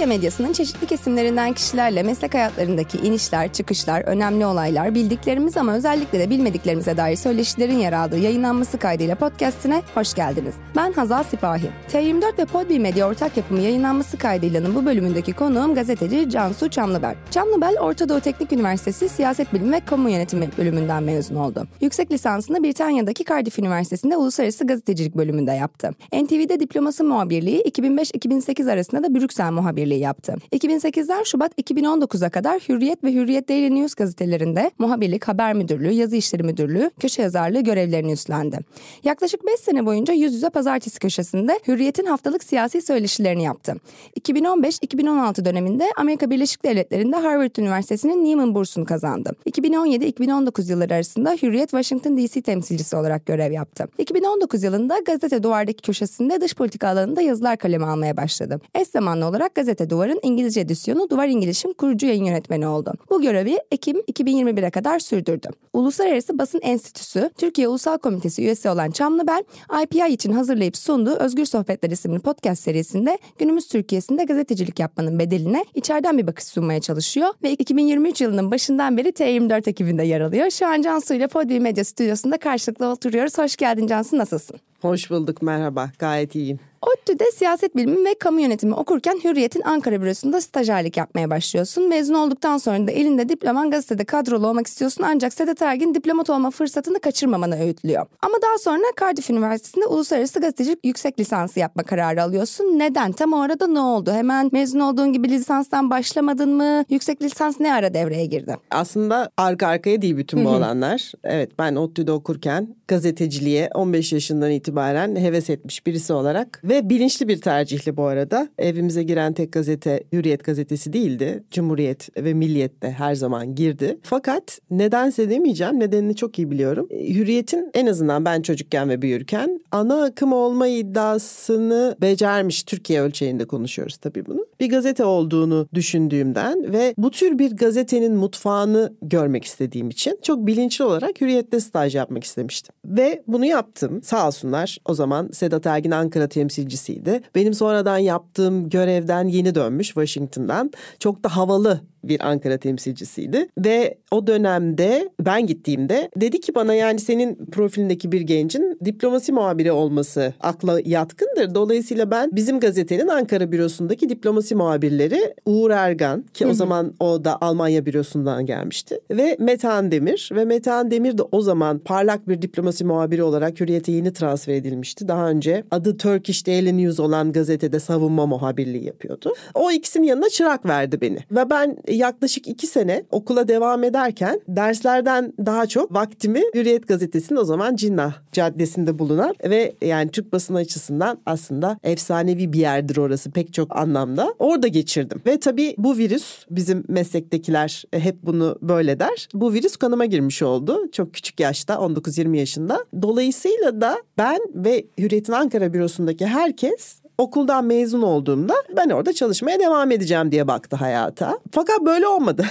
[0.00, 6.30] Türkiye medyasının çeşitli kesimlerinden kişilerle meslek hayatlarındaki inişler, çıkışlar, önemli olaylar, bildiklerimiz ama özellikle de
[6.30, 10.54] bilmediklerimize dair söyleşilerin yer aldığı yayınlanması kaydıyla podcastine hoş geldiniz.
[10.76, 11.70] Ben Hazal Sipahi.
[11.92, 17.14] T24 ve Podbi Medya ortak yapımı yayınlanması kaydıylanın bu bölümündeki konuğum gazeteci Cansu Çamlıbel.
[17.30, 21.66] Çamlıbel, Orta Doğu Teknik Üniversitesi Siyaset Bilimi ve Kamu Yönetimi bölümünden mezun oldu.
[21.80, 25.90] Yüksek lisansını Britanya'daki Cardiff Üniversitesi'nde Uluslararası Gazetecilik bölümünde yaptı.
[26.12, 30.34] NTV'de diploması muhabirliği 2005-2008 arasında da Brüksel muhabirliği yaptı.
[30.52, 36.42] 2008'den Şubat 2019'a kadar Hürriyet ve Hürriyet Daily News gazetelerinde muhabirlik, haber müdürlüğü, yazı işleri
[36.42, 38.58] müdürlüğü, köşe yazarlığı görevlerini üstlendi.
[39.04, 43.74] Yaklaşık 5 sene boyunca yüz yüze pazartesi köşesinde Hürriyet'in haftalık siyasi söyleşilerini yaptı.
[44.20, 49.36] 2015-2016 döneminde Amerika Birleşik Devletleri'nde Harvard Üniversitesi'nin Neiman bursunu kazandı.
[49.46, 53.88] 2017-2019 yılları arasında Hürriyet Washington DC temsilcisi olarak görev yaptı.
[53.98, 58.60] 2019 yılında Gazete Duvar'daki köşesinde dış politika alanında yazılar kaleme almaya başladı.
[58.74, 62.92] Eş zamanlı olarak Gazete Duvar'ın İngilizce edisyonu Duvar İngiliz'in kurucu yayın yönetmeni oldu.
[63.10, 65.48] Bu görevi Ekim 2021'e kadar sürdürdü.
[65.72, 69.44] Uluslararası Basın Enstitüsü, Türkiye Ulusal Komitesi üyesi olan Çamlıbel,
[69.82, 76.18] IPI için hazırlayıp sunduğu Özgür Sohbetler isimli podcast serisinde günümüz Türkiye'sinde gazetecilik yapmanın bedeline içeriden
[76.18, 80.50] bir bakış sunmaya çalışıyor ve 2023 yılının başından beri T24 ekibinde yer alıyor.
[80.50, 83.38] Şu an Cansu ile Podbi Medya Stüdyosu'nda karşılıklı oturuyoruz.
[83.38, 84.56] Hoş geldin Cansu, nasılsın?
[84.80, 85.90] Hoş bulduk, merhaba.
[85.98, 86.69] Gayet iyiyim.
[86.82, 91.88] ODTÜ'de siyaset bilimi ve kamu yönetimi okurken Hürriyet'in Ankara bürosunda stajyerlik yapmaya başlıyorsun.
[91.88, 96.50] Mezun olduktan sonra da elinde diploman gazetede kadrolu olmak istiyorsun ancak Sedat Ergin diplomat olma
[96.50, 98.06] fırsatını kaçırmamanı öğütlüyor.
[98.22, 102.64] Ama daha sonra Cardiff Üniversitesi'nde uluslararası gazetecilik yüksek lisansı yapma kararı alıyorsun.
[102.64, 103.12] Neden?
[103.12, 104.12] Tam o arada ne oldu?
[104.12, 106.84] Hemen mezun olduğun gibi lisanstan başlamadın mı?
[106.90, 108.56] Yüksek lisans ne ara devreye girdi?
[108.70, 111.12] Aslında arka arkaya değil bütün bu olanlar.
[111.24, 117.40] Evet ben ODTÜ'de okurken gazeteciliğe 15 yaşından itibaren heves etmiş birisi olarak ve bilinçli bir
[117.40, 118.48] tercihli bu arada.
[118.58, 121.44] Evimize giren tek gazete Hürriyet gazetesi değildi.
[121.50, 123.98] Cumhuriyet ve Milliyet de her zaman girdi.
[124.02, 125.80] Fakat nedense demeyeceğim.
[125.80, 126.88] Nedenini çok iyi biliyorum.
[126.90, 133.96] Hürriyet'in en azından ben çocukken ve büyürken ana akım olma iddiasını becermiş Türkiye ölçeğinde konuşuyoruz
[133.96, 134.46] tabii bunu.
[134.60, 140.84] Bir gazete olduğunu düşündüğümden ve bu tür bir gazetenin mutfağını görmek istediğim için çok bilinçli
[140.84, 142.74] olarak Hürriyet'te staj yapmak istemiştim.
[142.84, 144.02] Ve bunu yaptım.
[144.02, 146.28] Sağ olsunlar o zaman Sedat Ergin Ankara
[146.60, 147.22] temsilcisiydi.
[147.34, 150.70] Benim sonradan yaptığım görevden yeni dönmüş Washington'dan.
[150.98, 157.00] Çok da havalı bir Ankara temsilcisiydi ve o dönemde ben gittiğimde dedi ki bana yani
[157.00, 161.54] senin profilindeki bir gencin diplomasi muhabiri olması akla yatkındır.
[161.54, 167.38] Dolayısıyla ben bizim gazetenin Ankara bürosundaki diplomasi muhabirleri Uğur Ergan ki o zaman o da
[167.40, 172.84] Almanya bürosundan gelmişti ve Metehan Demir ve Metehan Demir de o zaman parlak bir diplomasi
[172.84, 175.08] muhabiri olarak Hürriyet'e yeni transfer edilmişti.
[175.08, 179.34] Daha önce adı Turkish Daily News olan gazetede savunma muhabirliği yapıyordu.
[179.54, 185.32] O ikisinin yanına çırak verdi beni ve ben yaklaşık iki sene okula devam ederken derslerden
[185.46, 191.18] daha çok vaktimi Hürriyet Gazetesi'nin o zaman Cinnah Caddesi'nde bulunan ve yani Türk basını açısından
[191.26, 194.34] aslında efsanevi bir yerdir orası pek çok anlamda.
[194.38, 199.28] Orada geçirdim ve tabii bu virüs bizim meslektekiler hep bunu böyle der.
[199.34, 202.84] Bu virüs kanıma girmiş oldu çok küçük yaşta 19-20 yaşında.
[203.02, 209.90] Dolayısıyla da ben ve Hürriyet'in Ankara bürosundaki herkes okuldan mezun olduğumda ben orada çalışmaya devam
[209.90, 211.38] edeceğim diye baktı hayata.
[211.52, 212.44] Fakat böyle olmadı.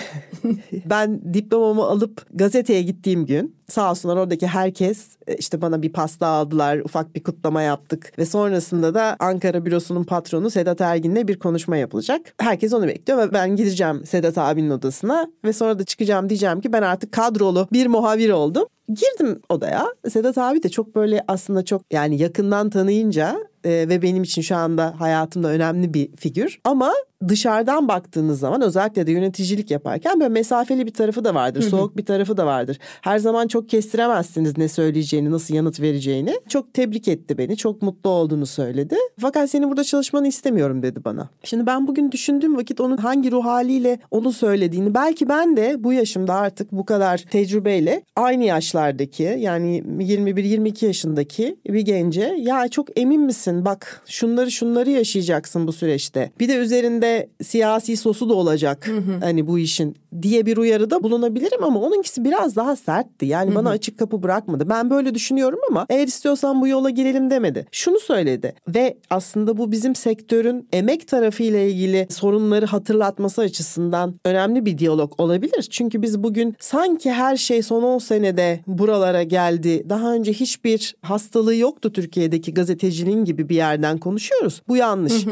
[0.85, 6.27] ben diplomamı alıp gazeteye gittiğim gün sağ olsunlar oradaki herkes e, işte bana bir pasta
[6.27, 11.77] aldılar, ufak bir kutlama yaptık ve sonrasında da Ankara bürosunun patronu Sedat Ergin'le bir konuşma
[11.77, 12.33] yapılacak.
[12.39, 16.73] Herkes onu bekliyor ve ben gideceğim Sedat abinin odasına ve sonra da çıkacağım diyeceğim ki
[16.73, 18.65] ben artık kadrolu bir muhabir oldum.
[18.89, 19.85] Girdim odaya.
[20.09, 24.55] Sedat abi de çok böyle aslında çok yani yakından tanıyınca e, ve benim için şu
[24.55, 26.59] anda hayatımda önemli bir figür.
[26.63, 26.93] Ama
[27.27, 31.61] dışarıdan baktığınız zaman özellikle de yöneticilik yaparken böyle mesafeli bir tarafı da vardır.
[31.61, 32.77] Soğuk bir tarafı da vardır.
[33.01, 36.39] Her zaman çok kestiremezsiniz ne söyleyeceğini, nasıl yanıt vereceğini.
[36.49, 37.57] Çok tebrik etti beni.
[37.57, 38.95] Çok mutlu olduğunu söyledi.
[39.19, 41.29] Fakat senin burada çalışmanı istemiyorum dedi bana.
[41.43, 45.93] Şimdi ben bugün düşündüğüm vakit onun hangi ruh haliyle onu söylediğini belki ben de bu
[45.93, 53.21] yaşımda artık bu kadar tecrübeyle aynı yaşlardaki yani 21-22 yaşındaki bir gence ya çok emin
[53.21, 56.31] misin bak şunları şunları yaşayacaksın bu süreçte.
[56.39, 58.87] Bir de üzerinde siyasi sosu da olacak.
[58.87, 59.19] Hı hı.
[59.19, 63.25] Hani bu işin diye bir uyarıda bulunabilirim ama onunkisi biraz daha sertti.
[63.25, 64.69] Yani bana açık kapı bırakmadı.
[64.69, 67.65] Ben böyle düşünüyorum ama eğer istiyorsan bu yola girelim demedi.
[67.71, 74.77] Şunu söyledi ve aslında bu bizim sektörün emek tarafıyla ilgili sorunları hatırlatması açısından önemli bir
[74.77, 75.67] diyalog olabilir.
[75.69, 79.89] Çünkü biz bugün sanki her şey son 10 senede buralara geldi.
[79.89, 84.61] Daha önce hiçbir hastalığı yoktu Türkiye'deki gazeteciliğin gibi bir yerden konuşuyoruz.
[84.67, 85.25] Bu yanlış.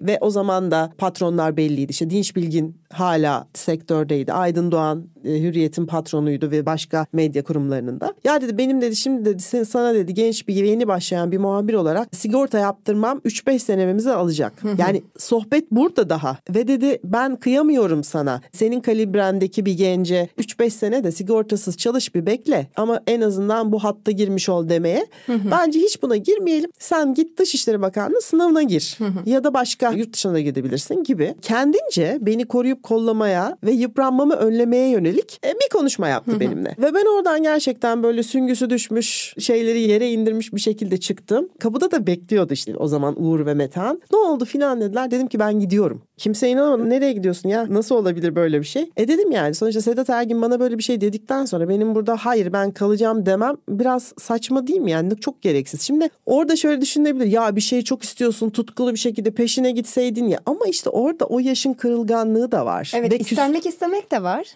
[0.00, 1.92] ve o zaman da patronlar belliydi.
[1.92, 4.32] İşte Dinç Bilgin hala sektördeydi.
[4.32, 8.14] Aydın Doğan e, Hürriyet'in patronuydu ve başka medya kurumlarının da.
[8.24, 12.16] Ya dedi benim dedi şimdi dedi sana dedi genç bir yeni başlayan bir muhabir olarak
[12.16, 14.52] sigorta yaptırmam 3-5 senememizi alacak.
[14.78, 18.40] yani sohbet burada daha ve dedi ben kıyamıyorum sana.
[18.52, 23.84] Senin kalibrendeki bir gence 3-5 sene de sigortasız çalış bir bekle ama en azından bu
[23.84, 25.06] hatta girmiş ol demeye.
[25.28, 26.70] Bence hiç buna girmeyelim.
[26.78, 31.34] Sen git Dışişleri Bakanlığı sınavına gir ya da başka yurt dışına da gidebilirsin gibi.
[31.42, 36.74] Kendince beni koruyup kollamaya ve yıpranmamı önlemeye yönelik e, bir konuşma yaptı benimle.
[36.78, 41.48] Ve ben oradan gerçekten böyle süngüsü düşmüş şeyleri yere indirmiş bir şekilde çıktım.
[41.58, 44.00] Kapıda da bekliyordu işte o zaman Uğur ve Metehan.
[44.12, 45.10] Ne oldu filan dediler.
[45.10, 46.02] Dedim ki ben gidiyorum.
[46.16, 46.90] Kimse inanamadı.
[46.90, 47.66] Nereye gidiyorsun ya?
[47.70, 48.90] Nasıl olabilir böyle bir şey?
[48.96, 52.52] E dedim yani sonuçta Sedat Ergin bana böyle bir şey dedikten sonra benim burada hayır
[52.52, 54.90] ben kalacağım demem biraz saçma değil mi?
[54.90, 55.82] Yani çok gereksiz.
[55.82, 57.26] Şimdi orada şöyle düşünebilir.
[57.26, 60.38] Ya bir şeyi çok istiyorsun tutkulu bir şekilde peşine gitseydin ya.
[60.46, 62.92] Ama işte orada o yaşın kırılganlığı da var.
[62.94, 64.46] Evet Ve küs- istenmek istemek de var.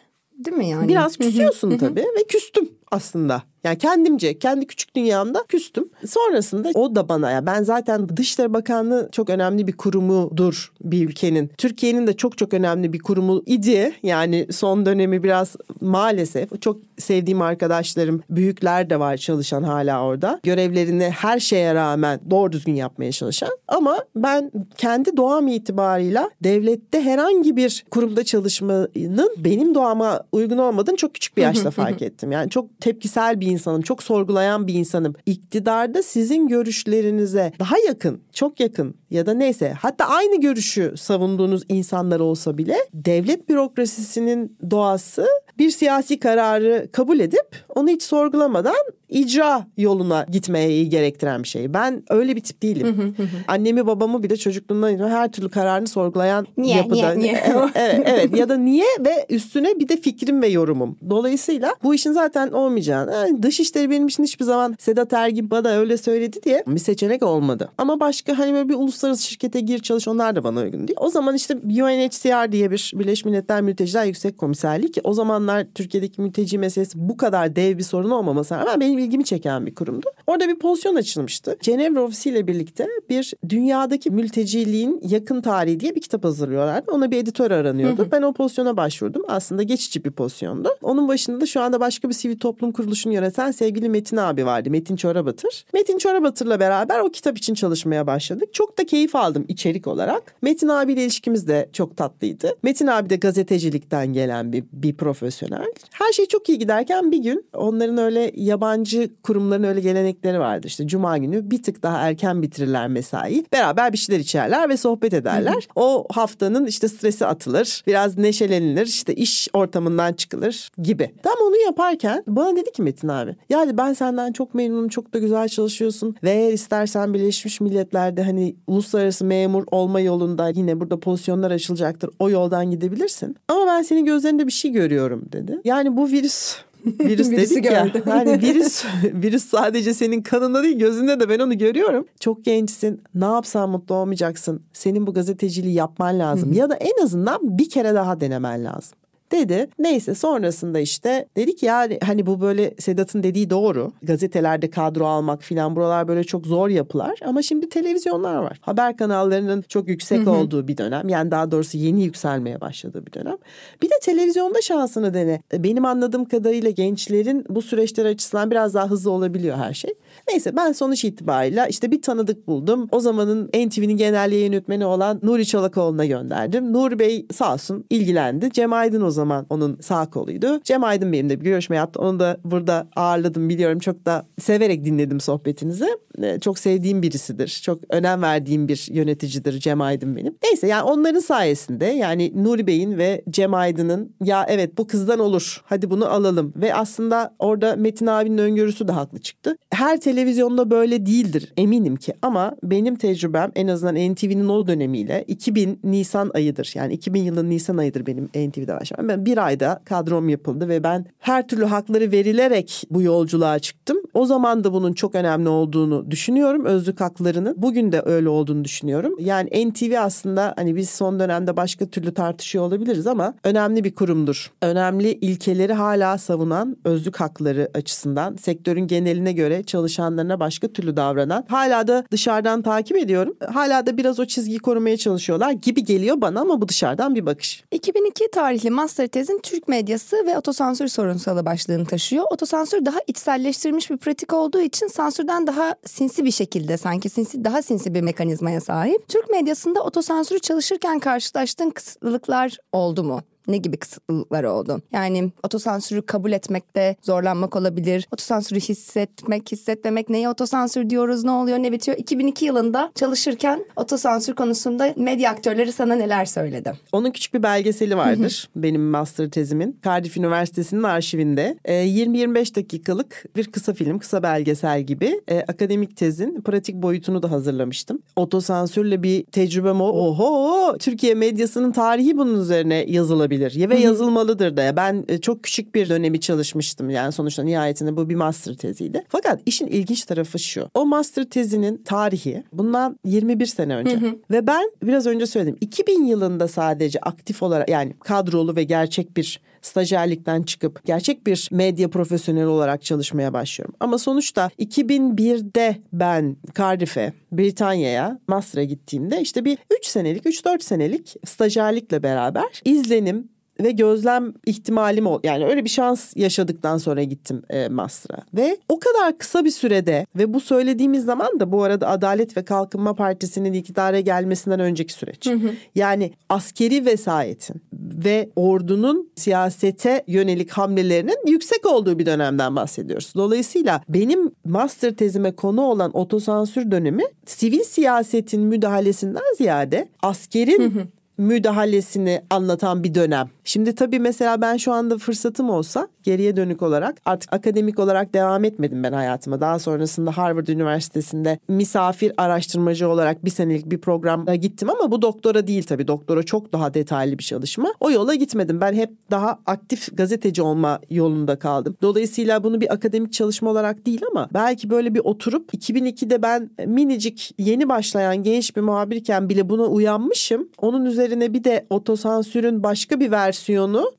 [0.45, 0.89] Değil mi yani?
[0.89, 3.43] Biraz küsüyorsun tabii ve küstüm aslında.
[3.65, 5.89] Yani kendimce, kendi küçük dünyamda küstüm.
[6.07, 11.51] Sonrasında o da bana ya ben zaten Dışişleri Bakanlığı çok önemli bir kurumudur bir ülkenin.
[11.59, 13.93] Türkiye'nin de çok çok önemli bir kurumu idi.
[14.03, 20.41] Yani son dönemi biraz maalesef çok sevdiğim arkadaşlarım, büyükler de var çalışan hala orada.
[20.43, 23.51] Görevlerini her şeye rağmen doğru düzgün yapmaya çalışan.
[23.69, 31.15] Ama ben kendi doğam itibarıyla devlette herhangi bir kurumda çalışmanın benim doğama uygun olmadığını çok
[31.15, 32.33] küçük bir yaşta fark ettim.
[32.33, 35.15] Yani çok tepkisel bir insanım, çok sorgulayan bir insanım.
[35.27, 42.21] İktidarda sizin görüşlerinize daha yakın, çok yakın ya da neyse hatta aynı görüşü savunduğunuz insanlar
[42.21, 45.27] olsa bile devlet bürokrasisinin doğası
[45.59, 48.75] bir siyasi kararı kabul edip onu hiç sorgulamadan
[49.13, 51.75] icra yoluna gitmeyi gerektiren bir şey.
[51.75, 53.15] Ben öyle bir tip değilim.
[53.49, 56.95] Annemi babamı bile çocukluğumdan her türlü kararını sorgulayan Niye, yapıda.
[56.95, 57.43] niye, niye?
[57.75, 60.99] evet, evet ya da niye ve üstüne bir de fikrim ve yorumum.
[61.11, 63.13] Dolayısıyla bu işin zaten olmayacağını.
[63.13, 67.69] Yani dışişleri benim için hiçbir zaman Sedat Ergin bana öyle söyledi diye bir seçenek olmadı.
[67.79, 70.99] Ama başka hani böyle bir uluslararası şirkete gir çalış onlar da bana uygun değil.
[71.01, 76.21] O zaman işte UNHCR diye bir Birleşmiş Milletler Mülteciler Yüksek Komiserliği ki o zamanlar Türkiye'deki
[76.21, 80.11] mülteci meselesi bu kadar dev bir sorun olmamasına rağmen benim ilgimi çeken bir kurumdu.
[80.27, 81.57] Orada bir pozisyon açılmıştı.
[81.61, 86.91] Cenevre Ofisi ile birlikte bir dünyadaki mülteciliğin yakın tarihi diye bir kitap hazırlıyorlardı.
[86.91, 88.09] Ona bir editör aranıyordu.
[88.13, 89.23] Ben o pozisyona başvurdum.
[89.29, 90.69] Aslında geçici bir pozisyondu.
[90.83, 94.71] Onun başında da şu anda başka bir sivil toplum kuruluşunu yöneten sevgili Metin abi vardı.
[94.71, 95.65] Metin Çorabatır.
[95.75, 98.55] Metin Çorabatır'la beraber o kitap için çalışmaya başladık.
[98.55, 100.35] Çok da keyif aldım içerik olarak.
[100.43, 102.57] Metin abiyle ilişkimiz de çok tatlıydı.
[102.63, 105.67] Metin abi de gazetecilikten gelen bir, bir profesyonel.
[105.91, 108.92] Her şey çok iyi giderken bir gün onların öyle yabancı
[109.23, 110.69] kurumların öyle gelenekleri vardır.
[110.69, 113.45] İşte cuma günü bir tık daha erken bitirirler mesai.
[113.53, 115.69] Beraber bir şeyler içerler ve sohbet ederler.
[115.77, 117.83] O haftanın işte stresi atılır.
[117.87, 118.87] Biraz neşelenilir.
[118.87, 121.11] işte iş ortamından çıkılır gibi.
[121.23, 123.37] Tam onu yaparken bana dedi ki Metin abi.
[123.49, 124.89] Yani ben senden çok memnunum.
[124.89, 126.17] Çok da güzel çalışıyorsun.
[126.23, 132.11] Ve eğer istersen Birleşmiş Milletler'de hani uluslararası memur olma yolunda yine burada pozisyonlar açılacaktır.
[132.19, 133.37] O yoldan gidebilirsin.
[133.49, 135.59] Ama ben senin gözlerinde bir şey görüyorum dedi.
[135.65, 136.57] Yani bu virüs
[137.01, 137.85] Virüs Virüsü dedik ya.
[137.85, 138.03] gördü.
[138.05, 142.07] Hani virüs virüs sadece senin kanında değil gözünde de ben onu görüyorum.
[142.21, 143.03] Çok gençsin.
[143.15, 144.63] Ne yapsan mutlu olmayacaksın.
[144.73, 146.53] Senin bu gazeteciliği yapman lazım.
[146.53, 148.99] ya da en azından bir kere daha denemen lazım
[149.33, 149.69] dedi.
[149.79, 153.93] Neyse sonrasında işte dedik ya hani bu böyle Sedat'ın dediği doğru.
[154.03, 157.19] Gazetelerde kadro almak filan buralar böyle çok zor yapılar.
[157.25, 158.59] Ama şimdi televizyonlar var.
[158.61, 161.09] Haber kanallarının çok yüksek olduğu bir dönem.
[161.09, 163.37] Yani daha doğrusu yeni yükselmeye başladığı bir dönem.
[163.83, 165.43] Bir de televizyonda şansını dene.
[165.53, 169.95] Benim anladığım kadarıyla gençlerin bu süreçler açısından biraz daha hızlı olabiliyor her şey.
[170.29, 172.89] Neyse ben sonuç itibariyle işte bir tanıdık buldum.
[172.93, 176.73] O zamanın NTV'nin genel yayın yönetmeni olan Nuri Çolakoğlu'na gönderdim.
[176.73, 178.51] Nuri Bey sağ olsun ilgilendi.
[178.53, 180.61] Cem Aydın o zaman onun sağ koluydu.
[180.65, 182.01] Cem Aydın benimle bir görüşme yaptı.
[182.01, 183.79] Onu da burada ağırladım biliyorum.
[183.79, 185.89] Çok da severek dinledim sohbetinizi.
[186.23, 187.61] Ee, Çok sevdiğim birisidir.
[187.65, 190.35] Çok önem verdiğim bir yöneticidir Cem Aydın benim.
[190.45, 195.63] Neyse yani onların sayesinde yani Nuri Bey'in ve Cem Aydın'ın ya evet bu kızdan olur.
[195.65, 196.53] Hadi bunu alalım.
[196.57, 199.57] Ve aslında orada Metin abinin öngörüsü de haklı çıktı.
[199.71, 205.81] Her televizyonda böyle değildir eminim ki ama benim tecrübem en azından NTV'nin o dönemiyle 2000
[205.85, 206.73] Nisan ayıdır.
[206.75, 209.09] Yani 2000 yılın Nisan ayıdır benim NTV'de başlamam.
[209.09, 213.99] Ben bir ayda kadrom yapıldı ve ben her türlü hakları verilerek bu yolculuğa çıktım.
[214.15, 216.65] O zaman da bunun çok önemli olduğunu düşünüyorum.
[216.65, 217.55] Özlük haklarının.
[217.59, 219.15] Bugün de öyle olduğunu düşünüyorum.
[219.19, 224.53] Yani NTV aslında hani biz son dönemde başka türlü tartışıyor olabiliriz ama önemli bir kurumdur.
[224.63, 231.87] Önemli ilkeleri hala savunan özlük hakları açısından sektörün geneline göre çalışanlarına başka türlü davranan hala
[231.87, 233.37] da dışarıdan takip ediyorum.
[233.53, 237.65] Hala da biraz o çizgiyi korumaya çalışıyorlar gibi geliyor bana ama bu dışarıdan bir bakış.
[237.71, 242.25] 2002 tarihli master tezin Türk medyası ve otosansür sorunsalı başlığını taşıyor.
[242.31, 247.63] Otosansür daha içselleştirilmiş bir pratik olduğu için sansürden daha sinsi bir şekilde sanki sinsi daha
[247.63, 249.09] sinsi bir mekanizmaya sahip.
[249.09, 253.23] Türk medyasında otosansürü çalışırken karşılaştığın kısıtlılıklar oldu mu?
[253.49, 254.83] Ne gibi kısıtlılıklar oldu?
[254.93, 258.09] Yani otosansürü kabul etmekte zorlanmak olabilir.
[258.13, 261.99] Otosansürü hissetmek, hissetmemek neye otosansür diyoruz, ne oluyor, ne bitiyor?
[261.99, 266.73] 2002 yılında çalışırken otosansür konusunda medya aktörleri sana neler söyledi?
[266.93, 269.81] Onun küçük bir belgeseli vardır benim master tezimin.
[269.85, 271.59] Cardiff Üniversitesi'nin arşivinde.
[271.65, 277.31] E, 20-25 dakikalık bir kısa film, kısa belgesel gibi e, akademik tezin pratik boyutunu da
[277.31, 277.99] hazırlamıştım.
[278.17, 279.89] Otosansürle bir tecrübem o.
[279.89, 280.79] Oho!
[280.79, 284.77] Türkiye medyasının tarihi bunun üzerine yazılabilir yazılabilir ve yazılmalıdır da.
[284.77, 289.05] Ben e, çok küçük bir dönemi çalışmıştım yani sonuçta nihayetinde bu bir master teziydi.
[289.09, 290.69] Fakat işin ilginç tarafı şu.
[290.75, 293.99] O master tezinin tarihi bundan 21 sene önce
[294.31, 299.41] ve ben biraz önce söyledim 2000 yılında sadece aktif olarak yani kadrolu ve gerçek bir
[299.63, 303.75] stajyerlikten çıkıp gerçek bir medya profesyoneli olarak çalışmaya başlıyorum.
[303.81, 312.03] Ama sonuçta 2001'de ben Cardiff'e, Britanya'ya, master'a gittiğimde işte bir 3 senelik, 3-4 senelik stajyerlikle
[312.03, 313.29] beraber izlenim,
[313.61, 318.79] ve gözlem ihtimalim ol yani öyle bir şans yaşadıktan sonra gittim e, Master'a ve o
[318.79, 323.53] kadar kısa bir sürede ve bu söylediğimiz zaman da bu arada Adalet ve Kalkınma Partisi'nin
[323.53, 325.27] iktidara gelmesinden önceki süreç.
[325.27, 325.51] Hı hı.
[325.75, 327.63] Yani askeri vesayetin
[328.05, 333.13] ve ordunun siyasete yönelik hamlelerinin yüksek olduğu bir dönemden bahsediyoruz.
[333.15, 340.87] Dolayısıyla benim master tezime konu olan otosansür dönemi sivil siyasetin müdahalesinden ziyade askerin hı hı
[341.19, 343.31] müdahalesini anlatan bir dönem.
[343.45, 348.45] Şimdi tabii mesela ben şu anda fırsatım olsa geriye dönük olarak artık akademik olarak devam
[348.45, 349.41] etmedim ben hayatıma.
[349.41, 355.47] Daha sonrasında Harvard Üniversitesi'nde misafir araştırmacı olarak bir senelik bir programda gittim ama bu doktora
[355.47, 355.89] değil tabii.
[355.89, 357.75] Doktora çok daha detaylı bir çalışma.
[357.81, 358.61] O yola gitmedim.
[358.61, 361.77] Ben hep daha aktif gazeteci olma yolunda kaldım.
[361.83, 367.35] Dolayısıyla bunu bir akademik çalışma olarak değil ama belki böyle bir oturup 2002'de ben minicik
[367.39, 370.49] yeni başlayan genç bir muhabirken bile buna uyanmışım.
[370.59, 373.32] Onun üzerine bir de otosansürün başka bir versiyonu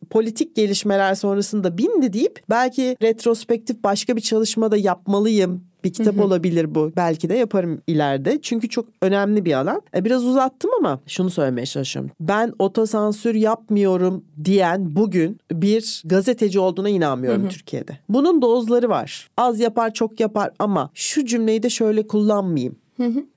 [0.10, 6.24] politik gelişmeler sonrasında bindi deyip belki retrospektif başka bir çalışmada yapmalıyım bir kitap hı hı.
[6.24, 6.92] olabilir bu.
[6.96, 8.40] Belki de yaparım ileride.
[8.42, 9.82] Çünkü çok önemli bir alan.
[9.96, 12.12] E, biraz uzattım ama şunu söylemeye çalışıyorum.
[12.20, 17.50] Ben otosansür yapmıyorum diyen bugün bir gazeteci olduğuna inanmıyorum hı hı.
[17.50, 17.98] Türkiye'de.
[18.10, 19.30] Bunun dozları var.
[19.38, 22.76] Az yapar çok yapar ama şu cümleyi de şöyle kullanmayayım.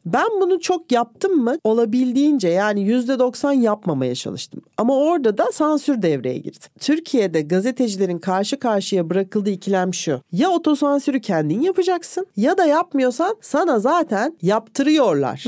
[0.06, 1.58] Ben bunu çok yaptım mı?
[1.64, 4.62] Olabildiğince yani yüzde doksan yapmamaya çalıştım.
[4.76, 6.66] Ama orada da sansür devreye girdi.
[6.80, 10.20] Türkiye'de gazetecilerin karşı karşıya bırakıldığı ikilem şu.
[10.32, 15.44] Ya otosansürü kendin yapacaksın ya da yapmıyorsan sana zaten yaptırıyorlar.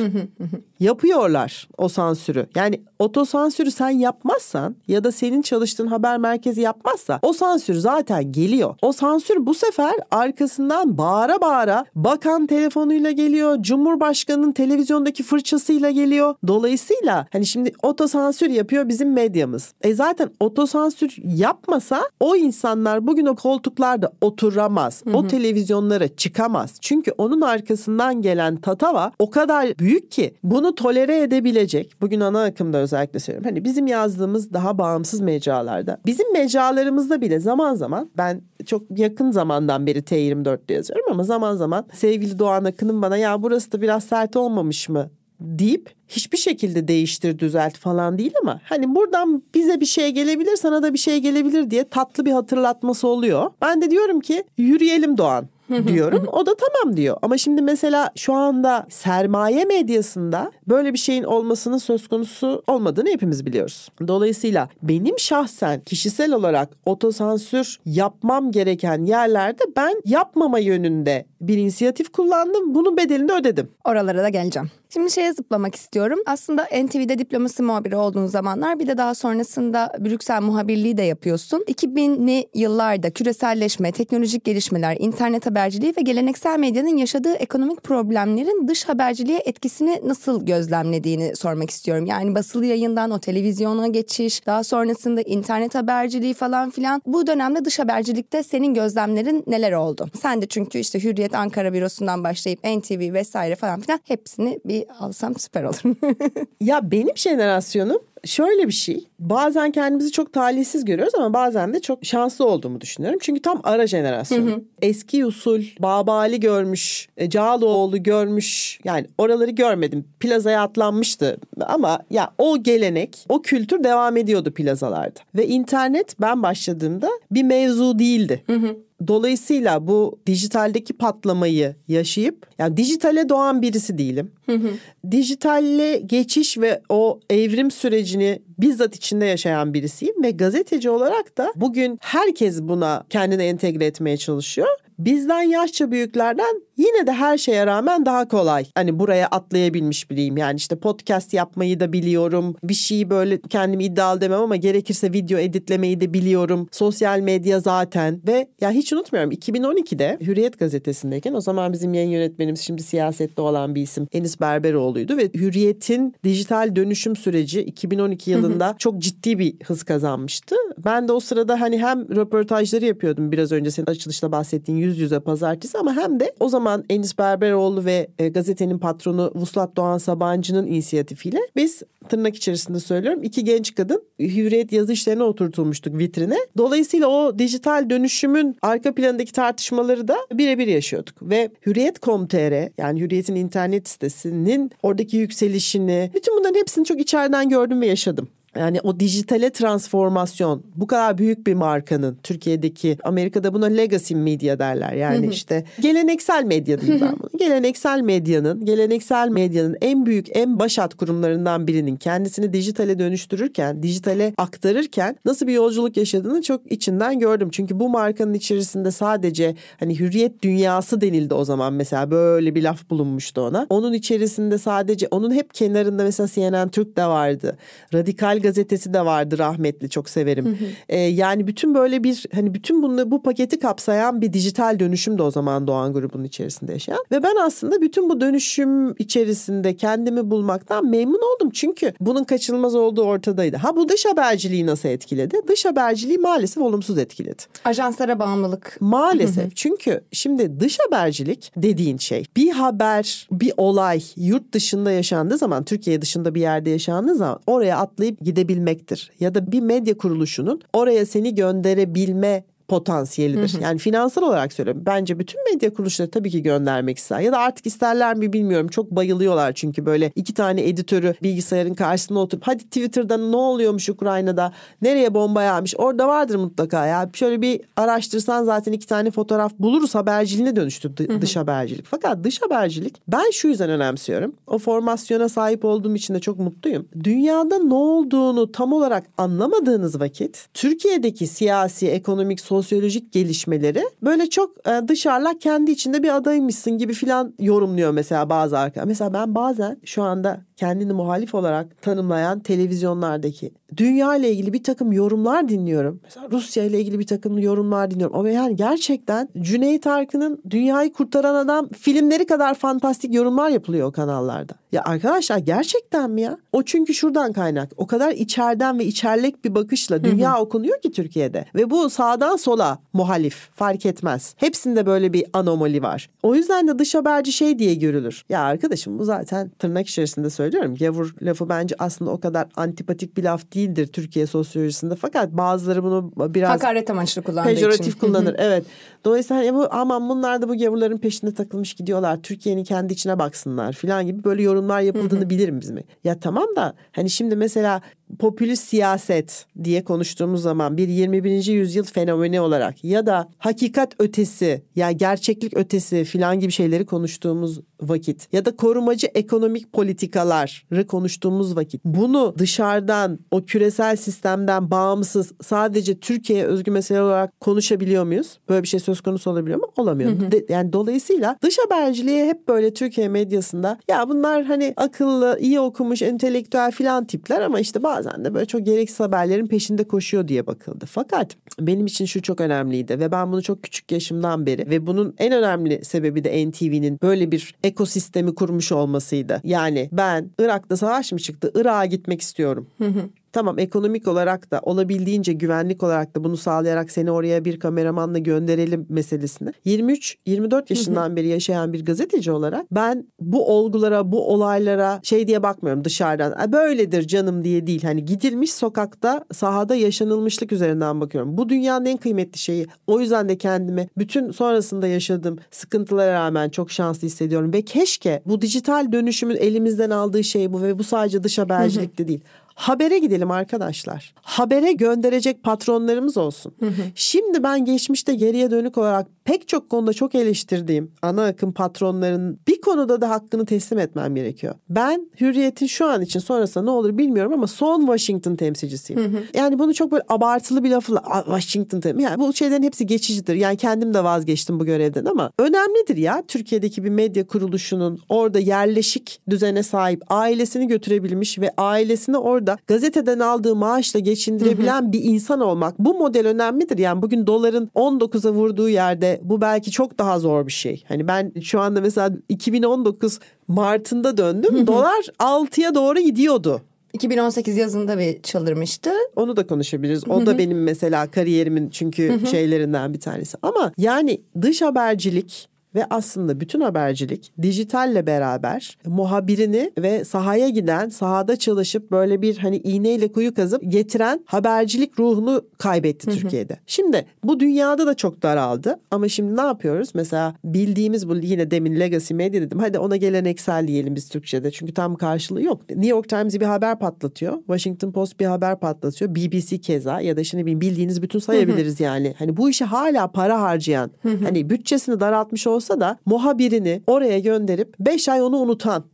[0.80, 2.47] Yapıyorlar o sansürü.
[2.54, 8.75] Yani otosansürü sen yapmazsan ya da senin çalıştığın haber merkezi yapmazsa o sansür zaten geliyor.
[8.82, 13.56] O sansür bu sefer arkasından bağıra bağıra bakan telefonuyla geliyor.
[13.61, 16.35] Cumhurbaşkanının televizyondaki fırçasıyla geliyor.
[16.47, 19.73] Dolayısıyla hani şimdi otosansür yapıyor bizim medyamız.
[19.80, 25.02] E zaten otosansür yapmasa o insanlar bugün o koltuklarda oturamaz.
[25.04, 25.16] Hı hı.
[25.16, 26.76] O televizyonlara çıkamaz.
[26.80, 32.00] Çünkü onun arkasından gelen tatava o kadar büyük ki bunu tolere edebilecek.
[32.00, 33.50] Bugün ana akımda özellikle söylüyorum.
[33.50, 35.98] Hani bizim yazdığımız daha bağımsız mecralarda.
[36.06, 41.87] Bizim mecralarımızda bile zaman zaman ben çok yakın zamandan beri T24'te yazıyorum ama zaman zaman
[41.92, 45.10] sevgili Doğan Akın'ın bana ya burası da biraz sert olmamış mı
[45.40, 50.82] deyip hiçbir şekilde değiştir düzelt falan değil ama hani buradan bize bir şey gelebilir sana
[50.82, 53.50] da bir şey gelebilir diye tatlı bir hatırlatması oluyor.
[53.62, 55.48] Ben de diyorum ki yürüyelim Doğan
[55.87, 56.26] diyorum.
[56.32, 57.16] O da tamam diyor.
[57.22, 63.46] Ama şimdi mesela şu anda sermaye medyasında böyle bir şeyin olmasının söz konusu olmadığını hepimiz
[63.46, 63.88] biliyoruz.
[64.08, 72.75] Dolayısıyla benim şahsen kişisel olarak otosansür yapmam gereken yerlerde ben yapmama yönünde bir inisiyatif kullandım.
[72.75, 73.70] Bunun bedelini ödedim.
[73.84, 74.70] Oralara da geleceğim.
[74.92, 76.18] Şimdi şeye zıplamak istiyorum.
[76.26, 81.64] Aslında NTV'de diploması muhabiri olduğun zamanlar bir de daha sonrasında Brüksel muhabirliği de yapıyorsun.
[81.68, 89.38] 2000'li yıllarda küreselleşme, teknolojik gelişmeler, internet haberciliği ve geleneksel medyanın yaşadığı ekonomik problemlerin dış haberciliğe
[89.38, 92.07] etkisini nasıl gözlemlediğini sormak istiyorum.
[92.07, 97.02] Yani basılı yayından o televizyona geçiş, daha sonrasında internet haberciliği falan filan.
[97.07, 100.11] Bu dönemde dış habercilikte senin gözlemlerin neler oldu?
[100.23, 105.35] Sen de çünkü işte Hürriyet Ankara bürosundan başlayıp NTV vesaire falan filan hepsini bir alsam
[105.35, 105.97] süper olur.
[106.61, 109.04] ya benim jenerasyonum şöyle bir şey.
[109.18, 113.18] Bazen kendimizi çok talihsiz görüyoruz ama bazen de çok şanslı olduğumu düşünüyorum.
[113.23, 114.64] Çünkü tam ara jenerasyon.
[114.82, 118.80] Eski usul, Babali görmüş, e, Cağaloğlu görmüş.
[118.85, 120.04] Yani oraları görmedim.
[120.20, 125.20] Plazaya atlanmıştı ama ya o gelenek, o kültür devam ediyordu plazalarda.
[125.35, 128.42] Ve internet ben başladığımda bir mevzu değildi.
[128.47, 128.76] Hı hı.
[129.07, 134.33] Dolayısıyla bu dijitaldeki patlamayı yaşayıp yani dijitale doğan birisi değilim.
[134.47, 134.71] Hı hı.
[135.11, 141.99] Dijitalle geçiş ve o evrim sürecini bizzat içinde yaşayan birisiyim ve gazeteci olarak da bugün
[142.00, 148.28] herkes buna kendini entegre etmeye çalışıyor bizden yaşça büyüklerden yine de her şeye rağmen daha
[148.28, 148.66] kolay.
[148.75, 150.37] Hani buraya atlayabilmiş biriyim.
[150.37, 152.56] Yani işte podcast yapmayı da biliyorum.
[152.62, 156.68] Bir şeyi böyle kendimi iddialı demem ama gerekirse video editlemeyi de biliyorum.
[156.73, 162.61] Sosyal medya zaten ve ya hiç unutmuyorum 2012'de Hürriyet gazetesindeyken o zaman bizim yayın yönetmenimiz
[162.61, 168.99] şimdi siyasette olan bir isim Enis Berberoğlu'ydu ve Hürriyet'in dijital dönüşüm süreci 2012 yılında çok
[168.99, 170.56] ciddi bir hız kazanmıştı.
[170.85, 175.20] Ben de o sırada hani hem röportajları yapıyordum biraz önce senin açılışta bahsettiğin yüz yüze
[175.20, 180.66] pazartesi ama hem de o zaman Enis Berberoğlu ve e, gazetenin patronu Vuslat Doğan Sabancı'nın
[180.66, 186.38] inisiyatifiyle biz tırnak içerisinde söylüyorum iki genç kadın hürriyet yazı işlerine oturtulmuştuk vitrine.
[186.56, 193.88] Dolayısıyla o dijital dönüşümün arka planındaki tartışmaları da birebir yaşıyorduk ve Hürriyet.com.tr yani Hürriyet'in internet
[193.88, 198.28] sitesinin oradaki yükselişini bütün bunların hepsini çok içeriden gördüm ve yaşadım.
[198.57, 204.93] Yani o dijitale transformasyon bu kadar büyük bir markanın Türkiye'deki Amerika'da buna legacy media derler.
[204.93, 207.31] Yani işte geleneksel medya diyeyim ben bunu.
[207.38, 215.17] Geleneksel medyanın, geleneksel medyanın en büyük en başat kurumlarından birinin kendisini dijitale dönüştürürken, dijitale aktarırken
[215.25, 217.49] nasıl bir yolculuk yaşadığını çok içinden gördüm.
[217.52, 222.90] Çünkü bu markanın içerisinde sadece hani hürriyet dünyası denildi o zaman mesela böyle bir laf
[222.90, 223.67] bulunmuştu ona.
[223.71, 227.57] Onun içerisinde sadece onun hep kenarında mesela CNN Türk de vardı.
[227.95, 230.45] Radikal gazetesi de vardı rahmetli çok severim.
[230.45, 230.69] Hı hı.
[230.89, 235.23] Ee, yani bütün böyle bir hani bütün bunu bu paketi kapsayan bir dijital dönüşüm de
[235.23, 237.04] o zaman Doğan grubunun içerisinde yaşayan.
[237.12, 241.50] Ve ben aslında bütün bu dönüşüm içerisinde kendimi bulmaktan memnun oldum.
[241.50, 243.56] Çünkü bunun kaçınılmaz olduğu ortadaydı.
[243.56, 245.36] Ha bu dış haberciliği nasıl etkiledi?
[245.49, 247.43] Dış haberciliği maalesef olumsuz etkiledi.
[247.65, 248.76] Ajanslara bağımlılık.
[248.80, 249.56] Maalesef.
[249.56, 256.02] Çünkü şimdi dış habercilik dediğin şey bir haber, bir olay yurt dışında yaşandığı zaman, Türkiye
[256.02, 259.10] dışında bir yerde yaşandığı zaman oraya atlayıp gidebilmektir.
[259.21, 263.54] Ya da bir medya kuruluşunun oraya seni gönderebilme potansiyelidir.
[263.54, 263.63] Hı hı.
[263.63, 264.83] Yani finansal olarak söylüyorum.
[264.87, 267.21] Bence bütün medya kuruluşları tabii ki göndermek ister.
[267.21, 268.69] Ya da artık isterler mi bilmiyorum.
[268.69, 274.52] Çok bayılıyorlar çünkü böyle iki tane editörü bilgisayarın karşısında oturup hadi Twitter'da ne oluyormuş Ukrayna'da?
[274.83, 275.75] Nereye bomba yağmış?
[275.78, 277.11] Orada vardır mutlaka ya.
[277.13, 281.87] Şöyle bir araştırsan zaten iki tane fotoğraf buluruz haberciliğine dönüştü hı dış habercilik.
[281.87, 284.35] Fakat dış habercilik ben şu yüzden önemsiyorum.
[284.47, 286.89] O formasyona sahip olduğum için de çok mutluyum.
[287.04, 294.68] Dünyada ne olduğunu tam olarak anlamadığınız vakit Türkiye'deki siyasi, ekonomik, sosyal sosyolojik gelişmeleri böyle çok
[294.68, 298.88] e, dışarılar kendi içinde bir adaymışsın gibi filan yorumluyor mesela bazı arkadaşlar.
[298.88, 304.93] Mesela ben bazen şu anda kendini muhalif olarak tanımlayan televizyonlardaki dünya ile ilgili bir takım
[304.93, 306.00] yorumlar dinliyorum.
[306.04, 308.17] Mesela Rusya ile ilgili bir takım yorumlar dinliyorum.
[308.17, 314.54] Ama yani gerçekten Cüneyt Arkın'ın Dünyayı Kurtaran Adam filmleri kadar fantastik yorumlar yapılıyor o kanallarda.
[314.73, 316.39] Ya arkadaşlar gerçekten mi ya?
[316.52, 317.71] O çünkü şuradan kaynak.
[317.76, 321.45] O kadar içeriden ve içerlek bir bakışla dünya okunuyor ki Türkiye'de.
[321.54, 324.35] Ve bu sağdan sola muhalif fark etmez.
[324.37, 326.11] Hepsinde böyle bir anomali var.
[326.23, 328.25] O yüzden de dış haberci şey diye görülür.
[328.28, 330.75] Ya arkadaşım bu zaten tırnak içerisinde söylüyorum.
[330.75, 334.97] Gavur lafı bence aslında o kadar antipatik bir laf değildir Türkiye sosyolojisinde.
[334.97, 336.50] Fakat bazıları bunu biraz...
[336.50, 337.99] Hakaret amaçlı kullandığı pejoratif için.
[337.99, 338.34] kullanır.
[338.38, 338.64] evet.
[339.04, 342.23] Dolayısıyla hani bu, aman bunlar da bu gavurların peşinde takılmış gidiyorlar.
[342.23, 345.78] Türkiye'nin kendi içine baksınlar falan gibi böyle yorumlar yapıldığını bilirim bizim.
[346.04, 347.80] Ya tamam da hani şimdi mesela
[348.19, 351.47] popülist siyaset diye konuştuğumuz zaman bir 21.
[351.47, 358.28] yüzyıl fenomeni olarak ya da hakikat ötesi ya gerçeklik ötesi filan gibi şeyleri konuştuğumuz vakit
[358.32, 366.45] ya da korumacı ekonomik politikaları konuştuğumuz vakit bunu dışarıdan o küresel sistemden bağımsız sadece Türkiye'ye
[366.45, 368.39] özgü mesele olarak konuşabiliyor muyuz?
[368.49, 369.67] Böyle bir şey söz konusu olabiliyor mu?
[369.76, 370.11] Olamıyor.
[370.11, 370.32] Hı hı.
[370.32, 376.02] De, yani dolayısıyla dış haberciliğe hep böyle Türkiye medyasında ya bunlar hani akıllı, iyi okumuş,
[376.02, 380.87] entelektüel filan tipler ama işte bazen de böyle çok gereksiz haberlerin peşinde koşuyor diye bakıldı.
[380.87, 385.15] Fakat benim için şu çok önemliydi ve ben bunu çok küçük yaşımdan beri ve bunun
[385.19, 389.41] en önemli sebebi de NTV'nin böyle bir ekosistemi kurmuş olmasıydı.
[389.45, 391.52] Yani ben Irak'ta savaş mı çıktı?
[391.54, 392.67] Irak'a gitmek istiyorum.
[392.78, 393.02] Hı hı.
[393.38, 398.86] Tamam ekonomik olarak da olabildiğince güvenlik olarak da bunu sağlayarak seni oraya bir kameramanla gönderelim
[398.88, 399.52] meselesini.
[399.66, 405.84] 23-24 yaşından beri yaşayan bir gazeteci olarak ben bu olgulara, bu olaylara şey diye bakmıyorum
[405.84, 406.52] dışarıdan.
[406.52, 407.82] Böyledir canım diye değil.
[407.82, 411.38] Hani gidilmiş sokakta, sahada yaşanılmışlık üzerinden bakıyorum.
[411.38, 412.66] Bu dünyanın en kıymetli şeyi.
[412.86, 417.52] O yüzden de kendimi bütün sonrasında yaşadığım sıkıntılara rağmen çok şanslı hissediyorum.
[417.52, 422.20] Ve keşke bu dijital dönüşümün elimizden aldığı şey bu ve bu sadece dış habercilikte değil
[422.58, 424.14] habere gidelim arkadaşlar.
[424.23, 426.54] Habere gönderecek patronlarımız olsun.
[426.94, 432.60] Şimdi ben geçmişte geriye dönük olarak pek çok konuda çok eleştirdiğim ana akım patronların bir
[432.60, 434.54] konuda da hakkını teslim etmem gerekiyor.
[434.68, 439.18] Ben Hürriyet'in şu an için sonrasında ne olur bilmiyorum ama son Washington temsilcisiyim.
[439.34, 442.02] Yani bunu çok böyle abartılı bir lafla Washington temsil.
[442.02, 443.34] Yani bu şeylerin hepsi geçicidir.
[443.34, 449.21] Yani kendim de vazgeçtim bu görevden ama önemlidir ya Türkiye'deki bir medya kuruluşunun orada yerleşik
[449.30, 455.78] düzene sahip ailesini götürebilmiş ve ailesini orada gazeteden aldığı maaşla geçindirebilen bir insan olmak.
[455.78, 456.78] Bu model önemlidir.
[456.78, 460.84] Yani bugün doların 19'a vurduğu yerde bu belki çok daha zor bir şey.
[460.89, 464.67] Hani ben şu anda mesela 2019 Mart'ında döndüm.
[464.67, 466.61] Dolar 6'ya doğru gidiyordu.
[466.93, 468.91] 2018 yazında bir çıldırmıştı.
[469.17, 470.08] Onu da konuşabiliriz.
[470.08, 473.39] O da benim mesela kariyerimin çünkü şeylerinden bir tanesi.
[473.43, 481.36] Ama yani dış habercilik ve aslında bütün habercilik dijitalle beraber muhabirini ve sahaya giden, sahada
[481.36, 486.58] çalışıp böyle bir hani iğneyle kuyu kazıp getiren habercilik ruhunu kaybetti Türkiye'de.
[486.67, 489.91] Şimdi bu dünyada da çok daraldı ama şimdi ne yapıyoruz?
[489.95, 492.58] Mesela bildiğimiz bu yine demin legacy medya dedim.
[492.58, 494.50] Hadi ona geleneksel diyelim biz Türkçe'de.
[494.50, 495.71] Çünkü tam karşılığı yok.
[495.71, 497.38] New York Times bir haber patlatıyor.
[497.38, 499.14] Washington Post bir haber patlatıyor.
[499.14, 502.14] BBC keza ya da şimdi bildiğiniz bütün sayabiliriz yani.
[502.19, 507.75] Hani bu işi hala para harcayan, hani bütçesini daraltmış olsa olsa da muhabirini oraya gönderip
[507.81, 508.85] 5 ay onu unutan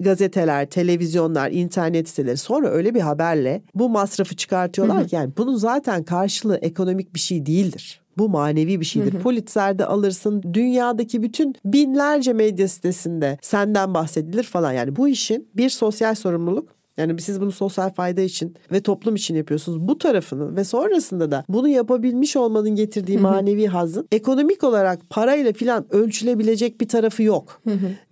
[0.00, 6.02] gazeteler, televizyonlar, internet siteleri sonra öyle bir haberle bu masrafı çıkartıyorlar ki yani bunun zaten
[6.02, 8.00] karşılığı ekonomik bir şey değildir.
[8.18, 9.20] Bu manevi bir şeydir.
[9.20, 10.42] Pulitzer'de alırsın.
[10.52, 14.72] Dünyadaki bütün binlerce medya sitesinde senden bahsedilir falan.
[14.72, 19.34] Yani bu işin bir sosyal sorumluluk yani siz bunu sosyal fayda için ve toplum için
[19.34, 19.80] yapıyorsunuz.
[19.80, 25.86] Bu tarafının ve sonrasında da bunu yapabilmiş olmanın getirdiği manevi hazın ekonomik olarak parayla filan
[25.90, 27.62] ölçülebilecek bir tarafı yok.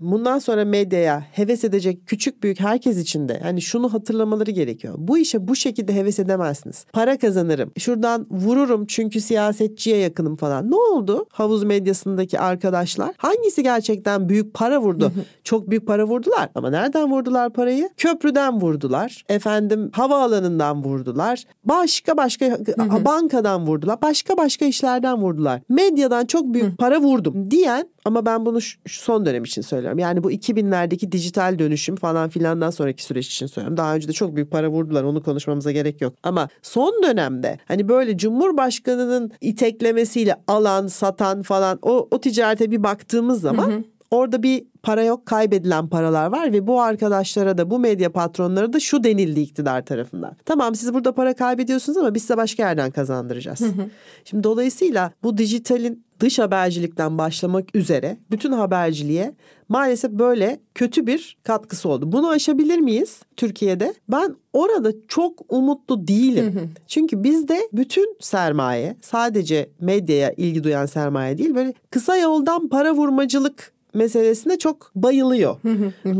[0.00, 4.94] Bundan sonra medyaya heves edecek küçük büyük herkes için de yani şunu hatırlamaları gerekiyor.
[4.98, 6.84] Bu işe bu şekilde heves edemezsiniz.
[6.92, 7.72] Para kazanırım.
[7.78, 10.70] Şuradan vururum çünkü siyasetçiye yakınım falan.
[10.70, 11.26] Ne oldu?
[11.32, 15.12] Havuz medyasındaki arkadaşlar hangisi gerçekten büyük para vurdu?
[15.44, 17.90] Çok büyük para vurdular ama nereden vurdular parayı?
[17.96, 19.24] Köprüden vurdu vurdular.
[19.28, 21.44] Efendim havaalanından vurdular.
[21.64, 23.04] Başka başka hı hı.
[23.04, 24.02] bankadan vurdular.
[24.02, 25.60] Başka başka işlerden vurdular.
[25.68, 26.76] Medyadan çok büyük hı.
[26.76, 29.98] para vurdum diyen ama ben bunu şu son dönem için söylüyorum.
[29.98, 33.76] Yani bu 2000'lerdeki dijital dönüşüm falan filandan sonraki süreç için söylüyorum.
[33.76, 35.02] Daha önce de çok büyük para vurdular.
[35.02, 36.14] Onu konuşmamıza gerek yok.
[36.22, 43.40] Ama son dönemde hani böyle Cumhurbaşkanı'nın iteklemesiyle alan, satan falan o, o ticarete bir baktığımız
[43.40, 43.82] zaman hı hı.
[44.12, 48.80] Orada bir para yok kaybedilen paralar var ve bu arkadaşlara da bu medya patronları da
[48.80, 50.36] şu denildi iktidar tarafından.
[50.44, 53.60] Tamam siz burada para kaybediyorsunuz ama biz size başka yerden kazandıracağız.
[54.24, 59.34] Şimdi dolayısıyla bu dijitalin dış habercilikten başlamak üzere bütün haberciliğe
[59.68, 62.12] maalesef böyle kötü bir katkısı oldu.
[62.12, 63.94] Bunu aşabilir miyiz Türkiye'de?
[64.08, 66.70] Ben orada çok umutlu değilim.
[66.86, 73.72] Çünkü bizde bütün sermaye sadece medyaya ilgi duyan sermaye değil böyle kısa yoldan para vurmacılık
[73.94, 75.56] meselesine çok bayılıyor.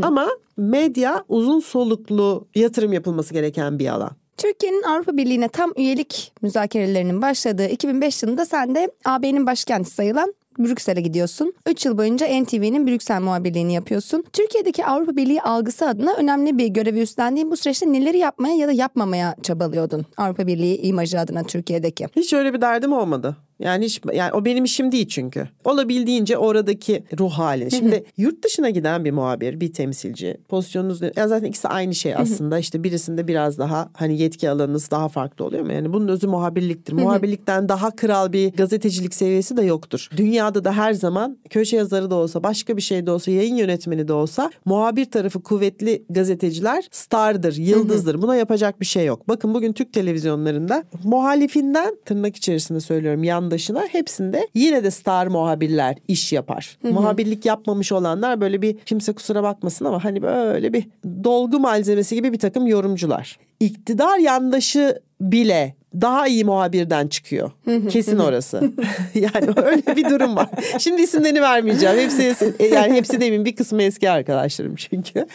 [0.01, 4.11] Ama medya uzun soluklu yatırım yapılması gereken bir alan.
[4.37, 11.01] Türkiye'nin Avrupa Birliği'ne tam üyelik müzakerelerinin başladığı 2005 yılında sen de AB'nin başkenti sayılan Brüksel'e
[11.01, 11.53] gidiyorsun.
[11.65, 14.23] 3 yıl boyunca NTV'nin Brüksel muhabirliğini yapıyorsun.
[14.33, 18.71] Türkiye'deki Avrupa Birliği algısı adına önemli bir görevi üstlendiğin bu süreçte neleri yapmaya ya da
[18.71, 22.07] yapmamaya çabalıyordun Avrupa Birliği imajı adına Türkiye'deki?
[22.15, 23.37] Hiç öyle bir derdim olmadı.
[23.63, 25.47] Yani hiç yani o benim işim değil çünkü.
[25.65, 27.71] Olabildiğince oradaki ruh halini.
[27.71, 32.59] Şimdi yurt dışına giden bir muhabir, bir temsilci pozisyonunuz ya zaten ikisi aynı şey aslında.
[32.59, 35.73] işte birisinde biraz daha hani yetki alanınız daha farklı oluyor mu?
[35.73, 36.93] Yani bunun özü muhabirliktir.
[36.93, 40.09] Muhabirlikten daha kral bir gazetecilik seviyesi de yoktur.
[40.17, 44.07] Dünyada da her zaman köşe yazarı da olsa, başka bir şey de olsa, yayın yönetmeni
[44.07, 48.21] de olsa muhabir tarafı kuvvetli gazeteciler stardır, yıldızdır.
[48.21, 49.27] Buna yapacak bir şey yok.
[49.27, 53.23] Bakın bugün Türk televizyonlarında muhalifinden tırnak içerisinde söylüyorum
[53.53, 56.77] yandaşına hepsinde yine de star muhabirler iş yapar.
[56.83, 60.87] Muhabirlik yapmamış olanlar böyle bir kimse kusura bakmasın ama hani böyle bir
[61.23, 63.39] dolgu malzemesi gibi bir takım yorumcular.
[63.59, 67.51] İktidar yandaşı bile daha iyi muhabirden çıkıyor.
[67.89, 68.71] Kesin orası.
[69.15, 70.49] yani öyle bir durum var.
[70.79, 71.97] Şimdi isimlerini vermeyeceğim.
[71.97, 72.35] Hepsi
[72.73, 75.27] yani hepsi demin bir kısmı eski arkadaşlarım çünkü.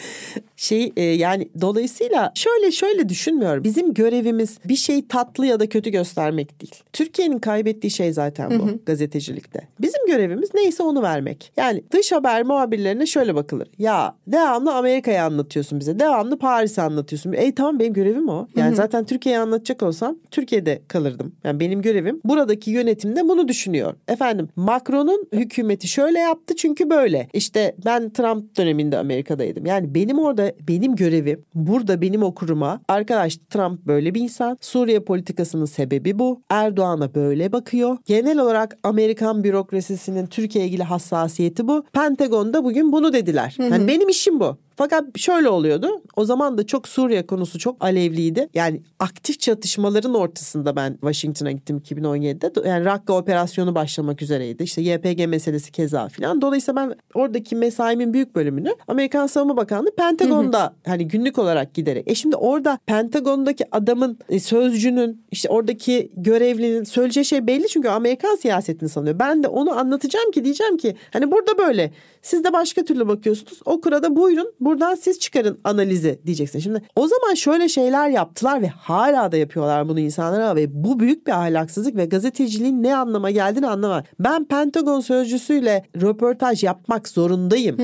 [0.58, 3.64] Şey e, yani dolayısıyla şöyle şöyle düşünmüyorum.
[3.64, 6.74] Bizim görevimiz bir şeyi tatlı ya da kötü göstermek değil.
[6.92, 9.68] Türkiye'nin kaybettiği şey zaten bu gazetecilikte.
[9.80, 11.52] Bizim görevimiz neyse onu vermek.
[11.56, 13.68] Yani dış haber muhabirlerine şöyle bakılır.
[13.78, 15.98] Ya devamlı Amerika'yı anlatıyorsun bize.
[15.98, 17.32] Devamlı Paris'i anlatıyorsun.
[17.32, 18.46] Ey tamam benim görevim o.
[18.56, 21.32] Yani zaten Türkiye'yi anlatacak olsam Türkiye'de kalırdım.
[21.44, 23.94] Yani benim görevim buradaki yönetimde bunu düşünüyor.
[24.08, 27.28] Efendim Macron'un hükümeti şöyle yaptı çünkü böyle.
[27.32, 29.66] İşte ben Trump döneminde Amerika'daydım.
[29.66, 34.58] Yani benim orada benim görevim burada benim okuruma arkadaş Trump böyle bir insan.
[34.60, 36.42] Suriye politikasının sebebi bu.
[36.50, 37.96] Erdoğan'a böyle bakıyor.
[38.04, 41.84] Genel olarak Amerikan bürokrasisinin Türkiye ilgili hassasiyeti bu.
[41.92, 43.56] Pentagon'da bugün bunu dediler.
[43.58, 44.56] Yani benim işim bu.
[44.78, 46.02] Fakat şöyle oluyordu.
[46.16, 48.48] O zaman da çok Suriye konusu çok alevliydi.
[48.54, 52.68] Yani aktif çatışmaların ortasında ben Washington'a gittim 2017'de.
[52.68, 54.62] Yani Rakka operasyonu başlamak üzereydi.
[54.62, 56.42] İşte YPG meselesi keza filan.
[56.42, 60.72] Dolayısıyla ben oradaki mesaimin büyük bölümünü Amerikan Savunma Bakanlığı Pentagon'da hı hı.
[60.86, 62.10] hani günlük olarak giderek.
[62.10, 68.36] E şimdi orada Pentagon'daki adamın e, sözcünün işte oradaki görevlinin söyleyeceği şey belli çünkü Amerikan
[68.36, 69.18] siyasetini sanıyor.
[69.18, 73.60] Ben de onu anlatacağım ki diyeceğim ki hani burada böyle siz de başka türlü bakıyorsunuz.
[73.64, 76.58] O kurada buyurun buradan siz çıkarın analizi diyeceksin.
[76.58, 81.26] Şimdi o zaman şöyle şeyler yaptılar ve hala da yapıyorlar bunu insanlara ve bu büyük
[81.26, 84.02] bir ahlaksızlık ve gazeteciliğin ne anlama geldiğini anlamam.
[84.20, 87.76] Ben Pentagon sözcüsüyle röportaj yapmak zorundayım.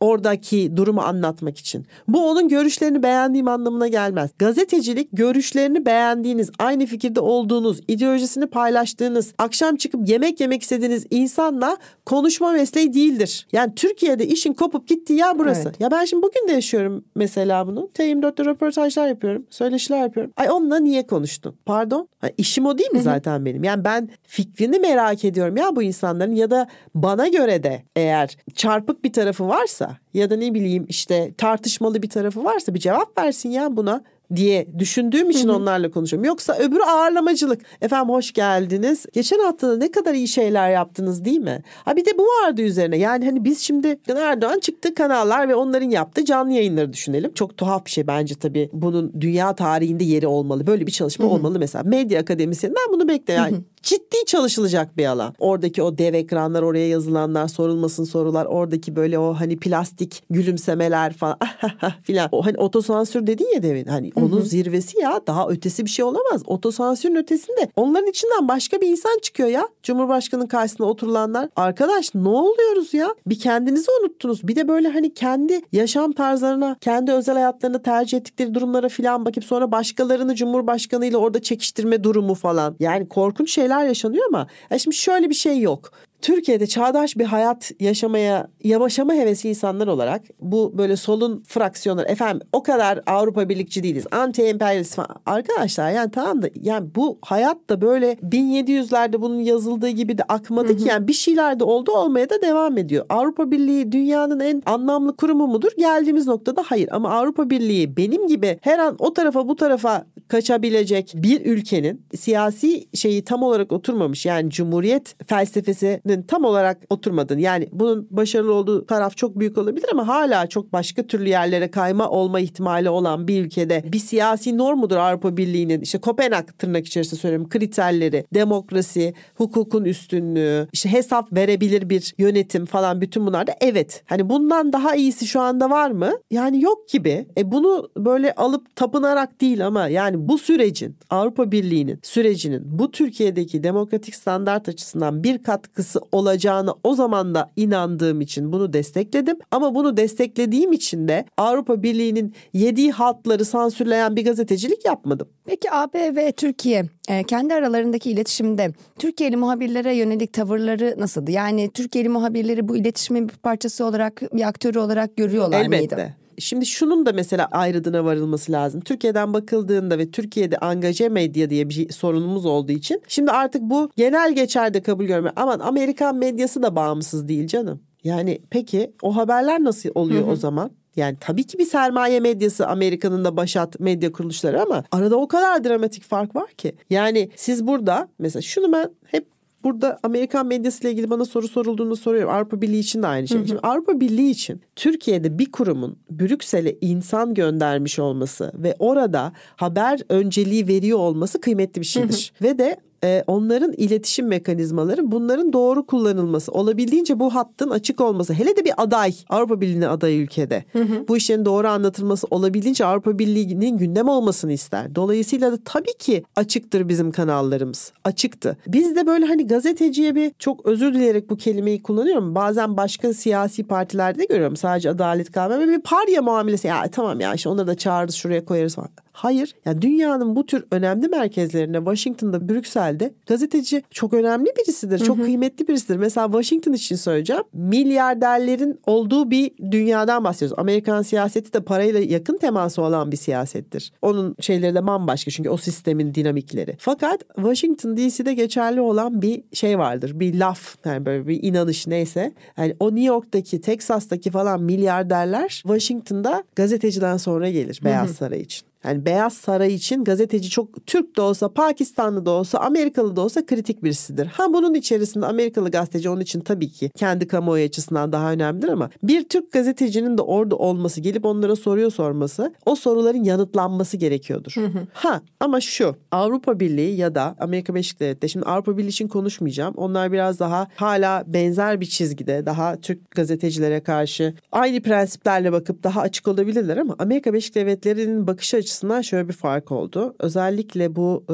[0.00, 1.86] Oradaki durumu anlatmak için.
[2.08, 4.30] Bu onun görüşlerini beğendiğim anlamına gelmez.
[4.38, 11.76] Gazetecilik görüşlerini beğendiğiniz, aynı fikirde olduğunuz, ideolojisini paylaştığınız, akşam çıkıp yemek yemek istediğiniz insanla
[12.06, 13.46] konuşma mesleği değildir.
[13.52, 15.68] Yani Türkiye'de işin kopup gittiği yer burası.
[15.68, 15.80] Evet.
[15.80, 17.90] Ya ben şimdi bugün de yaşıyorum mesela bunu.
[17.94, 19.46] T24'te röportajlar yapıyorum.
[19.50, 20.32] Söyleşiler yapıyorum.
[20.36, 21.56] Ay onunla niye konuştun?
[21.66, 22.08] Pardon?
[22.20, 23.64] Ha, işim o değil mi zaten benim?
[23.64, 29.04] Yani ben fikrini merak ediyorum ya bu insanların ya da bana göre de eğer çarpık
[29.04, 33.50] bir tarafı varsa ya da ne bileyim işte tartışmalı bir tarafı varsa bir cevap versin
[33.50, 34.02] ya buna
[34.36, 36.28] diye düşündüğüm için onlarla konuşuyorum.
[36.28, 37.60] Yoksa öbürü ağırlamacılık.
[37.80, 39.06] Efendim hoş geldiniz.
[39.12, 41.62] Geçen hafta ne kadar iyi şeyler yaptınız değil mi?
[41.84, 42.98] Ha bir de bu vardı üzerine.
[42.98, 47.34] Yani hani biz şimdi Erdoğan çıktı kanallar ve onların yaptığı canlı yayınları düşünelim.
[47.34, 48.70] Çok tuhaf bir şey bence tabii.
[48.72, 50.66] Bunun dünya tarihinde yeri olmalı.
[50.66, 51.84] Böyle bir çalışma olmalı mesela.
[51.84, 53.44] Medya akademisyeninden bunu bekliyorum.
[53.44, 55.34] Yani ciddi çalışılacak bir alan.
[55.38, 61.38] Oradaki o dev ekranlar, oraya yazılanlar, sorulmasın sorular, oradaki böyle o hani plastik gülümsemeler falan
[62.02, 62.28] filan.
[62.32, 63.84] O hani otosansür dedin ya demin.
[63.84, 66.42] Hani onun zirvesi ya daha ötesi bir şey olamaz.
[66.46, 69.68] Otosansürün ötesinde onların içinden başka bir insan çıkıyor ya.
[69.82, 71.48] Cumhurbaşkanının karşısında oturulanlar.
[71.56, 73.14] Arkadaş ne oluyoruz ya?
[73.26, 74.48] Bir kendinizi unuttunuz.
[74.48, 79.44] Bir de böyle hani kendi yaşam tarzlarına, kendi özel hayatlarını tercih ettikleri durumlara filan bakıp
[79.44, 82.76] sonra başkalarını Cumhurbaşkanı ile orada çekiştirme durumu falan.
[82.80, 85.92] Yani korkunç şeyler yaşanıyor ama yani şimdi şöyle bir şey yok.
[86.22, 92.62] Türkiye'de çağdaş bir hayat yaşamaya, yaşama hevesi insanlar olarak bu böyle solun fraksiyonları efendim o
[92.62, 94.04] kadar Avrupa birlikçi değiliz.
[94.10, 95.16] Anti emperyalist falan.
[95.26, 100.76] Arkadaşlar yani tamam da yani bu hayat da böyle 1700'lerde bunun yazıldığı gibi de akmadı
[100.76, 103.06] ki yani bir şeyler de oldu olmaya da devam ediyor.
[103.08, 105.70] Avrupa Birliği dünyanın en anlamlı kurumu mudur?
[105.78, 111.12] Geldiğimiz noktada hayır ama Avrupa Birliği benim gibi her an o tarafa bu tarafa kaçabilecek
[111.16, 118.08] bir ülkenin siyasi şeyi tam olarak oturmamış yani cumhuriyet felsefesi tam olarak oturmadığını yani bunun
[118.10, 122.90] başarılı olduğu taraf çok büyük olabilir ama hala çok başka türlü yerlere kayma olma ihtimali
[122.90, 129.14] olan bir ülkede bir siyasi normudur Avrupa Birliği'nin işte Kopenhag tırnak içerisinde söylüyorum kriterleri demokrasi,
[129.34, 134.02] hukukun üstünlüğü, işte hesap verebilir bir yönetim falan bütün bunlar da evet.
[134.06, 136.12] Hani bundan daha iyisi şu anda var mı?
[136.30, 137.26] Yani yok gibi.
[137.38, 143.62] E bunu böyle alıp tapınarak değil ama Yani bu sürecin Avrupa Birliği'nin sürecinin bu Türkiye'deki
[143.62, 149.36] demokratik standart açısından bir katkısı olacağını o zaman da inandığım için bunu destekledim.
[149.50, 155.28] Ama bunu desteklediğim için de Avrupa Birliği'nin yediği haltları sansürleyen bir gazetecilik yapmadım.
[155.46, 161.30] Peki AB ve Türkiye e, kendi aralarındaki iletişimde Türkiye'li muhabirlere yönelik tavırları nasıldı?
[161.30, 165.78] Yani Türkiye'li muhabirleri bu iletişimin bir parçası olarak, bir aktörü olarak görüyorlar Elbette.
[165.78, 165.94] mıydı?
[165.94, 166.27] Elbette.
[166.38, 168.80] Şimdi şunun da mesela ayrıdına varılması lazım.
[168.80, 173.90] Türkiye'den bakıldığında ve Türkiye'de angaje medya diye bir şey, sorunumuz olduğu için şimdi artık bu
[173.96, 175.32] genel geçerde kabul görme.
[175.36, 177.80] Aman Amerikan medyası da bağımsız değil canım.
[178.04, 180.30] Yani peki o haberler nasıl oluyor hı hı.
[180.30, 180.70] o zaman?
[180.96, 185.64] Yani tabii ki bir sermaye medyası Amerika'nın da başat medya kuruluşları ama arada o kadar
[185.64, 186.74] dramatik fark var ki.
[186.90, 189.26] Yani siz burada mesela şunu ben hep
[189.64, 192.30] burada Amerikan medyasıyla ilgili bana soru sorulduğunu soruyorum.
[192.30, 193.38] Avrupa Birliği için de aynı şey.
[193.38, 193.48] Hı hı.
[193.48, 200.68] Şimdi Avrupa Birliği için Türkiye'de bir kurumun Brüksel'e insan göndermiş olması ve orada haber önceliği
[200.68, 202.32] veriyor olması kıymetli bir şeydir.
[202.38, 202.48] Hı hı.
[202.48, 208.56] Ve de e, onların iletişim mekanizmaları bunların doğru kullanılması olabildiğince bu hattın açık olması hele
[208.56, 211.08] de bir aday Avrupa Birliği'ne aday ülkede hı hı.
[211.08, 214.94] bu işlerin doğru anlatılması olabildiğince Avrupa Birliği'nin gündem olmasını ister.
[214.94, 218.56] Dolayısıyla da tabii ki açıktır bizim kanallarımız açıktı.
[218.66, 222.34] Biz de böyle hani gazeteciye bir çok özür dileyerek bu kelimeyi kullanıyorum.
[222.34, 227.34] Bazen başka siyasi partilerde de görüyorum sadece adalet kavramı bir parya muamelesi ya tamam ya
[227.34, 228.90] işte onları da çağırırız şuraya koyarız falan.
[229.18, 229.54] Hayır.
[229.64, 234.98] Yani dünyanın bu tür önemli merkezlerinde Washington'da, Brüksel'de gazeteci çok önemli birisidir.
[234.98, 235.24] Çok hı hı.
[235.24, 235.96] kıymetli birisidir.
[235.96, 237.42] Mesela Washington için söyleyeceğim.
[237.52, 240.58] Milyarderlerin olduğu bir dünyadan bahsediyoruz.
[240.58, 243.92] Amerikan siyaseti de parayla yakın teması olan bir siyasettir.
[244.02, 246.76] Onun şeyleri de bambaşka çünkü o sistemin dinamikleri.
[246.78, 250.20] Fakat Washington DC'de geçerli olan bir şey vardır.
[250.20, 252.32] Bir laf yani böyle bir inanış neyse.
[252.58, 258.67] Yani o New York'taki, Texas'taki falan milyarderler Washington'da gazeteciden sonra gelir Beyaz Saray için.
[258.84, 263.46] Yani Beyaz Saray için gazeteci çok Türk de olsa, Pakistanlı da olsa, Amerikalı da olsa
[263.46, 264.26] kritik birisidir.
[264.26, 268.90] Ha bunun içerisinde Amerikalı gazeteci onun için tabii ki kendi kamuoyu açısından daha önemlidir ama
[269.02, 274.52] bir Türk gazetecinin de orada olması, gelip onlara soruyor sorması, o soruların yanıtlanması gerekiyordur.
[274.54, 274.86] Hı hı.
[274.92, 279.74] Ha ama şu Avrupa Birliği ya da Amerika Birleşik Devletleri şimdi Avrupa Birliği için konuşmayacağım.
[279.76, 286.00] Onlar biraz daha hala benzer bir çizgide, daha Türk gazetecilere karşı aynı prensiplerle bakıp daha
[286.00, 290.14] açık olabilirler ama Amerika Birleşik Devletleri'nin bakış açısı açısından şöyle bir fark oldu.
[290.18, 291.24] Özellikle bu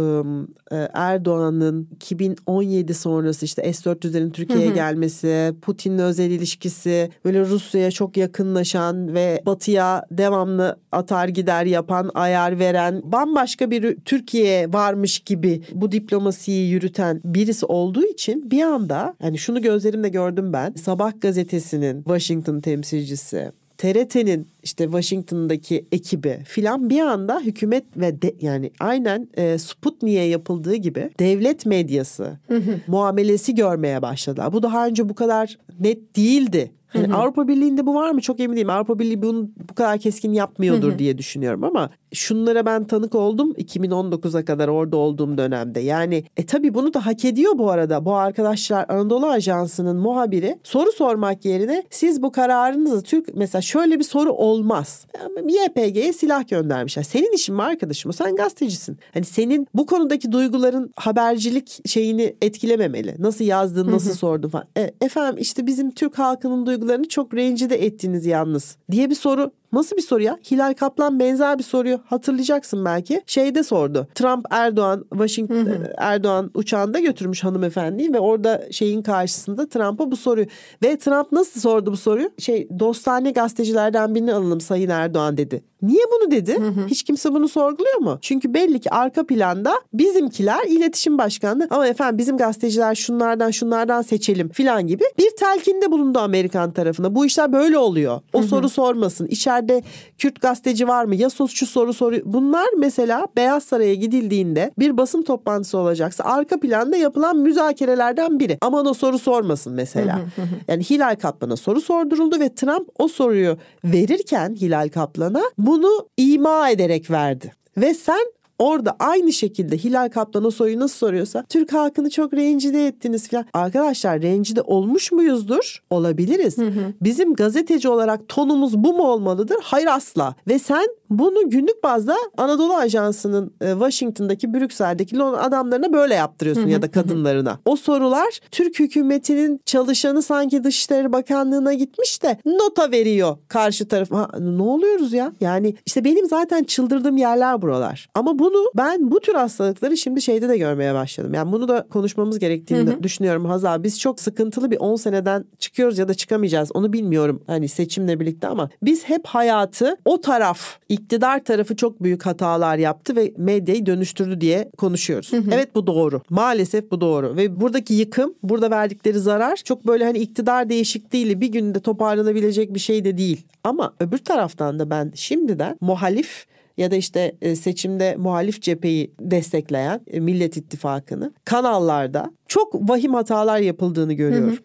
[0.73, 9.15] e, Erdoğan'ın 2017 sonrası işte S-400'lerin Türkiye'ye gelmesi, Putin'le özel ilişkisi, böyle Rusya'ya çok yakınlaşan
[9.15, 16.71] ve batıya devamlı atar gider yapan, ayar veren, bambaşka bir Türkiye varmış gibi bu diplomasiyi
[16.71, 20.75] yürüten birisi olduğu için bir anda hani şunu gözlerimle gördüm ben.
[20.75, 28.71] Sabah gazetesinin Washington temsilcisi TRT'nin işte Washington'daki ekibi filan bir anda hükümet ve de, yani
[28.81, 32.39] aynen e, Sputnik'e yapıldığı gibi devlet medyası
[32.87, 34.53] muamelesi görmeye başladılar.
[34.53, 38.57] Bu daha önce bu kadar net değildi yani Avrupa Birliği'nde bu var mı çok emin
[38.57, 38.71] değilim.
[38.71, 44.45] Avrupa Birliği bunu bu kadar keskin yapmıyordur diye düşünüyorum ama şunlara ben tanık oldum 2019'a
[44.45, 45.81] kadar orada olduğum dönemde.
[45.81, 48.05] Yani e tabii bunu da hak ediyor bu arada.
[48.05, 54.05] Bu arkadaşlar Anadolu Ajansı'nın muhabiri soru sormak yerine siz bu kararınızı Türk mesela şöyle bir
[54.05, 55.07] soru olmaz.
[55.49, 57.03] YPG'ye silah göndermişler.
[57.03, 58.13] Senin işin mi arkadaşım?
[58.13, 58.99] Sen gazetecisin.
[59.15, 63.15] Hani senin bu konudaki duyguların habercilik şeyini etkilememeli.
[63.19, 64.67] Nasıl yazdın, nasıl sordun falan.
[64.79, 69.97] E, efendim işte bizim Türk halkının duygularını çok rencide ettiniz yalnız diye bir soru Nasıl
[69.97, 70.39] bir soru ya?
[70.51, 73.23] Hilal Kaplan benzer bir soruyu hatırlayacaksın belki.
[73.27, 74.09] Şeyde sordu.
[74.15, 80.47] Trump Erdoğan Washington Erdoğan uçağında götürmüş hanımefendiyi ve orada şeyin karşısında Trump'a bu soruyu
[80.85, 82.31] ve Trump nasıl sordu bu soruyu?
[82.39, 85.65] Şey dostane gazetecilerden birini alalım Sayın Erdoğan dedi.
[85.83, 86.59] Niye bunu dedi?
[86.87, 88.19] Hiç kimse bunu sorguluyor mu?
[88.21, 94.49] Çünkü belli ki arka planda bizimkiler iletişim başkanlığı ama efendim bizim gazeteciler şunlardan şunlardan seçelim
[94.49, 97.15] filan gibi bir telkinde bulundu Amerikan tarafına.
[97.15, 98.21] Bu işler böyle oluyor.
[98.33, 99.27] O soru sormasın.
[99.27, 99.83] İçeride yerde
[100.19, 101.15] Kürt gazeteci var mı?
[101.15, 102.23] Ya şu soru soruyor.
[102.27, 108.59] Bunlar mesela Beyaz Saray'a gidildiğinde bir basın toplantısı olacaksa arka planda yapılan müzakerelerden biri.
[108.61, 110.21] Aman o soru sormasın mesela.
[110.69, 117.11] yani Hilal Kaplan'a soru sorduruldu ve Trump o soruyu verirken Hilal Kaplan'a bunu ima ederek
[117.11, 117.53] verdi.
[117.77, 118.27] Ve sen
[118.59, 123.47] Orada aynı şekilde Hilal Kaplan o soruyu nasıl soruyorsa Türk halkını çok rencide ettiniz falan.
[123.53, 125.83] Arkadaşlar rencide olmuş muyuzdur?
[125.91, 126.59] Olabiliriz.
[126.59, 126.93] Hı hı.
[127.01, 129.57] Bizim gazeteci olarak tonumuz bu mu olmalıdır?
[129.63, 130.35] Hayır asla.
[130.49, 136.91] Ve sen bunu günlük bazda Anadolu Ajansı'nın e, Washington'daki, Brüksel'deki adamlarına böyle yaptırıyorsun ya da
[136.91, 137.59] kadınlarına.
[137.65, 144.11] O sorular Türk hükümetinin çalışanı sanki Dışişleri Bakanlığı'na gitmiş de nota veriyor karşı taraf.
[144.11, 145.33] Ha, ne oluyoruz ya?
[145.41, 148.09] Yani işte benim zaten çıldırdığım yerler buralar.
[148.15, 151.35] Ama bu bunu ben bu tür hastalıkları şimdi şeyde de görmeye başladım.
[151.35, 153.03] Yani bunu da konuşmamız gerektiğini hı hı.
[153.03, 153.83] düşünüyorum Hazal.
[153.83, 156.71] Biz çok sıkıntılı bir 10 seneden çıkıyoruz ya da çıkamayacağız.
[156.75, 162.27] Onu bilmiyorum hani seçimle birlikte ama biz hep hayatı o taraf iktidar tarafı çok büyük
[162.27, 165.33] hatalar yaptı ve medyayı dönüştürdü diye konuşuyoruz.
[165.33, 165.51] Hı hı.
[165.53, 166.21] Evet bu doğru.
[166.31, 171.49] Maalesef bu doğru ve buradaki yıkım, burada verdikleri zarar çok böyle hani iktidar değişikliğiyle bir
[171.49, 173.47] günde toparlanabilecek bir şey de değil.
[173.65, 176.47] Ama öbür taraftan da ben şimdiden muhalif
[176.77, 183.59] ya da işte e, seçimde muhalif cepheyi destekleyen e, Millet İttifakı'nı kanallarda çok vahim hatalar
[183.59, 184.51] yapıldığını görüyorum.
[184.51, 184.59] Hı hı.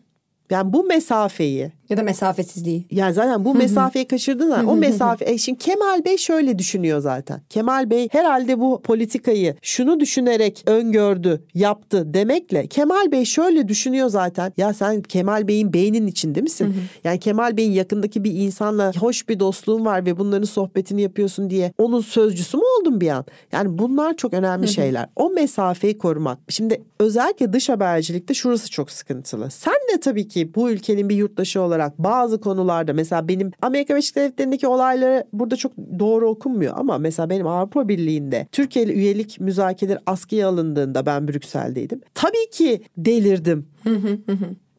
[0.49, 2.85] Yani bu mesafeyi ya da mesafesizliği.
[2.91, 4.63] Yani zaten bu mesafeyi kaçırdılar.
[4.63, 5.31] o mesafe.
[5.31, 7.41] E şimdi Kemal Bey şöyle düşünüyor zaten.
[7.49, 14.53] Kemal Bey herhalde bu politikayı şunu düşünerek öngördü, yaptı demekle Kemal Bey şöyle düşünüyor zaten.
[14.57, 16.75] Ya sen Kemal Bey'in beynin içinde misin?
[17.03, 21.73] yani Kemal Bey'in yakındaki bir insanla hoş bir dostluğun var ve bunların sohbetini yapıyorsun diye
[21.77, 23.25] onun sözcüsü mü oldun bir an?
[23.51, 25.09] Yani bunlar çok önemli şeyler.
[25.15, 26.39] O mesafeyi korumak.
[26.49, 29.51] Şimdi özellikle dış habercilikte şurası çok sıkıntılı.
[29.51, 33.93] Sen de tabii ki bu ülkenin bir yurttaşı olarak olarak bazı konularda mesela benim Amerika
[33.93, 39.39] Birleşik Devletleri'ndeki olayları burada çok doğru okunmuyor ama mesela benim Avrupa Birliği'nde Türkiye ile üyelik
[39.39, 42.01] müzakereleri askıya alındığında ben Brüksel'deydim.
[42.13, 43.67] Tabii ki delirdim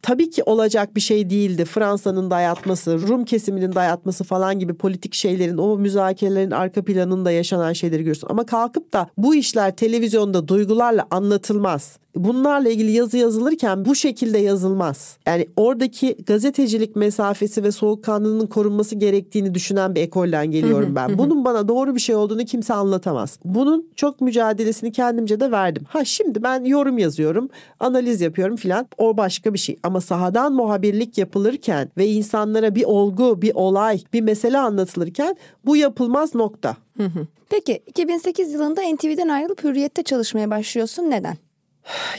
[0.03, 1.65] tabii ki olacak bir şey değildi.
[1.65, 7.99] Fransa'nın dayatması, Rum kesiminin dayatması falan gibi politik şeylerin o müzakerelerin arka planında yaşanan şeyleri
[7.99, 8.29] görüyorsun.
[8.31, 15.17] Ama kalkıp da bu işler televizyonda duygularla anlatılmaz bunlarla ilgili yazı yazılırken bu şekilde yazılmaz.
[15.27, 21.19] Yani oradaki gazetecilik mesafesi ve soğukkanlılığının korunması gerektiğini düşünen bir ekolden geliyorum ben.
[21.19, 23.39] Bunun bana doğru bir şey olduğunu kimse anlatamaz.
[23.45, 25.83] Bunun çok mücadelesini kendimce de verdim.
[25.89, 27.49] Ha şimdi ben yorum yazıyorum,
[27.81, 28.87] analiz yapıyorum filan.
[28.99, 29.77] O başka bir şey.
[29.91, 35.37] Ama sahadan muhabirlik yapılırken ve insanlara bir olgu, bir olay, bir mesele anlatılırken
[35.67, 36.77] bu yapılmaz nokta.
[37.49, 41.11] Peki 2008 yılında NTV'den ayrılıp Hürriyet'te çalışmaya başlıyorsun.
[41.11, 41.37] Neden?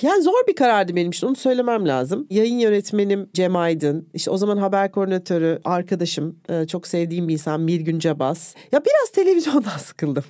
[0.01, 2.27] Yani zor bir karardı benim için onu söylemem lazım.
[2.29, 7.61] Yayın yönetmenim Cem Aydın, işte o zaman haber koordinatörü arkadaşım, e, çok sevdiğim bir insan
[7.61, 8.55] Mirgün Cabas.
[8.71, 10.23] Ya biraz televizyondan sıkıldım.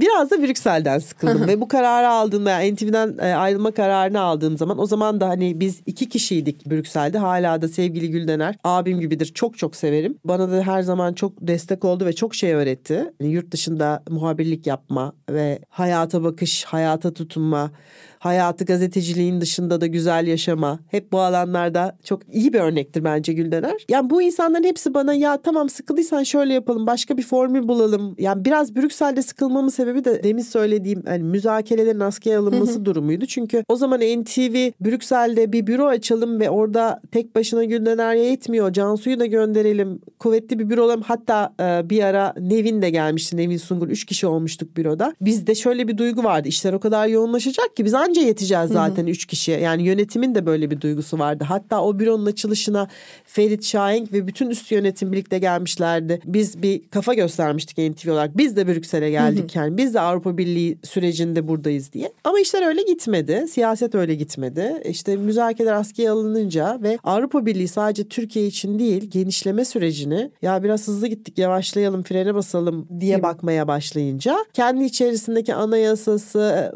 [0.00, 4.78] biraz da Brüksel'den sıkıldım ve bu kararı aldığımda yani NTV'den e, ayrılma kararını aldığım zaman
[4.78, 7.18] o zaman da hani biz iki kişiydik Brüksel'de.
[7.18, 9.26] Hala da sevgili Güldener abim gibidir.
[9.34, 10.18] Çok çok severim.
[10.24, 13.12] Bana da her zaman çok destek oldu ve çok şey öğretti.
[13.20, 17.70] Yani yurt dışında muhabirlik yapma ve hayata bakış, hayata tutunma
[18.42, 20.78] hayatı gazeteciliğin dışında da güzel yaşama.
[20.88, 23.84] Hep bu alanlarda çok iyi bir örnektir bence Güldener.
[23.88, 28.14] Yani bu insanların hepsi bana ya tamam sıkıldıysan şöyle yapalım başka bir formül bulalım.
[28.18, 33.26] Yani biraz Brüksel'de sıkılmamın sebebi de demin söylediğim hani müzakerelerin askıya alınması durumuydu.
[33.26, 38.72] Çünkü o zaman NTV Brüksel'de bir büro açalım ve orada tek başına Güldener yetmiyor.
[38.72, 40.00] Cansu'yu da gönderelim.
[40.18, 41.02] Kuvvetli bir büro olalım.
[41.02, 43.36] Hatta e, bir ara Nevin de gelmişti.
[43.36, 43.88] Nevin Sungur.
[43.88, 45.14] Üç kişi olmuştuk büroda.
[45.20, 46.48] Bizde şöyle bir duygu vardı.
[46.48, 49.50] İşler o kadar yoğunlaşacak ki biz ancak anca yeteceğiz zaten üç kişi.
[49.50, 51.44] Yani yönetimin de böyle bir duygusu vardı.
[51.48, 52.88] Hatta o büronun açılışına
[53.24, 56.20] Ferit Şahenk ve bütün üst yönetim birlikte gelmişlerdi.
[56.24, 58.36] Biz bir kafa göstermiştik NTV olarak.
[58.36, 59.76] Biz de Brüksel'e geldik yani.
[59.76, 62.12] Biz de Avrupa Birliği sürecinde buradayız diye.
[62.24, 63.46] Ama işler öyle gitmedi.
[63.50, 64.82] Siyaset öyle gitmedi.
[64.88, 70.88] İşte müzakereler askıya alınınca ve Avrupa Birliği sadece Türkiye için değil genişleme sürecini ya biraz
[70.88, 76.72] hızlı gittik yavaşlayalım frene basalım diye bakmaya başlayınca kendi içerisindeki anayasası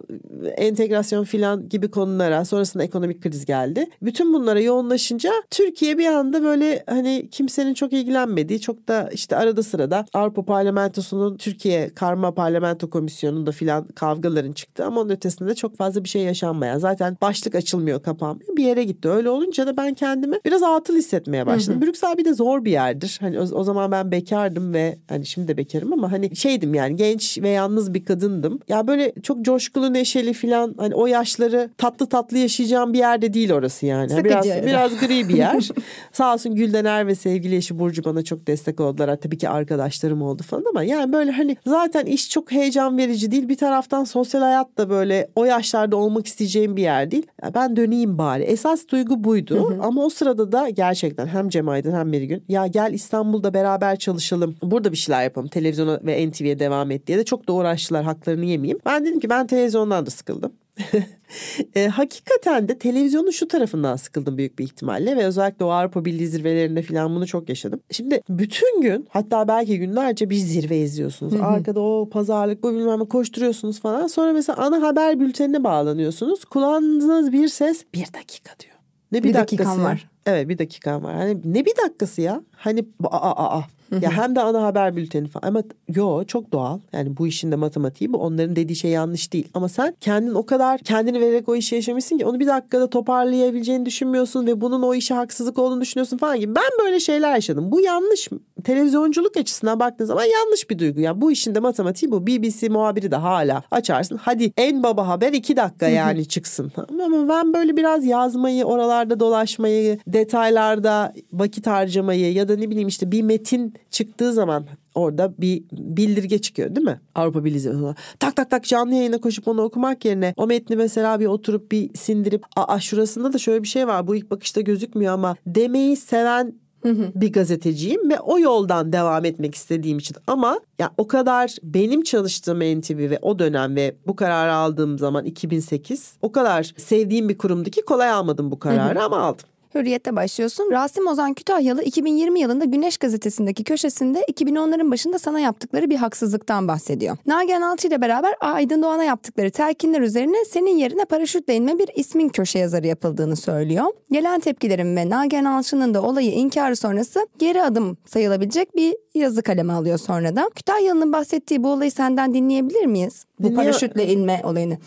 [0.56, 3.86] entegrasyon filan gibi konulara sonrasında ekonomik kriz geldi.
[4.02, 9.62] Bütün bunlara yoğunlaşınca Türkiye bir anda böyle hani kimsenin çok ilgilenmediği çok da işte arada
[9.62, 16.04] sırada Avrupa Parlamentosu'nun Türkiye Karma Parlamento Komisyonu'nda filan kavgaların çıktı ama onun ötesinde çok fazla
[16.04, 19.08] bir şey yaşanmayan zaten başlık açılmıyor kapanmıyor bir yere gitti.
[19.08, 21.82] Öyle olunca da ben kendimi biraz atıl hissetmeye başladım.
[21.82, 23.18] Brüksel bir de zor bir yerdir.
[23.20, 26.96] Hani o, o zaman ben bekardım ve hani şimdi de bekarım ama hani şeydim yani
[26.96, 28.60] genç ve yalnız bir kadındım.
[28.68, 31.06] Ya böyle çok coşkulu neşeli filan hani o
[31.42, 34.08] yaşları tatlı tatlı yaşayacağım bir yerde değil orası yani.
[34.08, 34.66] Sıkıcı biraz öyle.
[34.66, 35.68] biraz gri bir yer.
[36.12, 39.16] Sağ olsun Güldener ve sevgili eşi Burcu bana çok destek oldular.
[39.16, 43.48] Tabii ki arkadaşlarım oldu falan ama yani böyle hani zaten iş çok heyecan verici değil.
[43.48, 47.26] Bir taraftan sosyal hayat da böyle o yaşlarda olmak isteyeceğim bir yer değil.
[47.42, 48.42] Ya ben döneyim bari.
[48.42, 49.70] Esas duygu buydu.
[49.70, 49.82] Hı hı.
[49.82, 54.56] Ama o sırada da gerçekten hem Cem Aydın hem Merigün ya gel İstanbul'da beraber çalışalım.
[54.62, 55.48] Burada bir şeyler yapalım.
[55.48, 58.04] Televizyona ve NTV'ye devam et diye de çok da uğraştılar.
[58.04, 58.78] Haklarını yemeyeyim.
[58.86, 60.52] Ben dedim ki ben televizyondan da sıkıldım.
[61.74, 66.28] e, hakikaten de televizyonun şu tarafından sıkıldım büyük bir ihtimalle ve özellikle o Avrupa Birliği
[66.28, 67.80] zirvelerinde falan bunu çok yaşadım.
[67.90, 71.32] Şimdi bütün gün hatta belki günlerce bir zirve izliyorsunuz.
[71.32, 71.44] Hı hı.
[71.44, 74.06] Arkada o pazarlık bu bilmem koşturuyorsunuz falan.
[74.06, 76.44] Sonra mesela ana haber bültenine bağlanıyorsunuz.
[76.44, 78.76] Kullandığınız bir ses bir dakika diyor.
[79.12, 80.10] Ne bir, bir dakikam var.
[80.26, 81.14] Evet bir dakikam var.
[81.14, 82.42] Hani ne bir dakikası ya?
[82.56, 83.64] Hani aa aa aa
[84.00, 85.48] Ya hem de ana haber bülteni falan.
[85.48, 85.62] Ama
[85.94, 86.78] yo çok doğal.
[86.92, 88.18] Yani bu işin de matematiği bu.
[88.18, 89.48] Onların dediği şey yanlış değil.
[89.54, 93.86] Ama sen kendin o kadar kendini vererek o işi yaşamışsın ki onu bir dakikada toparlayabileceğini
[93.86, 96.54] düşünmüyorsun ve bunun o işe haksızlık olduğunu düşünüyorsun falan gibi.
[96.54, 97.72] Ben böyle şeyler yaşadım.
[97.72, 98.28] Bu yanlış.
[98.64, 101.00] Televizyonculuk açısından baktığın zaman yanlış bir duygu.
[101.00, 102.26] Yani bu işin de matematiği bu.
[102.26, 104.16] BBC muhabiri de hala açarsın.
[104.16, 106.72] Hadi en baba haber iki dakika yani çıksın.
[107.04, 113.12] Ama ben böyle biraz yazmayı, oralarda dolaşmayı, detaylarda vakit harcamayı ya da ne bileyim işte
[113.12, 117.00] bir metin çıktığı zaman orada bir bildirge çıkıyor değil mi?
[117.14, 121.26] Avrupa Birliği tak tak tak canlı yayına koşup onu okumak yerine o metni mesela bir
[121.26, 125.36] oturup bir sindirip aa şurasında da şöyle bir şey var bu ilk bakışta gözükmüyor ama
[125.46, 126.65] demeyi seven
[127.14, 130.16] bir gazeteciyim ve o yoldan devam etmek istediğim için.
[130.26, 135.24] Ama ya o kadar benim çalıştığım NTV ve o dönem ve bu kararı aldığım zaman
[135.24, 139.46] 2008 o kadar sevdiğim bir kurumdu ki kolay almadım bu kararı ama aldım.
[139.76, 140.68] Hürriyet'te başlıyorsun.
[140.70, 147.16] Rasim Ozan Kütahyalı 2020 yılında Güneş gazetesindeki köşesinde 2010'ların başında sana yaptıkları bir haksızlıktan bahsediyor.
[147.26, 152.28] Nagihan Alçı ile beraber Aydın Doğan'a yaptıkları telkinler üzerine senin yerine paraşütle inme bir ismin
[152.28, 153.84] köşe yazarı yapıldığını söylüyor.
[154.10, 159.72] Gelen tepkilerin ve Nagihan Alçı'nın da olayı inkarı sonrası geri adım sayılabilecek bir yazı kaleme
[159.72, 160.50] alıyor sonra da.
[160.54, 163.24] Kütahyalı'nın bahsettiği bu olayı senden dinleyebilir miyiz?
[163.40, 164.78] Bu Dinleye- paraşütle inme olayını.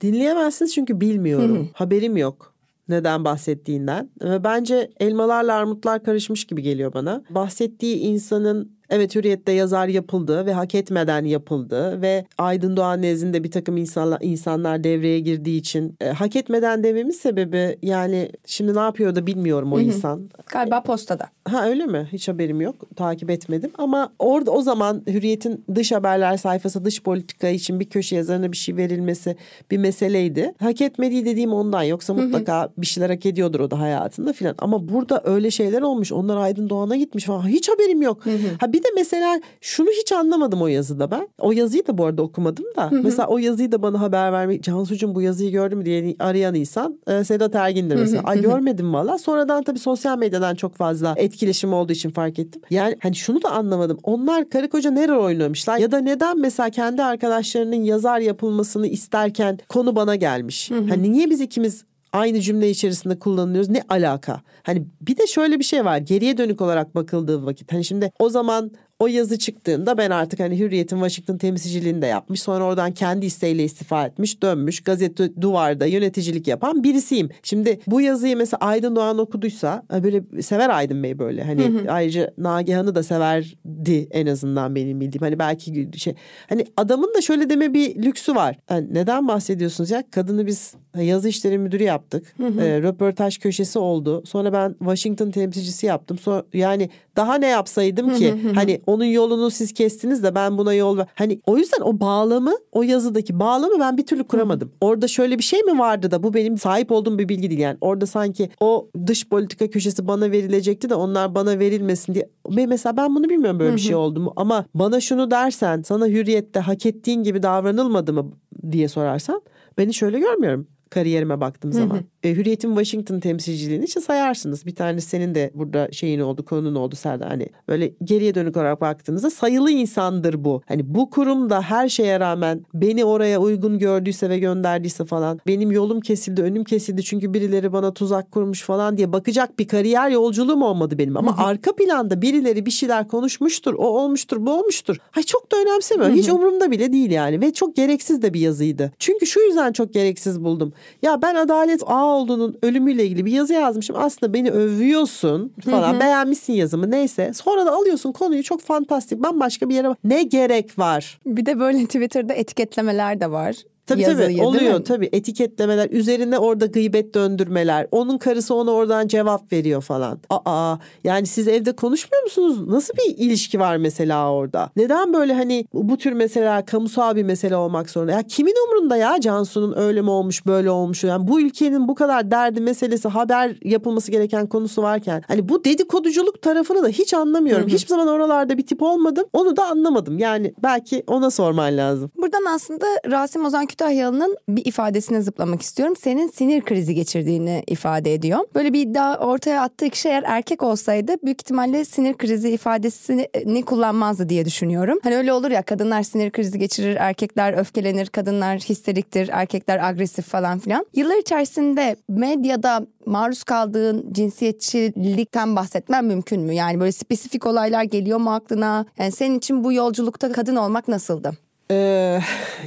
[0.00, 1.68] Dinleyemezsiniz çünkü bilmiyorum.
[1.74, 2.53] Haberim yok
[2.88, 4.10] neden bahsettiğinden.
[4.22, 7.22] Ve bence elmalarla armutlar karışmış gibi geliyor bana.
[7.30, 13.50] Bahsettiği insanın evet hürriyette yazar yapıldı ve hak etmeden yapıldı ve Aydın Doğan nezdinde bir
[13.50, 19.14] takım insanlar, insanlar devreye girdiği için e, hak etmeden dememin sebebi yani şimdi ne yapıyor
[19.14, 20.30] da bilmiyorum o insan.
[20.46, 21.28] Galiba postada.
[21.48, 22.08] Ha öyle mi?
[22.12, 22.74] Hiç haberim yok.
[22.96, 23.70] Takip etmedim.
[23.78, 28.56] Ama orada o zaman Hürriyet'in dış haberler sayfası dış politika için bir köşe yazarına bir
[28.56, 29.36] şey verilmesi
[29.70, 30.54] bir meseleydi.
[30.60, 31.82] Hak etmediği dediğim ondan.
[31.82, 34.54] Yoksa mutlaka bir şeyler hak ediyordur o da hayatında filan.
[34.58, 36.12] Ama burada öyle şeyler olmuş.
[36.12, 37.48] Onlar Aydın Doğan'a gitmiş falan.
[37.48, 38.26] Hiç haberim yok.
[38.60, 41.28] Ha bir de mesela şunu hiç anlamadım o yazıda ben.
[41.38, 42.90] O yazıyı da bu arada okumadım da.
[43.02, 44.62] Mesela o yazıyı da bana haber vermek.
[44.62, 48.22] Cansucuğum bu yazıyı gördün mü diye arayan insan e, Sedat Ergin'dir mesela.
[48.24, 49.18] Ay görmedim valla.
[49.18, 52.62] Sonradan tabii sosyal medyadan çok fazla etkileşim olduğu için fark ettim.
[52.70, 53.98] Yani hani şunu da anlamadım.
[54.02, 55.78] Onlar karı koca nereye oynamışlar?
[55.78, 60.70] Ya da neden mesela kendi arkadaşlarının yazar yapılmasını isterken konu bana gelmiş?
[60.70, 61.84] Hani niye biz ikimiz
[62.14, 63.70] aynı cümle içerisinde kullanılıyoruz.
[63.70, 64.40] Ne alaka?
[64.62, 65.98] Hani bir de şöyle bir şey var.
[65.98, 67.72] Geriye dönük olarak bakıldığı vakit.
[67.72, 72.42] Hani şimdi o zaman o yazı çıktığında ben artık hani Hürriyet'in Washington temsilciliğini de yapmış.
[72.42, 74.80] Sonra oradan kendi isteğiyle istifa etmiş, dönmüş.
[74.80, 77.28] Gazete Duvar'da yöneticilik yapan birisiyim.
[77.42, 81.44] Şimdi bu yazıyı mesela Aydın Doğan okuduysa e, böyle sever Aydın Bey böyle.
[81.44, 85.22] Hani ayrıca Nagihan'ı da severdi en azından benim bildiğim.
[85.22, 86.14] Hani belki şey
[86.48, 88.56] hani adamın da şöyle deme bir lüksü var.
[88.70, 90.04] Yani neden bahsediyorsunuz ya?
[90.10, 92.34] Kadını biz yazı işleri müdürü yaptık.
[92.40, 94.22] E, röportaj köşesi oldu.
[94.26, 96.18] Sonra ben Washington temsilcisi yaptım.
[96.18, 98.34] Sonra yani daha ne yapsaydım ki?
[98.54, 101.06] hani onun yolunu siz kestiniz de ben buna yol ver.
[101.14, 104.72] Hani o yüzden o bağlamı, o yazıdaki bağlamı ben bir türlü kuramadım.
[104.80, 107.78] Orada şöyle bir şey mi vardı da bu benim sahip olduğum bir bilgi değil yani.
[107.80, 112.28] Orada sanki o dış politika köşesi bana verilecekti de onlar bana verilmesin diye.
[112.68, 116.60] Mesela ben bunu bilmiyorum böyle bir şey oldu mu ama bana şunu dersen sana hürriyette
[116.60, 118.32] hak ettiğin gibi davranılmadı mı
[118.72, 119.42] diye sorarsan
[119.78, 122.00] beni şöyle görmüyorum kariyerime baktığım zaman.
[122.24, 124.66] E, Hürriyet'in Washington temsilciliğini işte sayarsınız.
[124.66, 127.28] Bir tane senin de burada şeyin oldu, konun oldu Serdar.
[127.28, 130.62] Hani böyle geriye dönük olarak baktığınızda sayılı insandır bu.
[130.66, 136.00] Hani bu kurumda her şeye rağmen beni oraya uygun gördüyse ve gönderdiyse falan benim yolum
[136.00, 140.98] kesildi, önüm kesildi çünkü birileri bana tuzak kurmuş falan diye bakacak bir kariyer yolculuğum olmadı
[140.98, 141.16] benim.
[141.16, 144.96] Ama arka planda birileri bir şeyler konuşmuştur, o olmuştur, bu olmuştur.
[145.10, 146.16] Hay çok da önemsemiyorum.
[146.16, 148.92] Hiç umurumda bile değil yani ve çok gereksiz de bir yazıydı.
[148.98, 150.72] Çünkü şu yüzden çok gereksiz buldum.
[151.02, 151.82] Ya ben Adalet
[152.14, 153.96] Ağoğlu'nun ölümüyle ilgili bir yazı yazmışım.
[153.98, 156.00] Aslında beni övüyorsun falan.
[156.00, 157.32] Beğenmişsin yazımı neyse.
[157.34, 159.96] Sonra da alıyorsun konuyu çok fantastik bambaşka bir yere.
[160.04, 161.18] Ne gerek var?
[161.26, 163.56] Bir de böyle Twitter'da etiketlemeler de var.
[163.86, 169.52] Tabii Yazıyı, tabii oluyor tabii etiketlemeler üzerine orada gıybet döndürmeler onun karısı ona oradan cevap
[169.52, 170.18] veriyor falan.
[170.30, 172.68] Aa yani siz evde konuşmuyor musunuz?
[172.68, 174.70] Nasıl bir ilişki var mesela orada?
[174.76, 178.12] Neden böyle hani bu tür mesela kamusal bir mesele olmak zorunda?
[178.12, 181.04] Ya kimin umrunda ya Cansu'nun öyle mi olmuş böyle olmuş?
[181.04, 186.42] Yani bu ülkenin bu kadar derdi meselesi haber yapılması gereken konusu varken hani bu dedikoduculuk
[186.42, 187.68] tarafını da hiç anlamıyorum.
[187.68, 189.24] Hiçbir zaman oralarda bir tip olmadım.
[189.32, 190.18] Onu da anlamadım.
[190.18, 192.10] Yani belki ona sorman lazım.
[192.16, 195.94] Buradan aslında Rasim Ozan Kütahyalı'nın bir ifadesine zıplamak istiyorum.
[195.96, 198.38] Senin sinir krizi geçirdiğini ifade ediyor.
[198.54, 204.28] Böyle bir iddia ortaya attığı kişi eğer erkek olsaydı büyük ihtimalle sinir krizi ifadesini kullanmazdı
[204.28, 204.98] diye düşünüyorum.
[205.02, 210.58] Hani öyle olur ya kadınlar sinir krizi geçirir, erkekler öfkelenir, kadınlar histeriktir, erkekler agresif falan
[210.58, 210.86] filan.
[210.94, 216.54] Yıllar içerisinde medyada maruz kaldığın cinsiyetçilikten bahsetmen mümkün mü?
[216.54, 218.86] Yani böyle spesifik olaylar geliyor mu aklına?
[218.98, 221.32] Yani senin için bu yolculukta kadın olmak nasıldı?
[221.70, 222.20] Ee,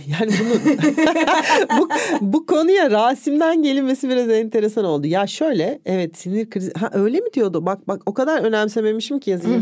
[0.08, 0.78] yani bunu
[1.80, 1.90] bu,
[2.22, 5.08] bu konuya Rasim'den gelinmesi biraz enteresan oldu.
[5.08, 7.66] Ya şöyle evet sinir krizi ha öyle mi diyordu?
[7.66, 9.62] Bak bak o kadar önemsememişim ki yazıyı.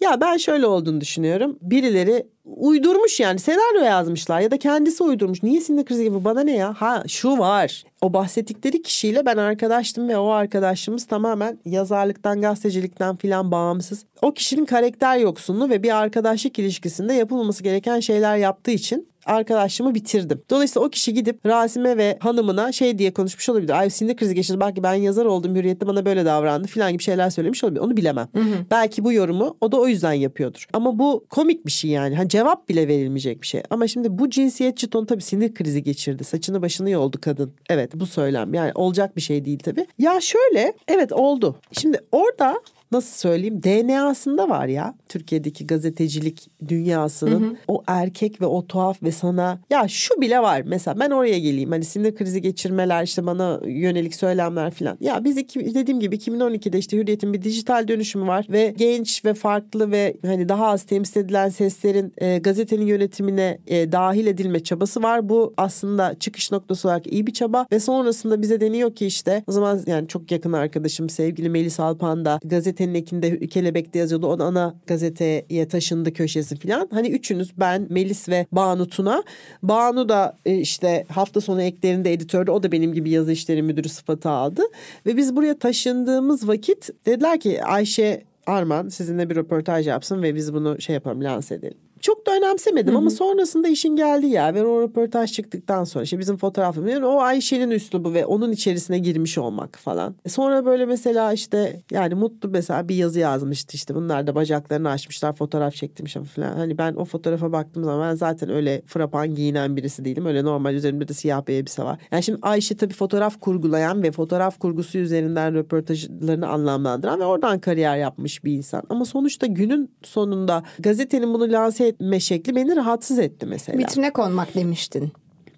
[0.00, 1.58] Ya ben şöyle olduğunu düşünüyorum.
[1.62, 5.42] Birileri uydurmuş yani senaryo yazmışlar ya da kendisi uydurmuş.
[5.42, 6.74] Niye sinir krizi gibi bana ne ya?
[6.78, 7.84] Ha şu var.
[8.02, 14.04] O bahsettikleri kişiyle ben arkadaştım ve o arkadaşımız tamamen yazarlıktan, gazetecilikten filan bağımsız.
[14.22, 20.42] O kişinin karakter yoksunluğu ve bir arkadaşlık ilişkisinde yapılmaması gereken şeyler yaptığı için arkadaşlığımı bitirdim.
[20.50, 23.78] Dolayısıyla o kişi gidip Rasim'e ve hanımına şey diye konuşmuş olabilir.
[23.78, 24.60] Ay sinir krizi geçirdi.
[24.60, 25.56] Belki ben yazar oldum.
[25.56, 27.80] Hürriyette bana böyle davrandı filan gibi şeyler söylemiş olabilir.
[27.80, 28.28] Onu bilemem.
[28.32, 28.56] Hı hı.
[28.70, 30.66] Belki bu yorumu o da o yüzden yapıyordur.
[30.72, 32.16] Ama bu komik bir şey yani.
[32.16, 33.62] Hani cevap bile verilmeyecek bir şey.
[33.70, 36.24] Ama şimdi bu cinsiyetçi ton tabii sinir krizi geçirdi.
[36.24, 37.52] Saçını başını yoldu kadın.
[37.70, 38.54] Evet bu söylem.
[38.54, 39.86] Yani olacak bir şey değil tabii.
[39.98, 41.56] Ya şöyle evet oldu.
[41.72, 42.60] Şimdi orada
[42.96, 43.62] nasıl söyleyeyim?
[43.62, 47.56] DNA'sında var ya Türkiye'deki gazetecilik dünyasının hı hı.
[47.68, 50.62] o erkek ve o tuhaf ve sana ya şu bile var.
[50.66, 55.36] Mesela ben oraya geleyim hani sinir krizi geçirmeler işte bana yönelik söylemler falan ya biz
[55.36, 60.16] iki, dediğim gibi 2012'de işte Hürriyet'in bir dijital dönüşümü var ve genç ve farklı ve
[60.26, 65.28] hani daha az temsil edilen seslerin e, gazetenin yönetimine e, dahil edilme çabası var.
[65.28, 69.52] Bu aslında çıkış noktası olarak iyi bir çaba ve sonrasında bize deniyor ki işte o
[69.52, 74.44] zaman yani çok yakın arkadaşım sevgili Melis Alpan da gazetenin ekinde Kelebek'te yazıyordu o da
[74.44, 76.88] ana gazeteye taşındı köşesi falan.
[76.90, 79.22] Hani üçünüz ben, Melis ve Banu Tuna.
[79.62, 82.50] Banu da e, işte hafta sonu eklerinde editördü.
[82.50, 84.62] O da benim gibi yazı işleri müdürü sıfatı aldı.
[85.06, 90.54] Ve biz buraya taşındığımız vakit dediler ki Ayşe Arman sizinle bir röportaj yapsın ve biz
[90.54, 92.98] bunu şey yapalım lanse edelim çok da önemsemedim Hı-hı.
[92.98, 97.20] ama sonrasında işin geldi ya ve o röportaj çıktıktan sonra işte bizim fotoğrafımız yani o
[97.20, 100.14] Ayşe'nin üslubu ve onun içerisine girmiş olmak falan.
[100.24, 104.90] E sonra böyle mesela işte yani Mutlu mesela bir yazı yazmıştı işte bunlar da bacaklarını
[104.90, 106.56] açmışlar fotoğraf çektirmiş falan.
[106.56, 110.26] Hani ben o fotoğrafa baktığım zaman ben zaten öyle frapan giyinen birisi değilim.
[110.26, 111.98] Öyle normal üzerimde de siyah bir elbise var.
[112.10, 117.96] Yani şimdi Ayşe tabii fotoğraf kurgulayan ve fotoğraf kurgusu üzerinden röportajlarını anlamlandıran ve oradan kariyer
[117.96, 118.82] yapmış bir insan.
[118.88, 123.78] Ama sonuçta günün sonunda gazetenin bunu lanse etme şekli beni rahatsız etti mesela.
[123.78, 125.12] Vitrine konmak demiştin.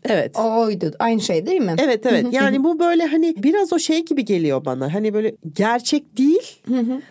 [0.05, 0.37] Evet.
[0.39, 0.93] O oydu.
[0.99, 1.75] Aynı şey değil mi?
[1.79, 2.27] Evet evet.
[2.33, 4.95] Yani bu böyle hani biraz o şey gibi geliyor bana.
[4.95, 6.61] Hani böyle gerçek değil.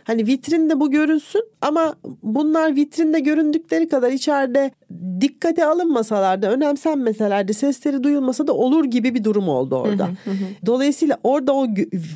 [0.03, 4.72] hani vitrinde bu görünsün ama bunlar vitrinde göründükleri kadar içeride
[5.22, 10.10] dikkate alınmasalar da önemsenmeseler de sesleri duyulmasa da olur gibi bir durum oldu orada.
[10.66, 11.68] Dolayısıyla orada o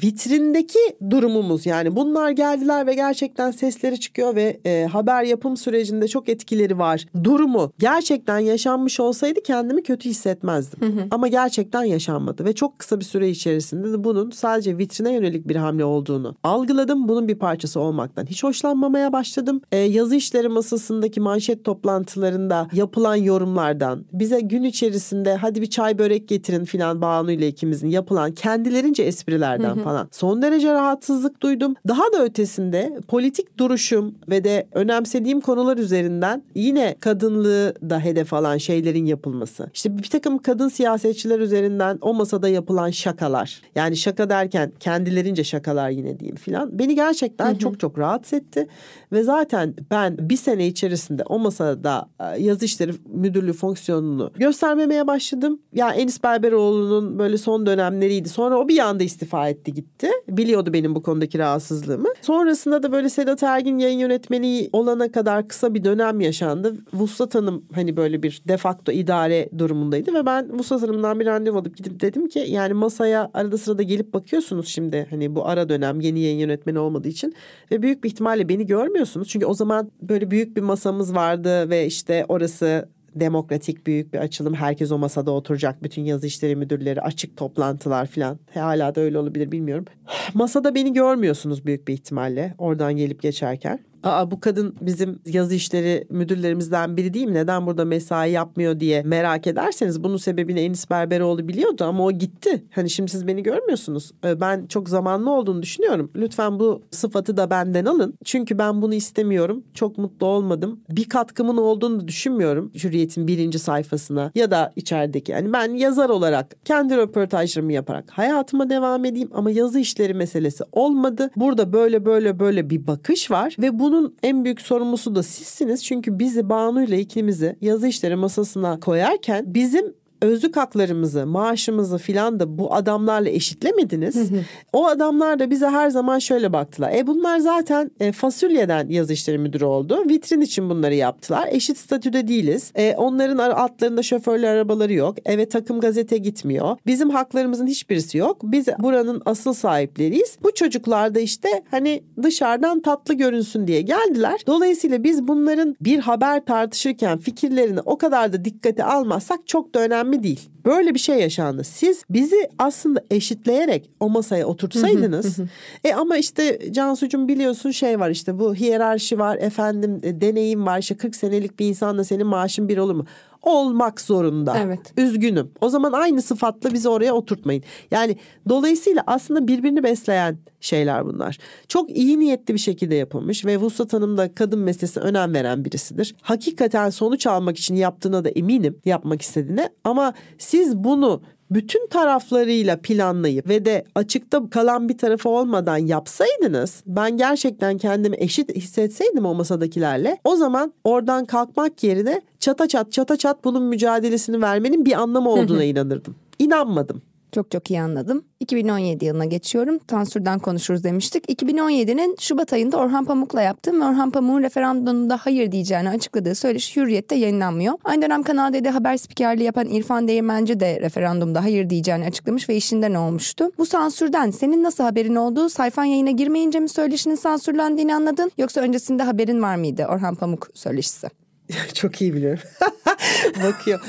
[0.04, 6.30] vitrindeki durumumuz yani bunlar geldiler ve gerçekten sesleri çıkıyor ve e, haber yapım sürecinde çok
[6.30, 7.06] etkileri var.
[7.24, 11.08] Durumu gerçekten yaşanmış olsaydı kendimi kötü hissetmezdim.
[11.12, 15.56] Ama gerçekten yaşanmadı ve çok kısa bir süre içerisinde de bunun sadece vitrine yönelik bir
[15.56, 17.08] hamle olduğunu algıladım.
[17.08, 19.62] Bunun bir parçası olmaktan hiç hoşlanmamaya başladım.
[19.72, 26.28] E, yazı işleri masasındaki manşet toplantılarında yapılan yorumlardan bize gün içerisinde hadi bir çay börek
[26.28, 31.76] getirin filan Banu ile ikimizin yapılan kendilerince esprilerden falan son derece rahatsızlık duydum.
[31.88, 38.58] Daha da ötesinde politik duruşum ve de önemsediğim konular üzerinden yine kadınlığı da hedef alan
[38.58, 39.70] şeylerin yapılması.
[39.74, 43.62] İşte bir takım kadın siyasetçiler üzerinden o masada yapılan şakalar.
[43.76, 46.80] Yani şaka derken kendilerince şakalar yine diyeyim filan.
[46.80, 48.68] Beni gerçekten çok çok rahatsız etti.
[49.12, 55.60] Ve zaten ben bir sene içerisinde o masada e, yazı işleri müdürlüğü fonksiyonunu göstermemeye başladım.
[55.74, 58.30] Ya Enis Berberoğlu'nun böyle son dönemleriydi.
[58.30, 60.08] Sonra o bir anda istifa etti gitti.
[60.30, 62.10] Biliyordu benim bu konudaki rahatsızlığımı.
[62.22, 66.76] Sonrasında da böyle Sedat Ergin yayın yönetmeni olana kadar kısa bir dönem yaşandı.
[66.94, 71.78] Vuslat Hanım hani böyle bir defakto idare durumundaydı ve ben Vuslat Hanım'dan bir randevu alıp
[71.78, 76.20] gidip dedim ki yani masaya arada sırada gelip bakıyorsunuz şimdi hani bu ara dönem yeni
[76.20, 77.36] yayın yönetmeni olmadığı için
[77.72, 79.28] ve büyük bir ihtimalle beni görmüyorsunuz.
[79.28, 84.54] Çünkü o zaman böyle büyük bir masamız vardı ve işte orası demokratik büyük bir açılım.
[84.54, 85.84] Herkes o masada oturacak.
[85.84, 88.40] Bütün yazı işleri müdürleri, açık toplantılar falan.
[88.54, 89.86] Hala da öyle olabilir bilmiyorum.
[90.34, 93.80] Masada beni görmüyorsunuz büyük bir ihtimalle oradan gelip geçerken.
[94.04, 97.34] Aa bu kadın bizim yazı işleri müdürlerimizden biri değil mi?
[97.34, 102.66] Neden burada mesai yapmıyor diye merak ederseniz bunun sebebini Enis Berberoğlu biliyordu ama o gitti.
[102.72, 104.12] Hani şimdi siz beni görmüyorsunuz.
[104.26, 106.12] Ee, ben çok zamanlı olduğunu düşünüyorum.
[106.16, 108.14] Lütfen bu sıfatı da benden alın.
[108.26, 109.64] Çünkü ben bunu istemiyorum.
[109.74, 110.80] Çok mutlu olmadım.
[110.90, 112.72] Bir katkımın olduğunu düşünmüyorum.
[112.84, 115.32] Hürriyet'in birinci sayfasına ya da içerideki.
[115.32, 121.30] Yani ben yazar olarak kendi röportajlarımı yaparak hayatıma devam edeyim ama yazı işleri meselesi olmadı.
[121.36, 125.86] Burada böyle böyle böyle bir bakış var ve bunun en büyük sorumlusu da sizsiniz.
[125.86, 132.58] Çünkü bizi Banu ile ikimizi yazı işleri masasına koyarken bizim özlük haklarımızı, maaşımızı filan da
[132.58, 134.32] bu adamlarla eşitlemediniz.
[134.74, 136.92] o adamlar da bize her zaman şöyle baktılar.
[136.96, 140.04] E bunlar zaten e, fasulyeden yazı işleri müdürü oldu.
[140.10, 141.48] Vitrin için bunları yaptılar.
[141.52, 142.72] Eşit statüde değiliz.
[142.76, 145.16] E, onların altlarında şoförlü arabaları yok.
[145.26, 146.78] Eve takım gazete gitmiyor.
[146.86, 148.38] Bizim haklarımızın hiçbirisi yok.
[148.44, 150.38] Biz buranın asıl sahipleriyiz.
[150.44, 154.42] Bu çocuklar da işte hani dışarıdan tatlı görünsün diye geldiler.
[154.48, 160.11] Dolayısıyla biz bunların bir haber tartışırken fikirlerini o kadar da dikkate almazsak çok da önemli
[160.12, 160.50] önemli değil.
[160.66, 161.64] Böyle bir şey yaşandı.
[161.64, 165.38] Siz bizi aslında eşitleyerek o masaya oturtsaydınız.
[165.84, 170.80] e ama işte Cansu'cum biliyorsun şey var işte bu hiyerarşi var efendim e, deneyim var
[170.80, 173.06] işte 40 senelik bir insanla senin maaşın bir olur mu?
[173.42, 174.58] Olmak zorunda.
[174.58, 174.94] Evet.
[174.98, 175.52] Üzgünüm.
[175.62, 177.64] O zaman aynı sıfatla bizi oraya oturtmayın.
[177.92, 178.18] Yani
[178.50, 181.38] dolayısıyla aslında birbirini besleyen şeyler bunlar.
[181.68, 186.16] Çok iyi niyetli bir şekilde yapılmış ve Vuslat Hanım da kadın meselesine önem veren birisidir.
[186.22, 191.22] Hakikaten sonuç almak için yaptığına da eminim yapmak istediğine ama siz bunu
[191.52, 198.56] bütün taraflarıyla planlayıp ve de açıkta kalan bir tarafı olmadan yapsaydınız ben gerçekten kendimi eşit
[198.56, 204.86] hissetseydim o masadakilerle o zaman oradan kalkmak yerine çata çat çata çat bunun mücadelesini vermenin
[204.86, 206.16] bir anlamı olduğuna inanırdım.
[206.40, 207.02] İnanmadım.
[207.32, 208.24] Çok çok iyi anladım.
[208.40, 209.80] 2017 yılına geçiyorum.
[209.80, 211.42] Tansur'dan konuşuruz demiştik.
[211.42, 217.74] 2017'nin Şubat ayında Orhan Pamuk'la yaptığım Orhan Pamuk'un referandumda hayır diyeceğini açıkladığı söyleşi Hürriyet'te yayınlanmıyor.
[217.84, 222.56] Aynı dönem Kanal D'de haber spikerliği yapan İrfan Değirmenci de referandumda hayır diyeceğini açıklamış ve
[222.56, 223.52] işinden olmuştu.
[223.58, 229.04] Bu sansürden senin nasıl haberin olduğu sayfan yayına girmeyince mi söyleşinin sansürlendiğini anladın yoksa öncesinde
[229.04, 231.08] haberin var mıydı Orhan Pamuk söyleşisi?
[231.74, 232.44] Çok iyi biliyorum.
[233.44, 233.80] Bakıyor.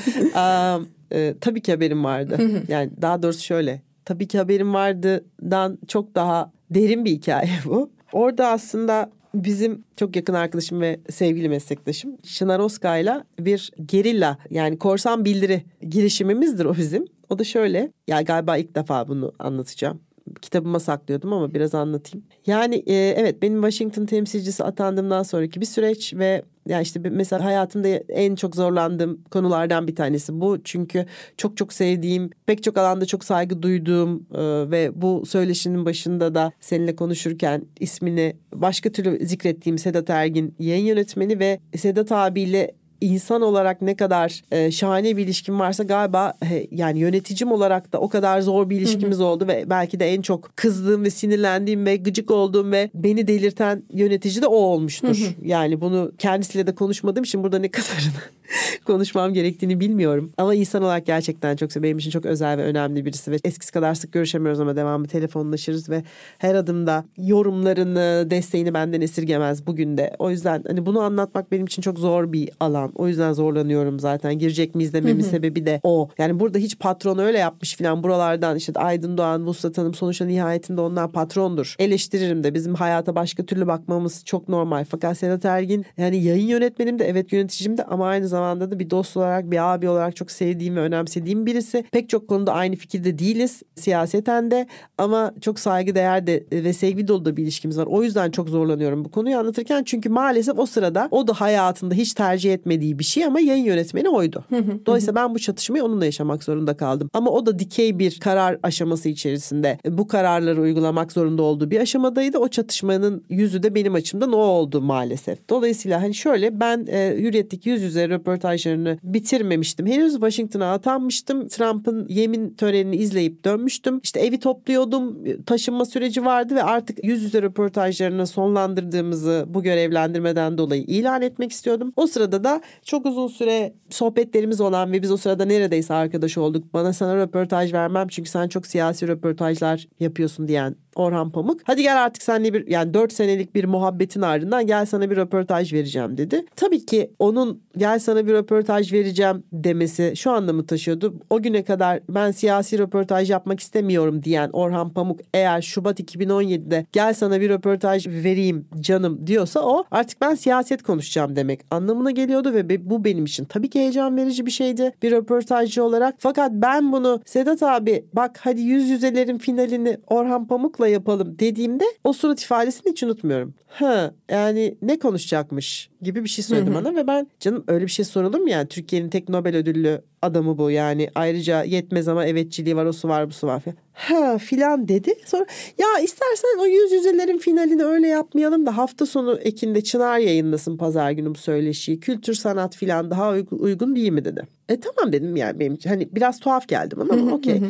[0.77, 2.37] um, e, tabii ki haberim vardı.
[2.67, 3.81] yani daha doğrusu şöyle.
[4.05, 7.89] Tabii ki haberim vardıdan çok daha derin bir hikaye bu.
[8.11, 15.25] Orada aslında bizim çok yakın arkadaşım ve sevgili meslektaşım Şınar Oska'yla bir gerilla yani korsan
[15.25, 17.05] bildiri girişimimizdir o bizim.
[17.29, 19.99] O da şöyle ya galiba ilk defa bunu anlatacağım
[20.41, 22.25] kitabıma saklıyordum ama biraz anlatayım.
[22.47, 27.87] Yani e, evet benim Washington temsilcisi atandığımdan sonraki bir süreç ve yani işte mesela hayatımda
[28.09, 30.63] en çok zorlandığım konulardan bir tanesi bu.
[30.63, 31.05] Çünkü
[31.37, 36.51] çok çok sevdiğim, pek çok alanda çok saygı duyduğum e, ve bu söyleşinin başında da
[36.59, 42.71] seninle konuşurken ismini başka türlü zikrettiğim Sedat Ergin yayın yönetmeni ve Sedat abiyle
[43.03, 47.99] insan olarak ne kadar e, şahane bir ilişkim varsa galiba he, yani yöneticim olarak da
[47.99, 49.25] o kadar zor bir ilişkimiz hı hı.
[49.25, 53.83] oldu ve belki de en çok kızdığım ve sinirlendiğim ve gıcık olduğum ve beni delirten
[53.93, 55.17] yönetici de o olmuştur.
[55.17, 55.47] Hı hı.
[55.47, 58.13] Yani bunu kendisiyle de konuşmadığım için burada ne kadarını
[58.85, 60.31] konuşmam gerektiğini bilmiyorum.
[60.37, 63.93] Ama insan olarak gerçekten çok benim için çok özel ve önemli birisi ve eskisi kadar
[63.95, 66.03] sık görüşemiyoruz ama devamlı telefonlaşırız ve
[66.37, 70.15] her adımda yorumlarını, desteğini benden esirgemez bugün de.
[70.19, 72.91] O yüzden hani bunu anlatmak benim için çok zor bir alan.
[72.95, 74.39] O yüzden zorlanıyorum zaten.
[74.39, 76.09] Girecek miyiz dememin sebebi de o.
[76.17, 80.81] Yani burada hiç patron öyle yapmış falan buralardan işte Aydın Doğan, Vuslat Hanım sonuçta nihayetinde
[80.81, 81.75] onlar patrondur.
[81.79, 84.85] Eleştiririm de bizim hayata başka türlü bakmamız çok normal.
[84.89, 88.89] Fakat Sedat Ergin yani yayın yönetmenim de evet yöneticim de ama aynı zamanda da bir
[88.89, 91.83] dost olarak bir abi olarak çok sevdiğim ve önemsediğim birisi.
[91.91, 94.67] Pek çok konuda aynı fikirde değiliz siyaseten de
[94.97, 97.85] ama çok saygı değer de ve sevgi dolu da bir ilişkimiz var.
[97.85, 102.13] O yüzden çok zorlanıyorum bu konuyu anlatırken çünkü maalesef o sırada o da hayatında hiç
[102.13, 104.45] tercih etmediği bir şey ama yayın yönetmeni oydu.
[104.85, 107.09] Dolayısıyla ben bu çatışmayı onunla yaşamak zorunda kaldım.
[107.13, 112.37] Ama o da dikey bir karar aşaması içerisinde bu kararları uygulamak zorunda olduğu bir aşamadaydı.
[112.37, 115.49] O çatışmanın yüzü de benim açımdan o oldu maalesef.
[115.49, 119.87] Dolayısıyla hani şöyle ben e, Hürriyet'teki yüz yüze röportajlarını bitirmemiştim.
[119.87, 121.47] Henüz Washington'a atanmıştım.
[121.47, 123.99] Trump'ın yemin törenini izleyip dönmüştüm.
[124.03, 125.17] İşte evi topluyordum.
[125.45, 131.93] Taşınma süreci vardı ve artık yüz yüze röportajlarını sonlandırdığımızı bu görevlendirmeden dolayı ilan etmek istiyordum.
[131.95, 136.73] O sırada da çok uzun süre sohbetlerimiz olan ve biz o sırada neredeyse arkadaş olduk.
[136.73, 141.61] Bana sana röportaj vermem çünkü sen çok siyasi röportajlar yapıyorsun diyen Orhan Pamuk.
[141.63, 145.73] Hadi gel artık seninle bir yani dört senelik bir muhabbetin ardından gel sana bir röportaj
[145.73, 146.45] vereceğim dedi.
[146.55, 151.13] Tabii ki onun gel sana bir röportaj vereceğim demesi şu anda mı taşıyordu?
[151.29, 157.13] O güne kadar ben siyasi röportaj yapmak istemiyorum diyen Orhan Pamuk eğer Şubat 2017'de gel
[157.13, 162.89] sana bir röportaj vereyim canım diyorsa o artık ben siyaset konuşacağım demek anlamına geliyordu ve
[162.89, 166.15] bu benim için tabii ki heyecan verici bir şeydi bir röportajcı olarak.
[166.17, 172.13] Fakat ben bunu Sedat abi bak hadi yüz yüzelerin finalini Orhan Pamuk'la yapalım dediğimde o
[172.13, 173.53] surat ifadesini hiç unutmuyorum.
[173.67, 178.02] Ha yani ne konuşacakmış gibi bir şey söyledi bana ve ben canım öyle bir şey
[178.03, 182.85] sorulur mu yani Türkiye'nin tek Nobel ödüllü adamı bu yani ayrıca yetmez ama evetçiliği var
[182.85, 183.77] o su var bu su var falan.
[183.93, 185.15] Ha filan dedi.
[185.25, 185.45] Sonra
[185.77, 191.11] ya istersen o yüz yüzelerin finalini öyle yapmayalım da hafta sonu Ekin'de Çınar yayınlasın pazar
[191.11, 191.99] günü bu söyleşiyi.
[191.99, 194.47] Kültür sanat filan daha uygun değil mi dedi.
[194.69, 195.77] E tamam dedim yani benim.
[195.87, 197.61] Hani biraz tuhaf geldi bana ama okey.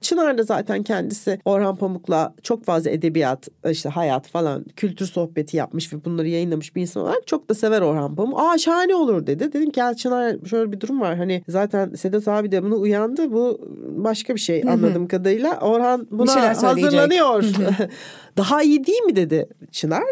[0.00, 5.92] Çınar da zaten kendisi Orhan Pamuk'la çok fazla edebiyat, işte hayat falan, kültür sohbeti yapmış
[5.92, 8.40] ve bunları yayınlamış bir insan olarak çok da sever Orhan Pamuk.
[8.40, 9.52] Aa şahane olur dedi.
[9.52, 11.16] Dedim ki ya Çınar şöyle bir durum var.
[11.16, 13.32] Hani zaten Sedat abi de bunu uyandı.
[13.32, 13.60] Bu
[13.96, 15.58] başka bir şey anladığım kadarıyla.
[15.60, 17.44] Orhan buna hazırlanıyor.
[18.36, 20.02] Daha iyi değil mi dedi Çınar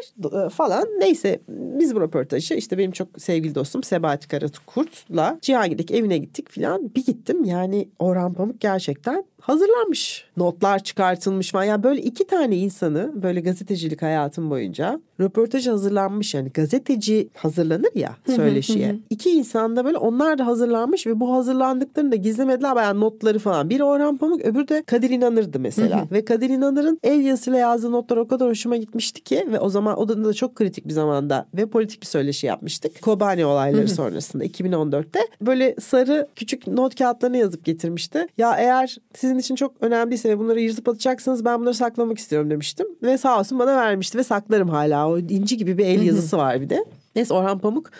[0.46, 0.84] e, falan.
[0.98, 6.94] Neyse biz bu röportajı işte benim çok sevgili dostum Sebahat Karakurt'la Cihangir'deki evine gittik filan.
[6.94, 10.24] Bir gittim yani Orhan Pamuk gerçekten hazırlanmış.
[10.36, 11.64] Notlar çıkartılmış falan.
[11.64, 16.34] Yani böyle iki tane insanı böyle gazetecilik hayatım boyunca röportaj hazırlanmış.
[16.34, 18.96] Yani gazeteci hazırlanır ya söyleşiye.
[19.10, 22.76] iki insan da böyle onlar da hazırlanmış ve bu hazırlandıklarını da gizlemediler.
[22.76, 23.70] Bayağı notları falan.
[23.70, 26.04] Biri Orhan Pamuk öbürü de Kadir İnanır'dı mesela.
[26.12, 29.98] ve Kadir İnanır'ın el yazısıyla yazdığı notlar o kadar hoşuma gitmişti ki ve o zaman
[29.98, 33.02] o da çok kritik bir zamanda ve politik bir söyleşi yapmıştık.
[33.02, 38.26] Kobani olayları sonrasında 2014'te böyle sarı küçük not kağıtlarını yazıp getirmişti.
[38.38, 42.86] Ya eğer sizin için çok önemliyse ve bunları yırtıp atacaksınız ben bunları saklamak istiyorum demiştim.
[43.02, 45.07] Ve sağ olsun bana vermişti ve saklarım hala.
[45.08, 46.84] O inci gibi bir el yazısı var bir de.
[47.16, 47.90] Neyse Orhan Pamuk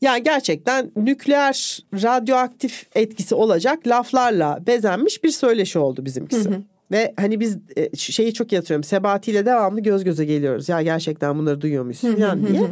[0.00, 6.50] yani gerçekten nükleer radyoaktif etkisi olacak laflarla bezenmiş bir söyleşi oldu bizimkisi.
[6.50, 6.62] Hı hı.
[6.90, 8.84] Ve hani biz e, şeyi çok yatırıyorum.
[8.84, 10.68] Sebati ile devamlı göz göze geliyoruz.
[10.68, 12.70] Ya gerçekten bunları duyuyor muyuz falan diye.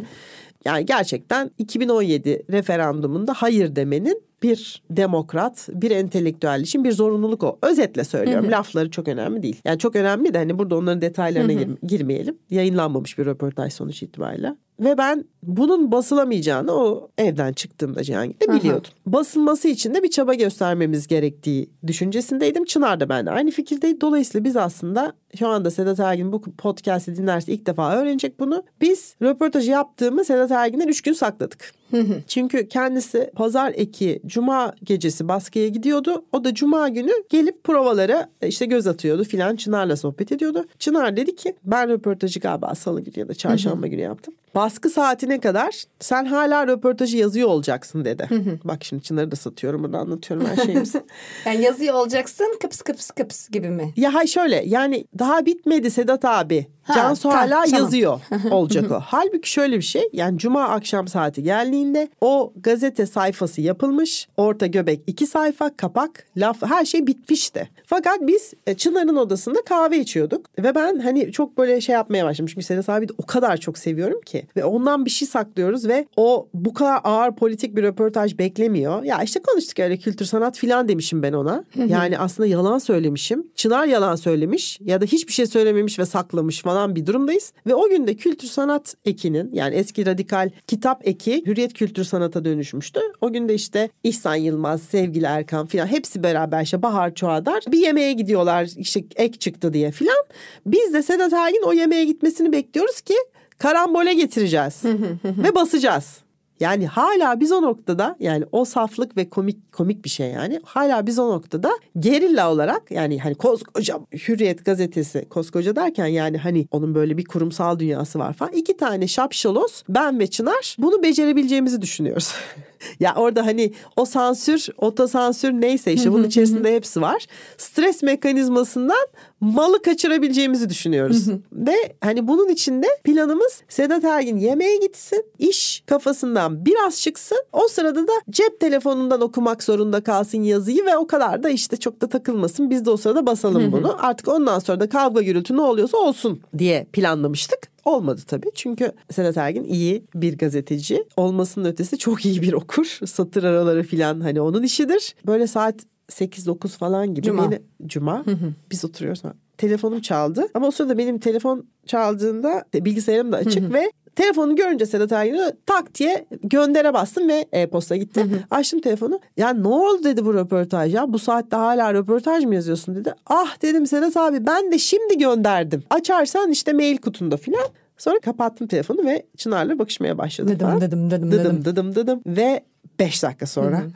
[0.64, 7.58] Yani gerçekten 2017 referandumunda hayır demenin bir demokrat, bir entelektüel için bir zorunluluk o.
[7.62, 8.50] Özetle söylüyorum.
[8.50, 9.60] Lafları çok önemli değil.
[9.64, 12.38] Yani çok önemli de hani burada onların detaylarına gir- girmeyelim.
[12.50, 14.56] Yayınlanmamış bir röportaj sonuç itibariyle.
[14.80, 18.90] Ve ben bunun basılamayacağını o evden çıktığımda Cihangir'de biliyordum.
[19.06, 19.12] Aha.
[19.12, 22.64] Basılması için de bir çaba göstermemiz gerektiği düşüncesindeydim.
[22.64, 24.00] Çınar da ben de aynı fikirdeydi.
[24.00, 28.62] Dolayısıyla biz aslında şu anda Sedat Ergin bu podcast'i dinlerse ilk defa öğrenecek bunu.
[28.80, 31.72] Biz röportajı yaptığımı Sedat Ergin'den üç gün sakladık.
[32.28, 36.24] Çünkü kendisi pazar eki cuma gecesi baskıya gidiyordu.
[36.32, 40.64] O da cuma günü gelip provalara işte göz atıyordu filan Çınar'la sohbet ediyordu.
[40.78, 44.34] Çınar dedi ki ben röportajı galiba salı günü ya da çarşamba günü yaptım.
[44.54, 48.28] Baskı saatine kadar sen hala röportajı yazıyor olacaksın dedi.
[48.64, 51.02] Bak şimdi Çınar'ı da satıyorum burada anlatıyorum her şeyimizi.
[51.46, 53.92] yani yazıyor olacaksın kıps kıps kıps gibi mi?
[53.96, 56.66] Ya hay şöyle yani daha bitmedi Sedat abi.
[56.86, 57.82] Ha, Cansu hala tamam.
[57.82, 58.20] yazıyor
[58.50, 59.00] olacak o.
[59.04, 64.28] Halbuki şöyle bir şey yani cuma akşam saati geldiğinde o gazete sayfası yapılmış.
[64.36, 67.68] Orta göbek iki sayfa kapak laf her şey bitmişti.
[67.86, 70.46] Fakat biz e, Çınar'ın odasında kahve içiyorduk.
[70.58, 72.62] Ve ben hani çok böyle şey yapmaya başlamışım.
[72.62, 74.46] Sedat abi de o kadar çok seviyorum ki.
[74.56, 79.02] Ve ondan bir şey saklıyoruz ve o bu kadar ağır politik bir röportaj beklemiyor.
[79.02, 81.64] Ya işte konuştuk öyle kültür sanat filan demişim ben ona.
[81.86, 83.46] yani aslında yalan söylemişim.
[83.54, 87.52] Çınar yalan söylemiş ya da hiçbir şey söylememiş ve saklamış falan bir durumdayız.
[87.66, 92.44] Ve o gün de kültür sanat ekinin yani eski radikal kitap eki hürriyet kültür sanata
[92.44, 93.00] dönüşmüştü.
[93.20, 97.78] O gün de işte İhsan Yılmaz, Sevgili Erkan filan hepsi beraber işte Bahar Çoğadar bir
[97.78, 100.24] yemeğe gidiyorlar işte ek çıktı diye filan.
[100.66, 103.14] Biz de Sedat Ergin o yemeğe gitmesini bekliyoruz ki
[103.58, 104.82] karambole getireceğiz
[105.24, 106.25] ve basacağız.
[106.60, 110.60] Yani hala biz o noktada yani o saflık ve komik komik bir şey yani.
[110.64, 116.68] Hala biz o noktada gerilla olarak yani hani koskoca Hürriyet gazetesi koskoca derken yani hani
[116.70, 118.52] onun böyle bir kurumsal dünyası var falan.
[118.52, 122.32] İki tane şapşalos ben ve Çınar bunu becerebileceğimizi düşünüyoruz.
[123.00, 127.26] ya orada hani o sansür, otosansür neyse işte bunun içerisinde hepsi var.
[127.56, 129.06] Stres mekanizmasından
[129.40, 131.28] malı kaçırabileceğimizi düşünüyoruz.
[131.52, 137.38] Ve hani bunun içinde planımız Sedat Ergin yemeğe gitsin, iş kafasından biraz çıksın.
[137.52, 142.00] O sırada da cep telefonundan okumak zorunda kalsın yazıyı ve o kadar da işte çok
[142.00, 142.70] da takılmasın.
[142.70, 143.96] Biz de o sırada basalım bunu.
[144.00, 147.75] Artık ondan sonra da kavga gürültü ne oluyorsa olsun diye planlamıştık.
[147.86, 151.04] Olmadı tabii çünkü Sedat Ergin iyi bir gazeteci.
[151.16, 152.98] Olmasının ötesi çok iyi bir okur.
[153.06, 155.14] Satır araları filan hani onun işidir.
[155.26, 155.74] Böyle saat
[156.08, 157.26] 8-9 falan gibi.
[157.26, 157.44] Cuma.
[157.44, 158.24] Yine, Cuma.
[158.70, 159.22] Biz oturuyoruz.
[159.58, 160.46] telefonum çaldı.
[160.54, 165.94] Ama o sırada benim telefon çaldığında bilgisayarım da açık ve Telefonu görünce Sedat Ergin'i tak
[165.94, 168.20] diye göndere bastım ve e-posta gitti.
[168.20, 168.38] Hı hı.
[168.50, 169.20] Açtım telefonu.
[169.36, 171.12] Ya ne oldu dedi bu röportaj ya.
[171.12, 173.14] Bu saatte hala röportaj mı yazıyorsun dedi.
[173.26, 175.82] Ah dedim Sedat abi ben de şimdi gönderdim.
[175.90, 177.66] Açarsan işte mail kutunda filan.
[177.98, 180.54] Sonra kapattım telefonu ve Çınar'la bakışmaya başladım.
[180.54, 180.80] Dedim falan.
[180.80, 181.44] dedim dedim dedim.
[181.44, 182.20] Dedim dedim dedim.
[182.26, 182.64] Ve
[182.98, 183.78] beş dakika sonra...
[183.78, 183.90] Hı hı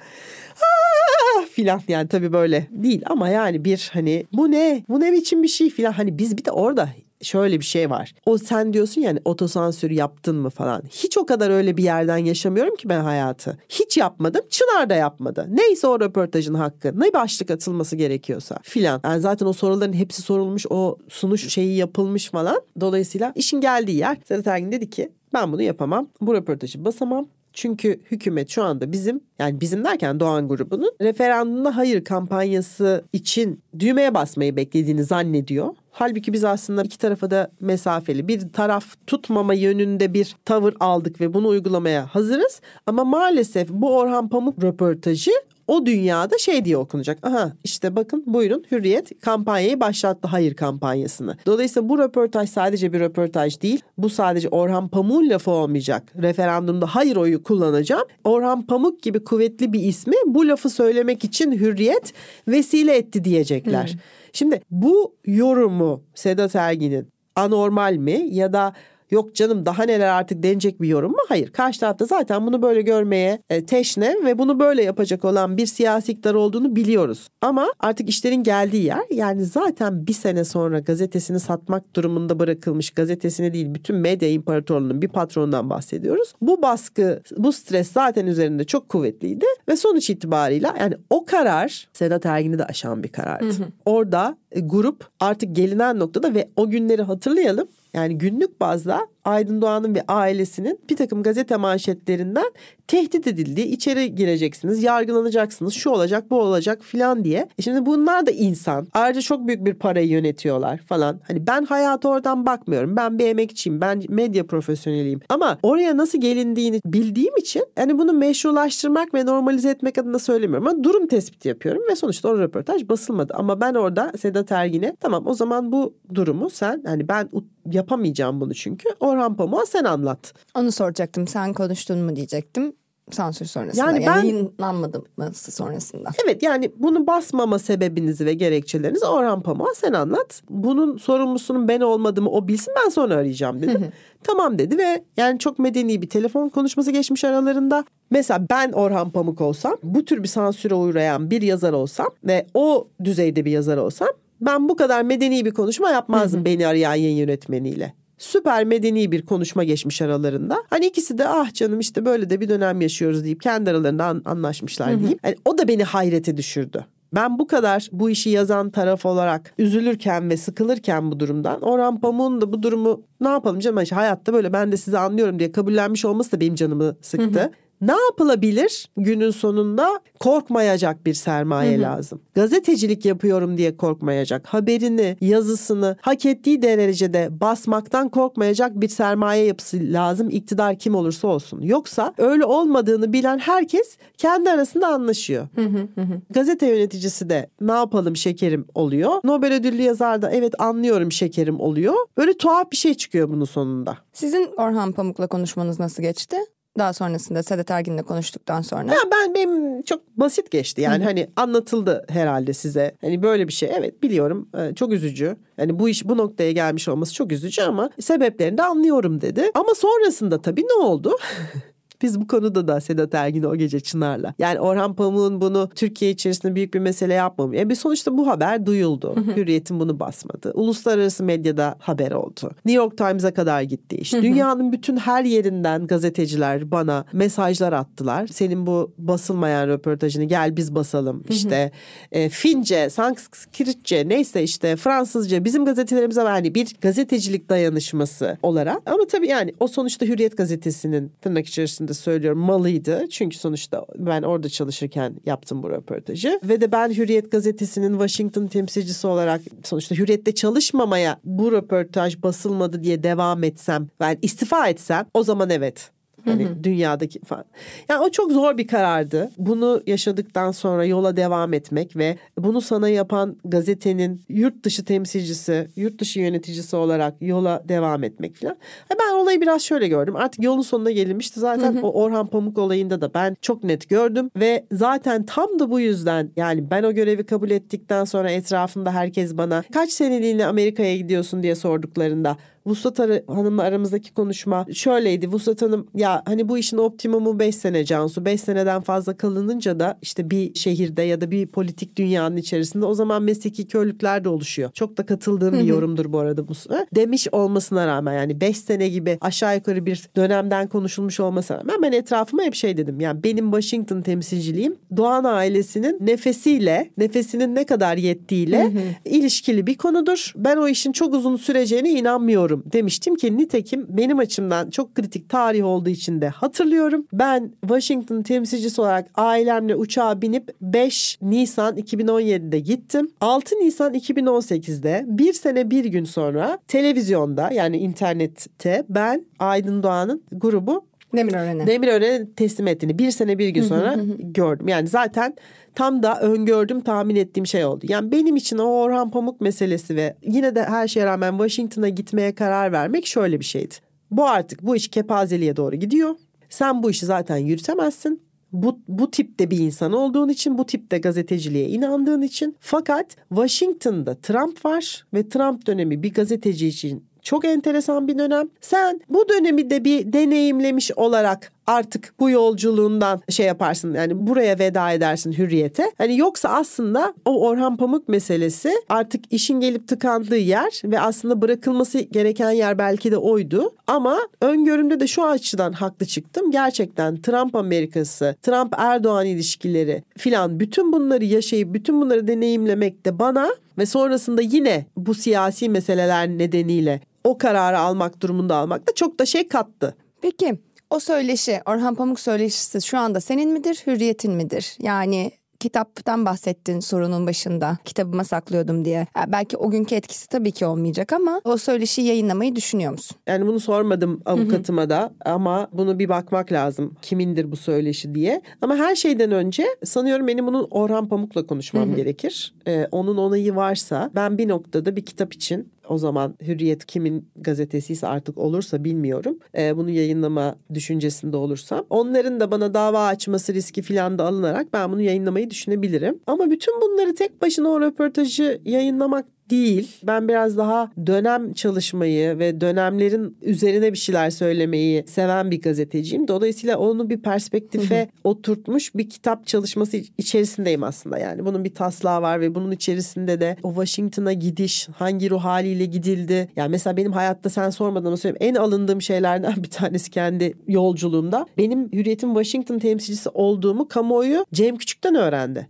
[1.50, 5.48] filan yani tabii böyle değil ama yani bir hani bu ne bu ne biçim bir
[5.48, 6.88] şey filan hani biz bir de orada
[7.22, 8.14] şöyle bir şey var.
[8.26, 10.82] O sen diyorsun yani otosansür yaptın mı falan.
[10.90, 13.58] Hiç o kadar öyle bir yerden yaşamıyorum ki ben hayatı.
[13.68, 14.42] Hiç yapmadım.
[14.50, 15.46] Çınar da yapmadı.
[15.50, 17.00] Neyse o röportajın hakkı.
[17.00, 19.00] Ne başlık atılması gerekiyorsa filan.
[19.04, 20.66] Yani zaten o soruların hepsi sorulmuş.
[20.70, 22.60] O sunuş şeyi yapılmış falan.
[22.80, 24.16] Dolayısıyla işin geldiği yer.
[24.24, 26.08] Sedat Ergin dedi ki ben bunu yapamam.
[26.20, 27.26] Bu röportajı basamam.
[27.52, 34.14] Çünkü hükümet şu anda bizim yani bizim derken Doğan grubunun referandumda hayır kampanyası için düğmeye
[34.14, 35.74] basmayı beklediğini zannediyor.
[35.90, 41.34] Halbuki biz aslında iki tarafa da mesafeli bir taraf tutmama yönünde bir tavır aldık ve
[41.34, 42.60] bunu uygulamaya hazırız.
[42.86, 45.30] Ama maalesef bu Orhan Pamuk röportajı
[45.70, 47.26] o dünyada şey diye okunacak.
[47.26, 51.36] Aha işte bakın buyurun Hürriyet kampanyayı başlattı hayır kampanyasını.
[51.46, 53.80] Dolayısıyla bu röportaj sadece bir röportaj değil.
[53.98, 56.02] Bu sadece Orhan Pamuk'un lafı olmayacak.
[56.22, 58.04] Referandumda hayır oyu kullanacağım.
[58.24, 62.12] Orhan Pamuk gibi kuvvetli bir ismi bu lafı söylemek için Hürriyet
[62.48, 63.88] vesile etti diyecekler.
[63.88, 64.00] Hmm.
[64.32, 68.74] Şimdi bu yorumu Sedat Ergin'in anormal mi ya da
[69.10, 71.18] yok canım daha neler artık denecek bir yorum mu?
[71.28, 71.52] Hayır.
[71.52, 76.12] Karşı tarafta zaten bunu böyle görmeye e, teşne ve bunu böyle yapacak olan bir siyasi
[76.12, 77.28] iktidar olduğunu biliyoruz.
[77.40, 83.52] Ama artık işlerin geldiği yer yani zaten bir sene sonra gazetesini satmak durumunda bırakılmış gazetesini
[83.52, 86.32] değil bütün medya imparatorluğunun bir patronundan bahsediyoruz.
[86.40, 92.26] Bu baskı, bu stres zaten üzerinde çok kuvvetliydi ve sonuç itibarıyla yani o karar Sedat
[92.26, 93.44] Ergin'i de aşan bir karardı.
[93.44, 93.66] Hı hı.
[93.84, 97.68] Orada grup artık gelinen noktada ve o günleri hatırlayalım.
[97.94, 102.52] Yani günlük bazda Aydın Doğan'ın ve ailesinin bir takım gazete manşetlerinden
[102.86, 107.48] tehdit edildiği içeri gireceksiniz, yargılanacaksınız, şu olacak, bu olacak filan diye.
[107.58, 108.88] E şimdi bunlar da insan.
[108.92, 111.20] Ayrıca çok büyük bir parayı yönetiyorlar falan.
[111.28, 112.96] Hani ben hayata oradan bakmıyorum.
[112.96, 113.80] Ben bir emekçiyim.
[113.80, 115.20] Ben medya profesyoneliyim.
[115.28, 120.66] Ama oraya nasıl gelindiğini bildiğim için hani bunu meşrulaştırmak ve normalize etmek adına söylemiyorum.
[120.66, 123.34] Ama durum tespiti yapıyorum ve sonuçta o röportaj basılmadı.
[123.36, 127.28] Ama ben orada Sedat Ergin'e tamam o zaman bu durumu sen hani ben
[127.70, 128.88] yapamayacağım bunu çünkü.
[129.00, 130.34] Orhan Pamuk'a sen anlat.
[130.54, 131.26] Onu soracaktım.
[131.26, 132.72] Sen konuştun mu diyecektim
[133.14, 133.86] sansür sonrasında.
[133.86, 136.10] Yani, ben, yayınlanmadı mı sonrasında?
[136.24, 140.42] Evet yani bunu basmama sebebinizi ve gerekçelerinizi Orhan Pamuk'a sen anlat.
[140.50, 143.92] Bunun sorumlusunun ben olmadığımı o bilsin ben sonra arayacağım dedim.
[144.24, 147.84] tamam dedi ve yani çok medeni bir telefon konuşması geçmiş aralarında.
[148.10, 152.88] Mesela ben Orhan Pamuk olsam bu tür bir sansüre uğrayan bir yazar olsam ve o
[153.04, 154.08] düzeyde bir yazar olsam
[154.40, 159.64] ben bu kadar medeni bir konuşma yapmazdım beni arayan yayın yönetmeniyle süper medeni bir konuşma
[159.64, 160.62] geçmiş aralarında.
[160.70, 164.22] Hani ikisi de ah canım işte böyle de bir dönem yaşıyoruz deyip kendi aralarında an,
[164.24, 165.18] anlaşmışlar diyeyim.
[165.24, 166.84] Yani o da beni hayrete düşürdü.
[167.14, 172.40] Ben bu kadar bu işi yazan taraf olarak üzülürken ve sıkılırken bu durumdan Orhan Pamuk'un
[172.40, 176.32] da bu durumu ne yapalım canım hayatta böyle ben de sizi anlıyorum diye kabullenmiş olması
[176.32, 177.50] da benim canımı sıktı.
[177.80, 178.88] Ne yapılabilir?
[178.96, 181.82] Günün sonunda korkmayacak bir sermaye hı hı.
[181.82, 182.20] lazım.
[182.34, 184.46] Gazetecilik yapıyorum diye korkmayacak.
[184.46, 190.30] Haberini, yazısını hak ettiği derecede basmaktan korkmayacak bir sermaye yapısı lazım.
[190.30, 191.62] İktidar kim olursa olsun.
[191.62, 195.48] Yoksa öyle olmadığını bilen herkes kendi arasında anlaşıyor.
[195.54, 196.20] Hı hı hı.
[196.30, 199.12] Gazete yöneticisi de ne yapalım şekerim oluyor.
[199.24, 201.94] Nobel ödüllü yazar da evet anlıyorum şekerim oluyor.
[202.18, 203.98] Böyle tuhaf bir şey çıkıyor bunun sonunda.
[204.12, 206.36] Sizin Orhan Pamuk'la konuşmanız nasıl geçti?
[206.78, 208.92] Daha sonrasında Sedat Ergin'le konuştuktan sonra.
[208.92, 210.80] Ya ben benim çok basit geçti.
[210.80, 211.04] Yani Hı-hı.
[211.04, 212.96] hani anlatıldı herhalde size.
[213.00, 213.70] Hani böyle bir şey.
[213.76, 214.48] Evet biliyorum.
[214.58, 215.36] Ee, çok üzücü.
[215.58, 219.50] Yani bu iş bu noktaya gelmiş olması çok üzücü ama sebeplerini de anlıyorum dedi.
[219.54, 221.16] Ama sonrasında tabii ne oldu?
[222.02, 224.34] Biz bu konuda da Sedat Ergin o gece Çınar'la.
[224.38, 227.60] Yani Orhan Pamuk'un bunu Türkiye içerisinde büyük bir mesele yapmamıyor.
[227.60, 229.14] Yani bir sonuçta bu haber duyuldu.
[229.36, 230.52] Hürriyet'in bunu basmadı.
[230.54, 232.50] Uluslararası medyada haber oldu.
[232.64, 233.96] New York Times'a kadar gitti.
[233.96, 238.26] İşte dünyanın bütün her yerinden gazeteciler bana mesajlar attılar.
[238.26, 241.24] Senin bu basılmayan röportajını gel biz basalım.
[241.28, 241.70] İşte
[242.12, 248.82] e, Fince, Sanskritçe neyse işte Fransızca bizim gazetelerimize yani bir gazetecilik dayanışması olarak.
[248.86, 253.08] Ama tabii yani o sonuçta Hürriyet gazetesinin tırnak içerisinde de söylüyorum malıydı.
[253.10, 256.40] Çünkü sonuçta ben orada çalışırken yaptım bu röportajı.
[256.44, 263.02] Ve de ben Hürriyet gazetesinin Washington temsilcisi olarak sonuçta Hürriyet'te çalışmamaya bu röportaj basılmadı diye
[263.02, 265.90] devam etsem ben istifa etsem o zaman evet
[266.24, 267.44] Hani dünyadaki falan.
[267.88, 269.30] Yani o çok zor bir karardı.
[269.38, 276.00] Bunu yaşadıktan sonra yola devam etmek ve bunu sana yapan gazetenin yurt dışı temsilcisi, yurt
[276.00, 278.56] dışı yöneticisi olarak yola devam etmek falan.
[278.90, 280.16] Ben olayı biraz şöyle gördüm.
[280.16, 281.40] Artık yolun sonuna gelinmişti.
[281.40, 285.80] Zaten o Orhan Pamuk olayında da ben çok net gördüm ve zaten tam da bu
[285.80, 291.42] yüzden yani ben o görevi kabul ettikten sonra etrafımda herkes bana kaç seneliğine Amerika'ya gidiyorsun
[291.42, 292.36] diye sorduklarında
[292.66, 292.98] Vuslat
[293.28, 295.28] Hanım'la aramızdaki konuşma şöyleydi.
[295.28, 298.24] Vuslat Hanım ya hani bu işin optimumu 5 sene Cansu.
[298.24, 302.94] 5 seneden fazla kalınınca da işte bir şehirde ya da bir politik dünyanın içerisinde o
[302.94, 304.70] zaman mesleki körlükler de oluşuyor.
[304.74, 306.52] Çok da katıldığım bir yorumdur bu arada bu.
[306.94, 311.92] Demiş olmasına rağmen yani 5 sene gibi aşağı yukarı bir dönemden konuşulmuş olmasına rağmen ben
[311.92, 313.00] etrafıma hep şey dedim.
[313.00, 318.72] Yani benim Washington temsilciliğim Doğan ailesinin nefesiyle, nefesinin ne kadar yettiğiyle
[319.04, 320.32] ilişkili bir konudur.
[320.36, 325.64] Ben o işin çok uzun süreceğine inanmıyorum demiştim ki nitekim benim açımdan çok kritik tarih
[325.64, 327.06] olduğu için de hatırlıyorum.
[327.12, 333.10] Ben Washington temsilcisi olarak ailemle uçağa binip 5 Nisan 2017'de gittim.
[333.20, 340.89] 6 Nisan 2018'de bir sene bir gün sonra televizyonda yani internette ben Aydın Doğan'ın grubu
[341.16, 341.66] Demirören'e.
[341.66, 344.68] Demirören'e teslim ettiğini bir sene bir gün sonra gördüm.
[344.68, 345.36] Yani zaten
[345.74, 347.86] tam da öngördüm tahmin ettiğim şey oldu.
[347.88, 352.34] Yani benim için o Orhan Pamuk meselesi ve yine de her şeye rağmen Washington'a gitmeye
[352.34, 353.74] karar vermek şöyle bir şeydi.
[354.10, 356.14] Bu artık bu iş kepazeliğe doğru gidiyor.
[356.48, 358.22] Sen bu işi zaten yürütemezsin.
[358.52, 362.56] Bu, bu tipte bir insan olduğun için, bu tipte gazeteciliğe inandığın için.
[362.60, 368.48] Fakat Washington'da Trump var ve Trump dönemi bir gazeteci için çok enteresan bir dönem.
[368.60, 374.92] Sen bu dönemi de bir deneyimlemiş olarak artık bu yolculuğundan şey yaparsın yani buraya veda
[374.92, 375.92] edersin hürriyete.
[375.98, 381.98] Hani yoksa aslında o Orhan Pamuk meselesi artık işin gelip tıkandığı yer ve aslında bırakılması
[381.98, 383.74] gereken yer belki de oydu.
[383.86, 386.50] Ama öngörümde de şu açıdan haklı çıktım.
[386.50, 393.50] Gerçekten Trump Amerikası, Trump Erdoğan ilişkileri filan bütün bunları yaşayıp bütün bunları deneyimlemek de bana
[393.78, 399.26] ve sonrasında yine bu siyasi meseleler nedeniyle o kararı almak durumunda almak da çok da
[399.26, 399.96] şey kattı.
[400.22, 400.58] Peki
[400.90, 404.76] o söyleşi Orhan Pamuk söyleşisi şu anda senin midir, hürriyetin midir?
[404.78, 407.78] Yani kitaptan bahsettin sorunun başında.
[407.84, 409.06] Kitabıma saklıyordum diye.
[409.16, 413.16] Yani belki o günkü etkisi tabii ki olmayacak ama o söyleşiyi yayınlamayı düşünüyor musun?
[413.26, 416.94] Yani bunu sormadım avukatıma da ama bunu bir bakmak lazım.
[417.02, 418.42] Kimindir bu söyleşi diye.
[418.62, 422.54] Ama her şeyden önce sanıyorum benim bunu Orhan Pamuk'la konuşmam gerekir.
[422.66, 428.06] Ee, onun onayı varsa ben bir noktada bir kitap için o zaman Hürriyet kimin gazetesiyse
[428.06, 429.38] artık olursa bilmiyorum.
[429.58, 431.86] E, bunu yayınlama düşüncesinde olursam.
[431.90, 436.20] Onların da bana dava açması riski falan da alınarak ben bunu yayınlamayı düşünebilirim.
[436.26, 439.96] Ama bütün bunları tek başına o röportajı yayınlamak değil.
[440.02, 446.28] Ben biraz daha dönem çalışmayı ve dönemlerin üzerine bir şeyler söylemeyi seven bir gazeteciyim.
[446.28, 451.18] Dolayısıyla onu bir perspektife oturtmuş bir kitap çalışması içerisindeyim aslında.
[451.18, 455.84] Yani bunun bir taslağı var ve bunun içerisinde de o Washington'a gidiş hangi ruh haliyle
[455.84, 456.48] gidildi.
[456.56, 461.46] Yani mesela benim hayatta sen sormadan ama söyleyeyim en alındığım şeylerden bir tanesi kendi yolculuğumda.
[461.58, 465.68] Benim Hürriyet'in Washington temsilcisi olduğumu kamuoyu Cem Küçük'ten öğrendi.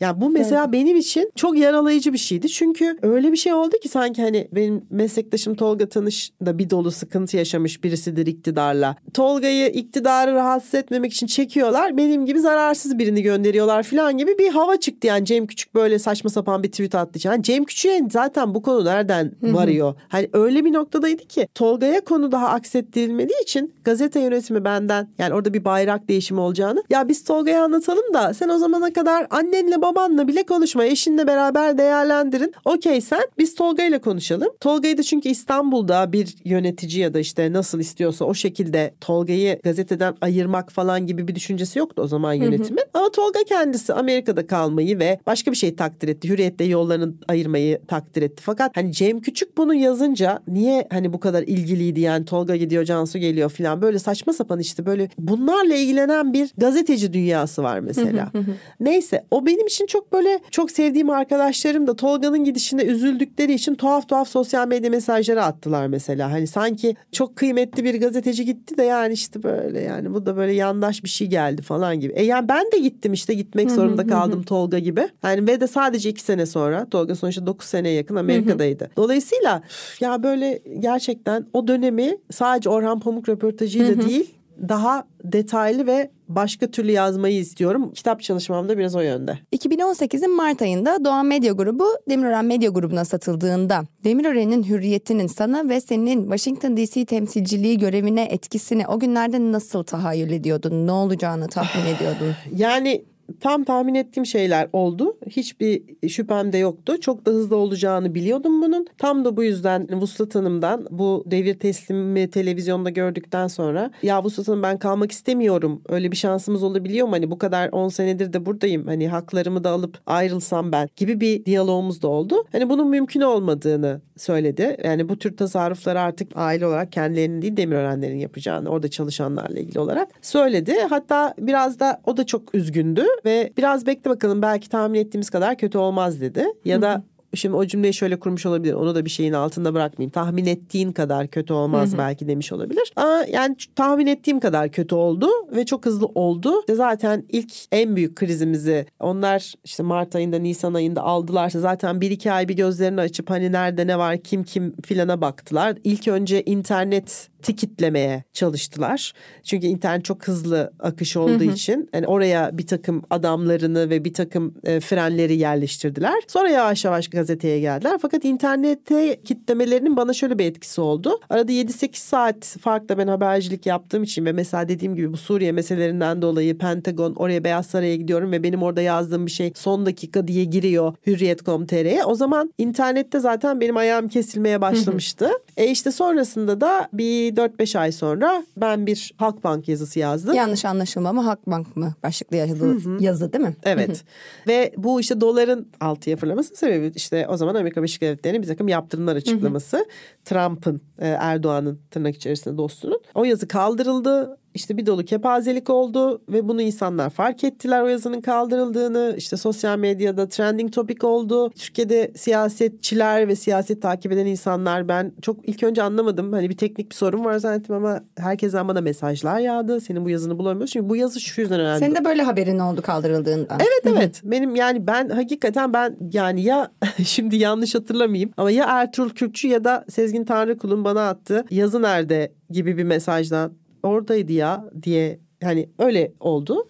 [0.00, 0.72] Ya bu mesela evet.
[0.72, 2.48] benim için çok yaralayıcı bir şeydi.
[2.48, 6.90] Çünkü öyle bir şey oldu ki sanki hani benim meslektaşım Tolga Tanış da bir dolu
[6.90, 8.96] sıkıntı yaşamış birisidir iktidarla.
[9.14, 11.96] Tolga'yı iktidarı rahatsız etmemek için çekiyorlar.
[11.96, 15.06] Benim gibi zararsız birini gönderiyorlar falan gibi bir hava çıktı.
[15.06, 17.18] Yani Cem Küçük böyle saçma sapan bir tweet attı.
[17.22, 19.94] Yani Cem Küçük'e zaten bu konu nereden varıyor?
[20.08, 25.54] Hani öyle bir noktadaydı ki Tolga'ya konu daha aksettirilmediği için gazete yönetimi benden yani orada
[25.54, 29.87] bir bayrak değişimi olacağını ya biz Tolga'ya anlatalım da sen o zamana kadar annenle babanla
[29.96, 30.84] bile konuşma.
[30.84, 32.54] Eşinle beraber değerlendirin.
[32.64, 34.48] Okey sen biz Tolga ile konuşalım.
[34.60, 40.14] Tolga'yı da çünkü İstanbul'da bir yönetici ya da işte nasıl istiyorsa o şekilde Tolga'yı gazeteden
[40.20, 42.80] ayırmak falan gibi bir düşüncesi yoktu o zaman yönetimin.
[42.80, 42.88] Hı hı.
[42.94, 46.28] Ama Tolga kendisi Amerika'da kalmayı ve başka bir şey takdir etti.
[46.28, 48.42] Hürriyette yollarını ayırmayı takdir etti.
[48.46, 53.18] Fakat hani Cem Küçük bunu yazınca niye hani bu kadar ilgiliydi yani Tolga gidiyor Cansu
[53.18, 58.32] geliyor falan böyle saçma sapan işte böyle bunlarla ilgilenen bir gazeteci dünyası var mesela.
[58.80, 64.08] Neyse o benim için çok böyle çok sevdiğim arkadaşlarım da Tolga'nın gidişinde üzüldükleri için tuhaf
[64.08, 66.32] tuhaf sosyal medya mesajları attılar mesela.
[66.32, 70.52] Hani sanki çok kıymetli bir gazeteci gitti de yani işte böyle yani bu da böyle
[70.52, 72.12] yandaş bir şey geldi falan gibi.
[72.12, 75.08] E yani ben de gittim işte gitmek zorunda kaldım Tolga gibi.
[75.22, 78.90] Yani ve de sadece iki sene sonra Tolga sonuçta dokuz seneye yakın Amerika'daydı.
[78.96, 79.62] Dolayısıyla
[80.00, 84.37] ya böyle gerçekten o dönemi sadece Orhan Pamuk röportajıyla değil
[84.68, 87.92] daha detaylı ve başka türlü yazmayı istiyorum.
[87.94, 89.38] Kitap çalışmam da biraz o yönde.
[89.52, 96.22] 2018'in Mart ayında Doğan Medya Grubu Demirören Medya Grubu'na satıldığında Demirören'in hürriyetinin sana ve senin
[96.22, 100.86] Washington DC temsilciliği görevine etkisini o günlerde nasıl tahayyül ediyordun?
[100.86, 102.34] Ne olacağını tahmin ediyordun?
[102.56, 103.04] Yani
[103.40, 105.16] tam tahmin ettiğim şeyler oldu.
[105.26, 107.00] Hiçbir şüphem de yoktu.
[107.00, 108.86] Çok da hızlı olacağını biliyordum bunun.
[108.98, 114.62] Tam da bu yüzden Vuslat Hanım'dan bu devir teslimi televizyonda gördükten sonra ya Vuslat Hanım
[114.62, 115.82] ben kalmak istemiyorum.
[115.88, 117.12] Öyle bir şansımız olabiliyor mu?
[117.12, 118.86] Hani bu kadar 10 senedir de buradayım.
[118.86, 122.44] Hani haklarımı da alıp ayrılsam ben gibi bir diyalogumuz da oldu.
[122.52, 124.76] Hani bunun mümkün olmadığını söyledi.
[124.84, 130.08] Yani bu tür tasarrufları artık aile olarak kendilerinin değil Demirörenlerin yapacağını orada çalışanlarla ilgili olarak
[130.22, 130.74] söyledi.
[130.90, 135.56] Hatta biraz da o da çok üzgündü ve biraz bekle bakalım belki tahmin ettiğimiz kadar
[135.56, 136.46] kötü olmaz dedi.
[136.64, 137.02] Ya da
[137.34, 138.72] Şimdi o cümleyi şöyle kurmuş olabilir.
[138.72, 140.10] Onu da bir şeyin altında bırakmayayım.
[140.10, 142.92] Tahmin ettiğin kadar kötü olmaz belki demiş olabilir.
[142.96, 146.60] Ama yani tahmin ettiğim kadar kötü oldu ve çok hızlı oldu.
[146.60, 152.10] İşte zaten ilk en büyük krizimizi onlar işte Mart ayında Nisan ayında aldılarsa zaten bir
[152.10, 155.76] iki ay bir gözlerini açıp hani nerede ne var kim kim filana baktılar.
[155.84, 159.12] İlk önce internet tikitlemeye çalıştılar.
[159.42, 161.52] Çünkü internet çok hızlı akış olduğu hı hı.
[161.52, 166.22] için yani oraya bir takım adamlarını ve bir takım e, frenleri yerleştirdiler.
[166.28, 167.98] Sonra yavaş yavaş gazeteye geldiler.
[168.02, 171.20] Fakat internette kitlemelerinin bana şöyle bir etkisi oldu.
[171.30, 176.22] Arada 7-8 saat farkla ben habercilik yaptığım için ve mesela dediğim gibi bu Suriye meselelerinden
[176.22, 180.44] dolayı Pentagon oraya Beyaz Saray'a gidiyorum ve benim orada yazdığım bir şey son dakika diye
[180.44, 182.04] giriyor Hürriyet.com.tr'ye.
[182.04, 185.30] O zaman internette zaten benim ayağım kesilmeye başlamıştı.
[185.56, 190.34] e işte sonrasında da bir 4-5 ay sonra ben bir Halkbank yazısı yazdım.
[190.34, 193.56] Yanlış anlaşılma ama Halkbank mı başlıklı yazı, yazı değil mi?
[193.64, 194.04] Evet.
[194.46, 198.68] Ve bu işte doların altıya fırlaması sebebi işte o zaman Amerika Birleşik Devletleri'nin bir takım
[198.68, 199.86] yaptırımlar açıklaması.
[200.24, 203.00] Trump'ın, e, Erdoğan'ın tırnak içerisinde dostunun.
[203.14, 208.20] O yazı kaldırıldı işte bir dolu kepazelik oldu ve bunu insanlar fark ettiler o yazının
[208.20, 209.14] kaldırıldığını.
[209.16, 211.50] İşte sosyal medyada trending topic oldu.
[211.50, 216.32] Türkiye'de siyasetçiler ve siyaset takip eden insanlar ben çok ilk önce anlamadım.
[216.32, 219.80] Hani bir teknik bir sorun var zannettim ama herkesten bana mesajlar yağdı.
[219.80, 220.72] Senin bu yazını bulamıyoruz.
[220.72, 221.78] Çünkü bu yazı şu yüzden önemli.
[221.78, 223.58] Senin de böyle haberin oldu kaldırıldığında.
[223.60, 224.20] Evet evet.
[224.24, 226.70] Benim yani ben hakikaten ben yani ya
[227.04, 232.32] şimdi yanlış hatırlamayayım ama ya Ertuğrul Kürkçü ya da Sezgin Tanrıkul'un bana attığı yazı nerede
[232.50, 233.52] gibi bir mesajdan
[233.82, 236.68] oradaydı ya diye hani öyle oldu.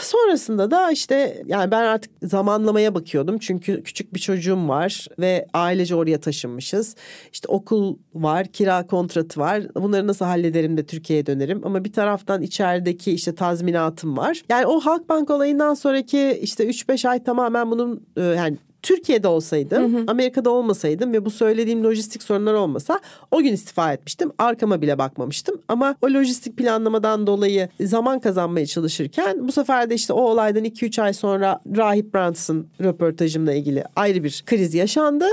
[0.00, 3.38] Sonrasında da işte yani ben artık zamanlamaya bakıyordum.
[3.38, 6.96] Çünkü küçük bir çocuğum var ve ailece oraya taşınmışız.
[7.32, 9.62] İşte okul var, kira kontratı var.
[9.74, 11.60] Bunları nasıl hallederim de Türkiye'ye dönerim.
[11.64, 14.42] Ama bir taraftan içerideki işte tazminatım var.
[14.48, 18.56] Yani o Halkbank olayından sonraki işte 3-5 ay tamamen bunun e, yani
[18.86, 20.04] Türkiye'de olsaydım, hı hı.
[20.06, 23.00] Amerika'da olmasaydım ve bu söylediğim lojistik sorunlar olmasa
[23.30, 24.32] o gün istifa etmiştim.
[24.38, 25.60] Arkama bile bakmamıştım.
[25.68, 31.02] Ama o lojistik planlamadan dolayı zaman kazanmaya çalışırken bu sefer de işte o olaydan 2-3
[31.02, 35.24] ay sonra Rahip Brunson röportajımla ilgili ayrı bir kriz yaşandı.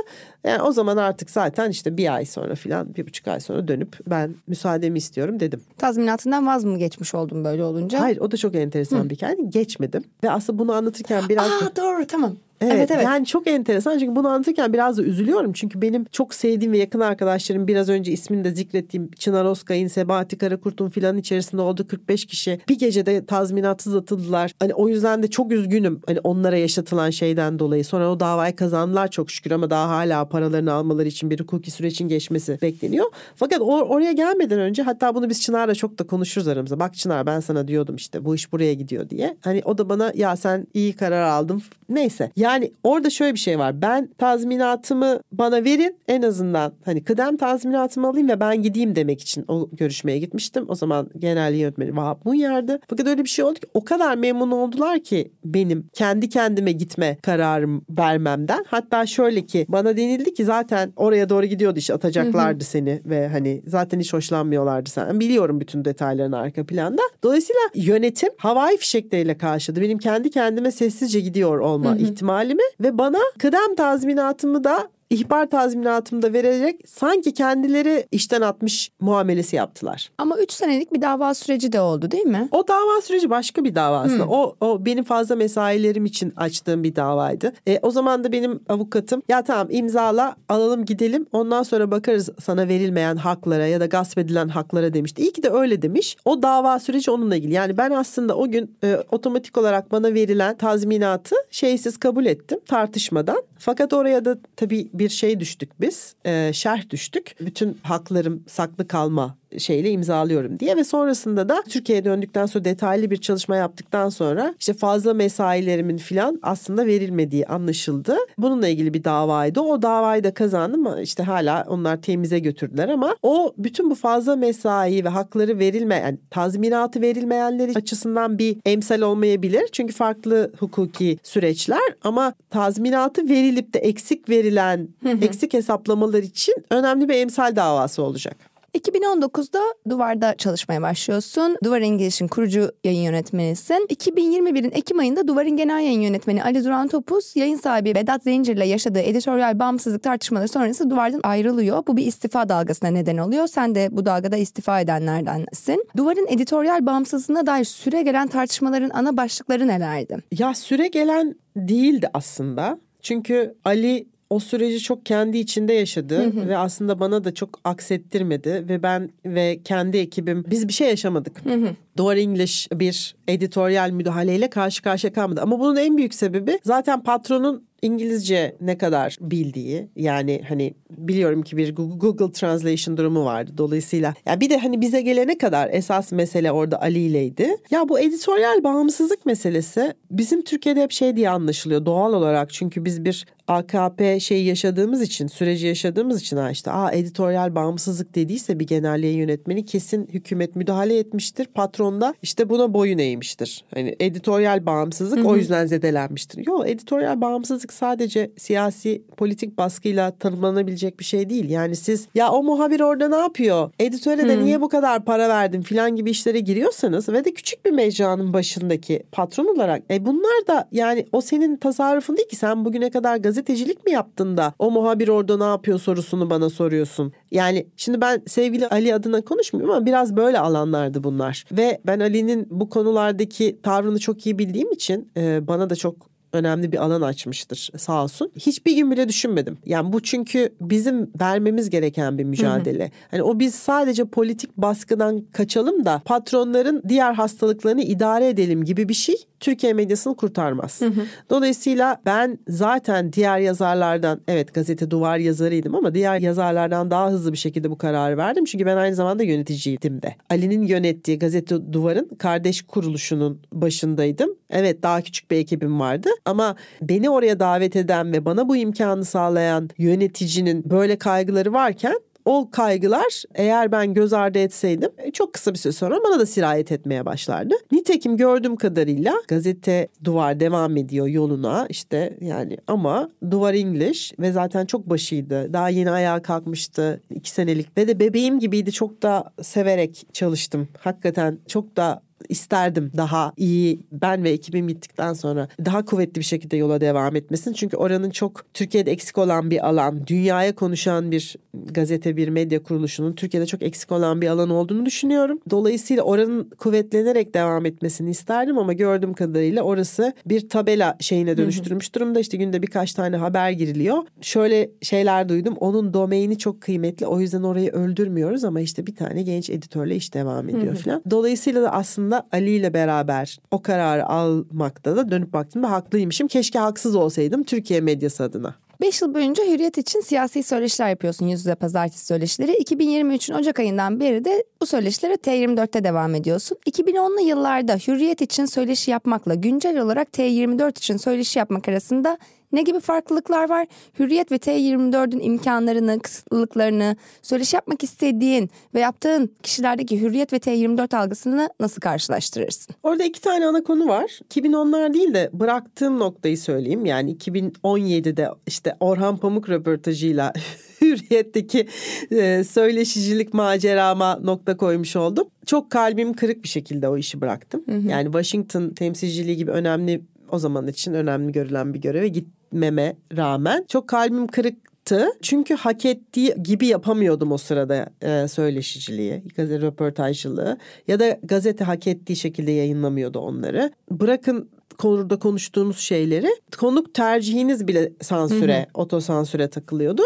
[0.43, 3.97] Yani o zaman artık zaten işte bir ay sonra filan bir buçuk ay sonra dönüp
[4.07, 5.61] ben müsaademi istiyorum dedim.
[5.77, 7.99] Tazminatından vaz mı geçmiş oldun böyle olunca?
[7.99, 9.09] Hayır o da çok enteresan Hı.
[9.09, 9.35] bir hikaye.
[9.49, 11.51] Geçmedim ve aslında bunu anlatırken biraz...
[11.51, 11.75] Aa da...
[11.75, 12.35] doğru tamam.
[12.63, 13.03] Evet, evet evet.
[13.03, 15.53] Yani çok enteresan çünkü bunu anlatırken biraz da üzülüyorum.
[15.53, 20.37] Çünkü benim çok sevdiğim ve yakın arkadaşlarım biraz önce ismini de zikrettiğim Çınar Oskay'ın, Sebahati
[20.37, 22.59] Karakurt'un filan içerisinde oldu 45 kişi.
[22.69, 24.51] Bir gecede tazminatsız atıldılar.
[24.59, 26.01] Hani o yüzden de çok üzgünüm.
[26.07, 27.85] Hani onlara yaşatılan şeyden dolayı.
[27.85, 32.07] Sonra o davayı kazandılar çok şükür ama daha hala paralarını almaları için bir hukuki sürecin
[32.07, 33.05] geçmesi bekleniyor.
[33.35, 36.79] Fakat or- oraya gelmeden önce hatta bunu biz Çınar'la çok da konuşuruz aramızda.
[36.79, 39.37] Bak Çınar ben sana diyordum işte bu iş buraya gidiyor diye.
[39.41, 41.63] Hani o da bana ya sen iyi karar aldın.
[41.89, 42.31] Neyse.
[42.35, 43.81] Yani orada şöyle bir şey var.
[43.81, 49.45] Ben tazminatımı bana verin en azından hani kıdem tazminatımı alayım ve ben gideyim demek için
[49.47, 50.65] o görüşmeye gitmiştim.
[50.67, 52.79] O zaman genel yönetmeni Vahap Munyar'dı.
[52.87, 57.17] Fakat öyle bir şey oldu ki o kadar memnun oldular ki benim kendi kendime gitme
[57.21, 58.65] kararım vermemden.
[58.67, 63.63] Hatta şöyle ki bana denildi ki zaten oraya doğru gidiyordu işte atacaklardı seni ve hani
[63.67, 65.19] zaten hiç hoşlanmıyorlardı sen.
[65.19, 67.01] Biliyorum bütün detaylarını arka planda.
[67.23, 69.81] Dolayısıyla yönetim havai fişekleriyle karşıladı.
[69.81, 76.33] Benim kendi kendime sessizce gidiyor olma ihtimalimi ve bana kıdem tazminatımı da ihbar tazminatımı da
[76.33, 80.11] vererek sanki kendileri işten atmış muamelesi yaptılar.
[80.17, 82.47] Ama 3 senelik bir dava süreci de oldu değil mi?
[82.51, 84.23] O dava süreci başka bir dava aslında.
[84.23, 84.31] Hmm.
[84.31, 87.53] O, o benim fazla mesailerim için açtığım bir davaydı.
[87.67, 92.67] E, o zaman da benim avukatım ya tamam imzala alalım gidelim ondan sonra bakarız sana
[92.67, 95.21] verilmeyen haklara ya da gasp edilen haklara demişti.
[95.21, 96.17] İyi ki de öyle demiş.
[96.25, 97.53] O dava süreci onunla ilgili.
[97.53, 103.43] Yani ben aslında o gün e, otomatik olarak bana verilen tazminatı şeysiz kabul ettim tartışmadan.
[103.65, 106.15] Fakat oraya da tabii bir şey düştük biz.
[106.25, 107.35] E, şerh düştük.
[107.39, 113.17] Bütün haklarım saklı kalma şeyle imzalıyorum diye ve sonrasında da Türkiye'ye döndükten sonra detaylı bir
[113.17, 118.15] çalışma yaptıktan sonra işte fazla mesailerimin filan aslında verilmediği anlaşıldı.
[118.37, 119.61] Bununla ilgili bir davaydı.
[119.61, 124.35] O davayı da kazandım ama işte hala onlar temize götürdüler ama o bütün bu fazla
[124.35, 129.69] mesai ve hakları verilmeyen, tazminatı verilmeyenler açısından bir emsal olmayabilir.
[129.71, 134.87] Çünkü farklı hukuki süreçler ama tazminatı verilip de eksik verilen,
[135.21, 138.52] eksik hesaplamalar için önemli bir emsal davası olacak.
[138.73, 139.59] 2019'da
[139.89, 141.57] Duvar'da çalışmaya başlıyorsun.
[141.63, 143.87] Duvar İngiliz'in kurucu yayın yönetmenisin.
[143.89, 148.99] 2021'in Ekim ayında Duvar'ın genel yayın yönetmeni Ali Duran Topuz, yayın sahibi Vedat Zincir'le yaşadığı
[148.99, 151.83] editoryal bağımsızlık tartışmaları sonrası Duvar'dan ayrılıyor.
[151.87, 153.47] Bu bir istifa dalgasına neden oluyor.
[153.47, 155.85] Sen de bu dalgada istifa edenlerdensin.
[155.97, 160.17] Duvar'ın editoryal bağımsızlığına dair süre gelen tartışmaların ana başlıkları nelerdi?
[160.31, 162.79] Ya süre gelen değildi aslında.
[163.01, 166.47] Çünkü Ali o süreci çok kendi içinde yaşadı hı hı.
[166.47, 171.45] ve aslında bana da çok aksettirmedi ve ben ve kendi ekibim biz bir şey yaşamadık.
[171.45, 171.69] Hı hı.
[171.97, 175.41] Duvar English bir editoryal müdahaleyle karşı karşıya kalmadı.
[175.41, 181.57] Ama bunun en büyük sebebi zaten patronun İngilizce ne kadar bildiği yani hani biliyorum ki
[181.57, 184.13] bir Google Translation durumu vardı dolayısıyla.
[184.25, 187.57] Ya bir de hani bize gelene kadar esas mesele orada Ali ileydi.
[187.71, 193.05] Ya bu editoryal bağımsızlık meselesi bizim Türkiye'de hep şey diye anlaşılıyor doğal olarak çünkü biz
[193.05, 198.67] bir AKP şey yaşadığımız için süreci yaşadığımız için ha işte aa editoryal bağımsızlık dediyse bir
[198.67, 201.45] genel yayın yönetmeni kesin hükümet müdahale etmiştir.
[201.45, 203.65] Patron da işte buna boyun eğmiştir.
[203.73, 205.27] Hani editoryal bağımsızlık Hı-hı.
[205.27, 206.47] o yüzden zedelenmiştir.
[206.47, 211.49] Yok editoryal bağımsızlık sadece siyasi politik baskıyla tanımlanabilecek bir şey değil.
[211.49, 213.71] Yani siz ya o muhabir orada ne yapıyor?
[213.79, 217.71] Editöre de niye bu kadar para verdin filan gibi işlere giriyorsanız ve de küçük bir
[217.71, 222.89] mecranın başındaki patron olarak e bunlar da yani o senin tasarrufun değil ki sen bugüne
[222.89, 227.13] kadar gazetecilik mi yaptın da o muhabir orada ne yapıyor sorusunu bana soruyorsun.
[227.31, 231.45] Yani şimdi ben sevgili Ali adına konuşmuyorum ama biraz böyle alanlardı bunlar.
[231.51, 236.71] Ve ben Ali'nin bu konulardaki tavrını çok iyi bildiğim için e, bana da çok önemli
[236.71, 238.31] bir alan açmıştır sağ olsun.
[238.35, 239.57] Hiçbir gün bile düşünmedim.
[239.65, 242.83] Yani bu çünkü bizim vermemiz gereken bir mücadele.
[242.83, 242.91] Hı hı.
[243.11, 248.93] Hani o biz sadece politik baskıdan kaçalım da patronların diğer hastalıklarını idare edelim gibi bir
[248.93, 250.81] şey Türkiye medyasını kurtarmaz.
[250.81, 251.01] Hı hı.
[251.29, 257.37] Dolayısıyla ben zaten diğer yazarlardan evet gazete duvar yazarıydım ama diğer yazarlardan daha hızlı bir
[257.37, 258.45] şekilde bu kararı verdim.
[258.45, 260.15] Çünkü ben aynı zamanda yöneticiydim de.
[260.29, 264.35] Ali'nin yönettiği gazete duvarın kardeş kuruluşunun başındaydım.
[264.53, 269.05] Evet daha küçük bir ekibim vardı ama beni oraya davet eden ve bana bu imkanı
[269.05, 275.53] sağlayan yöneticinin böyle kaygıları varken o kaygılar eğer ben göz ardı etseydim e, çok kısa
[275.53, 277.55] bir süre sonra bana da sirayet etmeye başlardı.
[277.71, 284.65] Nitekim gördüğüm kadarıyla gazete duvar devam ediyor yoluna işte yani ama duvar English ve zaten
[284.65, 285.53] çok başıydı.
[285.53, 290.67] Daha yeni ayağa kalkmıştı iki senelik ve de bebeğim gibiydi çok da severek çalıştım.
[290.79, 296.57] Hakikaten çok da isterdim daha iyi ben ve ekibim gittikten sonra daha kuvvetli bir şekilde
[296.57, 297.53] yola devam etmesin.
[297.53, 303.13] Çünkü oranın çok Türkiye'de eksik olan bir alan, dünyaya konuşan bir gazete, bir medya kuruluşunun
[303.13, 305.39] Türkiye'de çok eksik olan bir alan olduğunu düşünüyorum.
[305.49, 312.19] Dolayısıyla oranın kuvvetlenerek devam etmesini isterdim ama gördüğüm kadarıyla orası bir tabela şeyine dönüştürmüş durumda.
[312.19, 313.97] İşte günde birkaç tane haber giriliyor.
[314.21, 315.53] Şöyle şeyler duydum.
[315.59, 317.07] Onun domaini çok kıymetli.
[317.07, 321.03] O yüzden orayı öldürmüyoruz ama işte bir tane genç editörle iş devam ediyor falan.
[321.09, 326.27] Dolayısıyla da aslında aslında Ali ile beraber o kararı almakta da dönüp baktığımda haklıymışım.
[326.27, 328.55] Keşke haksız olsaydım Türkiye medyası adına.
[328.81, 332.51] 5 yıl boyunca Hürriyet için siyasi söyleşiler yapıyorsun yüz yüze pazartesi söyleşileri.
[332.51, 336.57] 2023'ün Ocak ayından beri de bu söyleşilere T24'te devam ediyorsun.
[336.69, 342.17] 2010'lu yıllarda Hürriyet için söyleşi yapmakla güncel olarak T24 için söyleşi yapmak arasında
[342.53, 343.67] ne gibi farklılıklar var?
[343.99, 351.49] Hürriyet ve T24'ün imkanlarını, kısıtlılıklarını, söyleşi yapmak istediğin ve yaptığın kişilerdeki Hürriyet ve T24 algısını
[351.59, 352.75] nasıl karşılaştırırsın?
[352.83, 354.19] Orada iki tane ana konu var.
[354.29, 356.85] 2010'lar değil de bıraktığım noktayı söyleyeyim.
[356.85, 360.33] Yani 2017'de işte Orhan Pamuk röportajıyla
[360.81, 361.67] Hürriyet'teki
[362.11, 365.27] e, söyleşicilik macerama nokta koymuş oldum.
[365.45, 367.63] Çok kalbim kırık bir şekilde o işi bıraktım.
[367.69, 367.87] Hı hı.
[367.87, 370.01] Yani Washington temsilciliği gibi önemli
[370.31, 375.07] o zaman için önemli görülen bir göreve git gitmeme rağmen çok kalbim kırıktı.
[375.21, 380.57] Çünkü hak ettiği gibi yapamıyordum o sırada e, söyleşiciliği, röportajcılığı
[380.87, 383.71] ya da gazete hak ettiği şekilde yayınlamıyordu onları.
[383.91, 390.03] Bırakın konuda konuştuğumuz şeyleri konuk tercihiniz bile sansüre, otosansüre takılıyordu.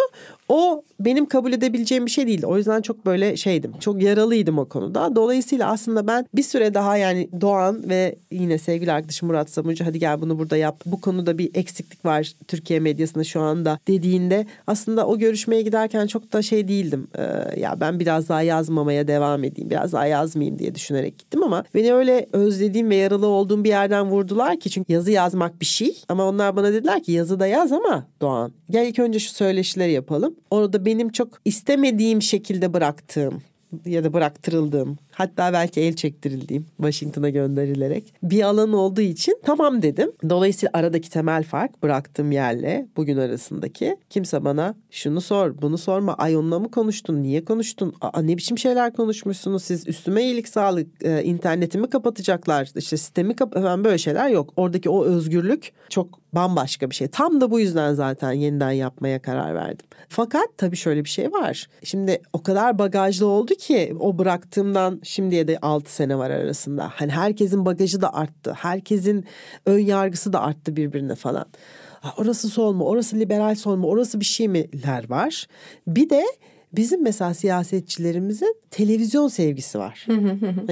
[0.49, 2.45] O benim kabul edebileceğim bir şey değildi.
[2.45, 3.73] O yüzden çok böyle şeydim.
[3.79, 5.15] Çok yaralıydım o konuda.
[5.15, 9.99] Dolayısıyla aslında ben bir süre daha yani Doğan ve yine sevgili arkadaşım Murat Samucu hadi
[9.99, 10.81] gel bunu burada yap.
[10.85, 16.33] Bu konuda bir eksiklik var Türkiye medyasında şu anda dediğinde aslında o görüşmeye giderken çok
[16.33, 17.07] da şey değildim.
[17.17, 19.69] Ee, ya ben biraz daha yazmamaya devam edeyim.
[19.69, 24.05] Biraz daha yazmayayım diye düşünerek gittim ama beni öyle özlediğim ve yaralı olduğum bir yerden
[24.05, 27.71] vurdular ki çünkü yazı yazmak bir şey ama onlar bana dediler ki yazı da yaz
[27.71, 30.35] ama Doğan gel ilk önce şu söyleşileri yapalım.
[30.51, 33.41] Orada benim çok istemediğim şekilde bıraktığım
[33.85, 40.11] ya da bıraktırıldığım hatta belki el çektirildiğim Washington'a gönderilerek bir alan olduğu için tamam dedim.
[40.29, 46.37] Dolayısıyla aradaki temel fark bıraktığım yerle bugün arasındaki kimse bana şunu sor bunu sorma ay
[46.37, 51.23] onunla mı konuştun niye konuştun Aa, ne biçim şeyler konuşmuşsunuz siz üstüme iyilik sağlık e,
[51.23, 54.53] internetimi kapatacaklar işte sistemi kap falan böyle şeyler yok.
[54.55, 57.07] Oradaki o özgürlük çok bambaşka bir şey.
[57.07, 59.85] Tam da bu yüzden zaten yeniden yapmaya karar verdim.
[60.09, 61.67] Fakat tabii şöyle bir şey var.
[61.83, 66.91] Şimdi o kadar bagajlı oldu ki o bıraktığımdan şimdiye de 6 sene var arasında.
[66.95, 68.53] Hani herkesin bagajı da arttı.
[68.57, 69.25] Herkesin
[69.65, 71.45] ön yargısı da arttı birbirine falan.
[72.17, 72.85] Orası sol mu?
[72.85, 73.87] Orası liberal sol mu?
[73.87, 75.47] Orası bir şey miler var.
[75.87, 76.25] Bir de
[76.73, 80.05] bizim mesela siyasetçilerimizin televizyon sevgisi var.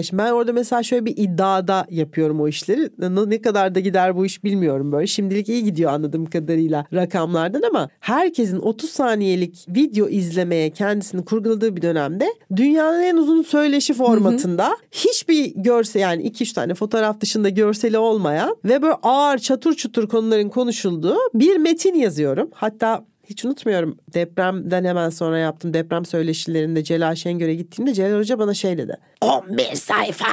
[0.03, 2.89] Şimdi ben orada mesela şöyle bir iddiada yapıyorum o işleri.
[3.30, 5.07] Ne kadar da gider bu iş bilmiyorum böyle.
[5.07, 11.81] Şimdilik iyi gidiyor anladığım kadarıyla rakamlardan ama herkesin 30 saniyelik video izlemeye kendisini kurguladığı bir
[11.81, 18.55] dönemde dünyanın en uzun söyleşi formatında hiçbir görsel yani 2-3 tane fotoğraf dışında görseli olmayan
[18.65, 22.49] ve böyle ağır çatır çutur konuların konuşulduğu bir metin yazıyorum.
[22.53, 28.53] Hatta hiç unutmuyorum depremden hemen sonra yaptım deprem söyleşilerinde Celal Şengör'e gittiğimde Celal Hoca bana
[28.53, 28.97] şey dedi.
[29.22, 30.27] 11 sayfa.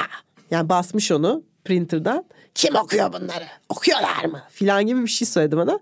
[0.51, 2.25] Yani basmış onu printer'dan.
[2.55, 3.45] Kim okuyor bunları?
[3.69, 4.41] Okuyorlar mı?
[4.49, 5.79] Filan gibi bir şey söyledi bana.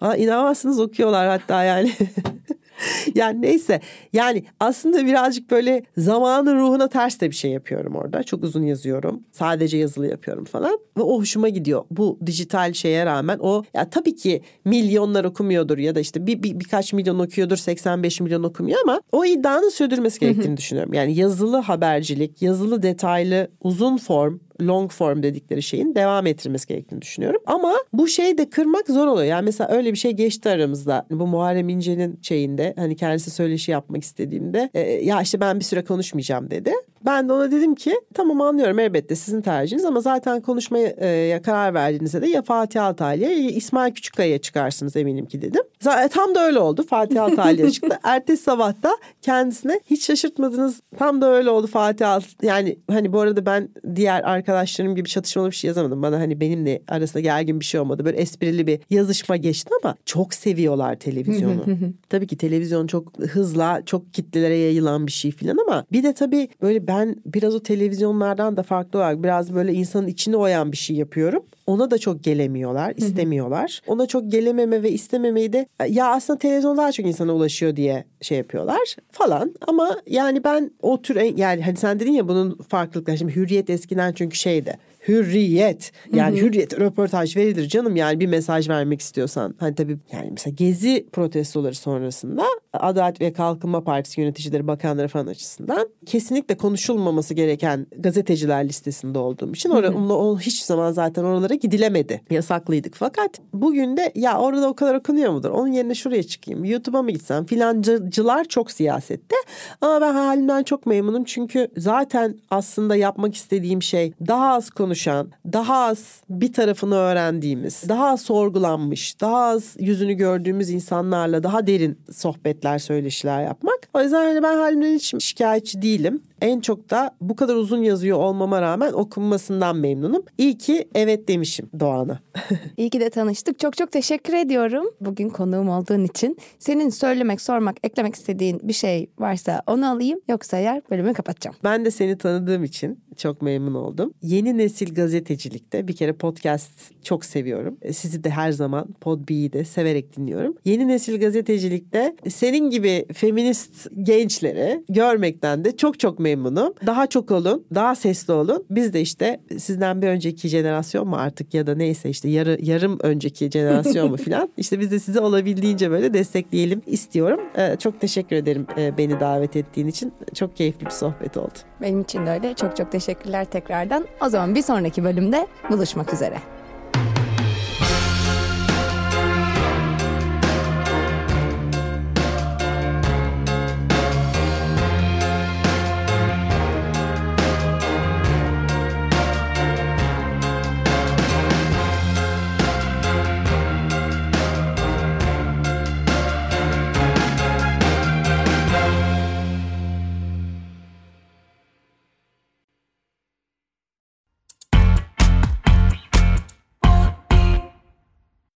[0.00, 1.92] Aa, inanmazsınız okuyorlar hatta yani.
[3.14, 3.80] yani neyse
[4.12, 8.22] yani aslında birazcık böyle zamanın ruhuna ters de bir şey yapıyorum orada.
[8.22, 9.22] Çok uzun yazıyorum.
[9.32, 10.78] Sadece yazılı yapıyorum falan.
[10.96, 11.84] Ve o hoşuma gidiyor.
[11.90, 16.60] Bu dijital şeye rağmen o ya tabii ki milyonlar okumuyordur ya da işte bir, bir
[16.60, 20.94] birkaç milyon okuyordur 85 milyon okumuyor ama o iddianın sürdürmesi gerektiğini düşünüyorum.
[20.94, 27.40] Yani yazılı habercilik, yazılı detaylı uzun form long form dedikleri şeyin devam ettirmesi gerektiğini düşünüyorum.
[27.46, 29.26] Ama bu şeyi de kırmak zor oluyor.
[29.26, 31.06] Yani mesela öyle bir şey geçti aramızda.
[31.10, 35.84] Bu Muharrem İnce'nin şeyinde hani kendisi söyleşi yapmak istediğimde e, ya işte ben bir süre
[35.84, 36.72] konuşmayacağım dedi.
[37.06, 41.74] Ben de ona dedim ki tamam anlıyorum elbette sizin tercihiniz ama zaten konuşmaya e, karar
[41.74, 45.62] verdiğinizde de ya Fatih Altaylı'ya ya İsmail Küçükkaya'ya çıkarsınız eminim ki dedim.
[45.80, 46.86] Zaten tam da öyle oldu.
[46.86, 47.98] Fatih Altaylı'ya çıktı.
[48.04, 50.80] Ertesi sabah da kendisine hiç şaşırtmadınız.
[50.98, 55.50] Tam da öyle oldu Fatih Alt yani hani bu arada ben diğer arkadaşlarım gibi çatışmalı
[55.50, 56.02] bir şey yazamadım.
[56.02, 58.04] Bana hani benimle arasında gergin bir şey olmadı.
[58.04, 61.64] Böyle esprili bir yazışma geçti ama çok seviyorlar televizyonu.
[62.08, 66.48] tabii ki televizyon çok hızla çok kitlelere yayılan bir şey filan ama bir de tabii
[66.62, 66.95] böyle ben
[67.26, 71.42] biraz o televizyonlardan da farklı olarak biraz böyle insanın içine oyan bir şey yapıyorum.
[71.66, 73.82] Ona da çok gelemiyorlar, istemiyorlar.
[73.86, 78.38] Ona çok gelememe ve istememeyi de ya aslında televizyon daha çok insana ulaşıyor diye şey
[78.38, 79.54] yapıyorlar falan.
[79.66, 83.18] Ama yani ben o tür yani hani sen dedin ya bunun farklılıkları.
[83.18, 84.78] Şimdi hürriyet eskiden çünkü şeydi
[85.08, 85.92] hürriyet.
[86.12, 89.54] Yani hürriyet röportaj verilir canım yani bir mesaj vermek istiyorsan.
[89.58, 95.88] Hani tabii yani mesela gezi protestoları sonrasında Adalet ve Kalkınma Partisi yöneticileri, bakanları falan açısından
[96.06, 102.22] kesinlikle konuşulmaması gereken gazeteciler listesinde olduğum için orada o hiç zaman zaten oralara gidilemedi.
[102.30, 102.94] Yasaklıydık.
[102.94, 105.50] Fakat bugün de ya orada o kadar okunuyor mudur?
[105.50, 106.64] Onun yerine şuraya çıkayım.
[106.64, 107.46] YouTube'a mı gitsem?
[107.46, 109.36] Filancılar çok siyasette.
[109.80, 111.24] Ama ben halimden çok memnunum.
[111.24, 118.16] Çünkü zaten aslında yapmak istediğim şey daha az konuşan, daha az bir tarafını öğrendiğimiz, daha
[118.16, 123.88] sorgulanmış, daha az yüzünü gördüğümüz insanlarla daha derin sohbetler, söyleşiler yapmak.
[123.94, 126.22] O yüzden hani ben halimden hiç şikayetçi değilim.
[126.40, 130.22] En çok da bu kadar uzun yazıyor olmama rağmen okunmasından memnunum.
[130.38, 132.20] İyi ki evet demişim Doğan'a.
[132.76, 133.58] İyi ki de tanıştık.
[133.58, 136.36] Çok çok teşekkür ediyorum bugün konuğum olduğun için.
[136.58, 140.20] Senin söylemek, sormak, eklemek istediğin bir şey varsa onu alayım.
[140.28, 141.56] Yoksa eğer bölümü kapatacağım.
[141.64, 144.12] Ben de seni tanıdığım için çok memnun oldum.
[144.22, 146.70] Yeni nesil gazetecilikte bir kere podcast
[147.02, 147.78] çok seviyorum.
[147.82, 150.54] E, sizi de her zaman Podbe'yi de severek dinliyorum.
[150.64, 156.74] Yeni nesil gazetecilikte senin gibi feminist gençleri görmekten de çok çok memnunum.
[156.86, 158.64] Daha çok olun, daha sesli olun.
[158.70, 162.98] Biz de işte sizden bir önceki jenerasyon mu artık ya da neyse işte yarı, yarım
[163.02, 164.48] önceki jenerasyon mu filan.
[164.56, 167.40] İşte biz de sizi olabildiğince böyle destekleyelim istiyorum.
[167.58, 170.12] Ee, çok teşekkür ederim e, beni davet ettiğin için.
[170.34, 171.58] Çok keyifli bir sohbet oldu.
[171.82, 172.54] Benim için de öyle.
[172.54, 174.06] Çok çok teşekkürler tekrardan.
[174.26, 176.55] O zaman bir sonraki bölümde buluşmak üzere.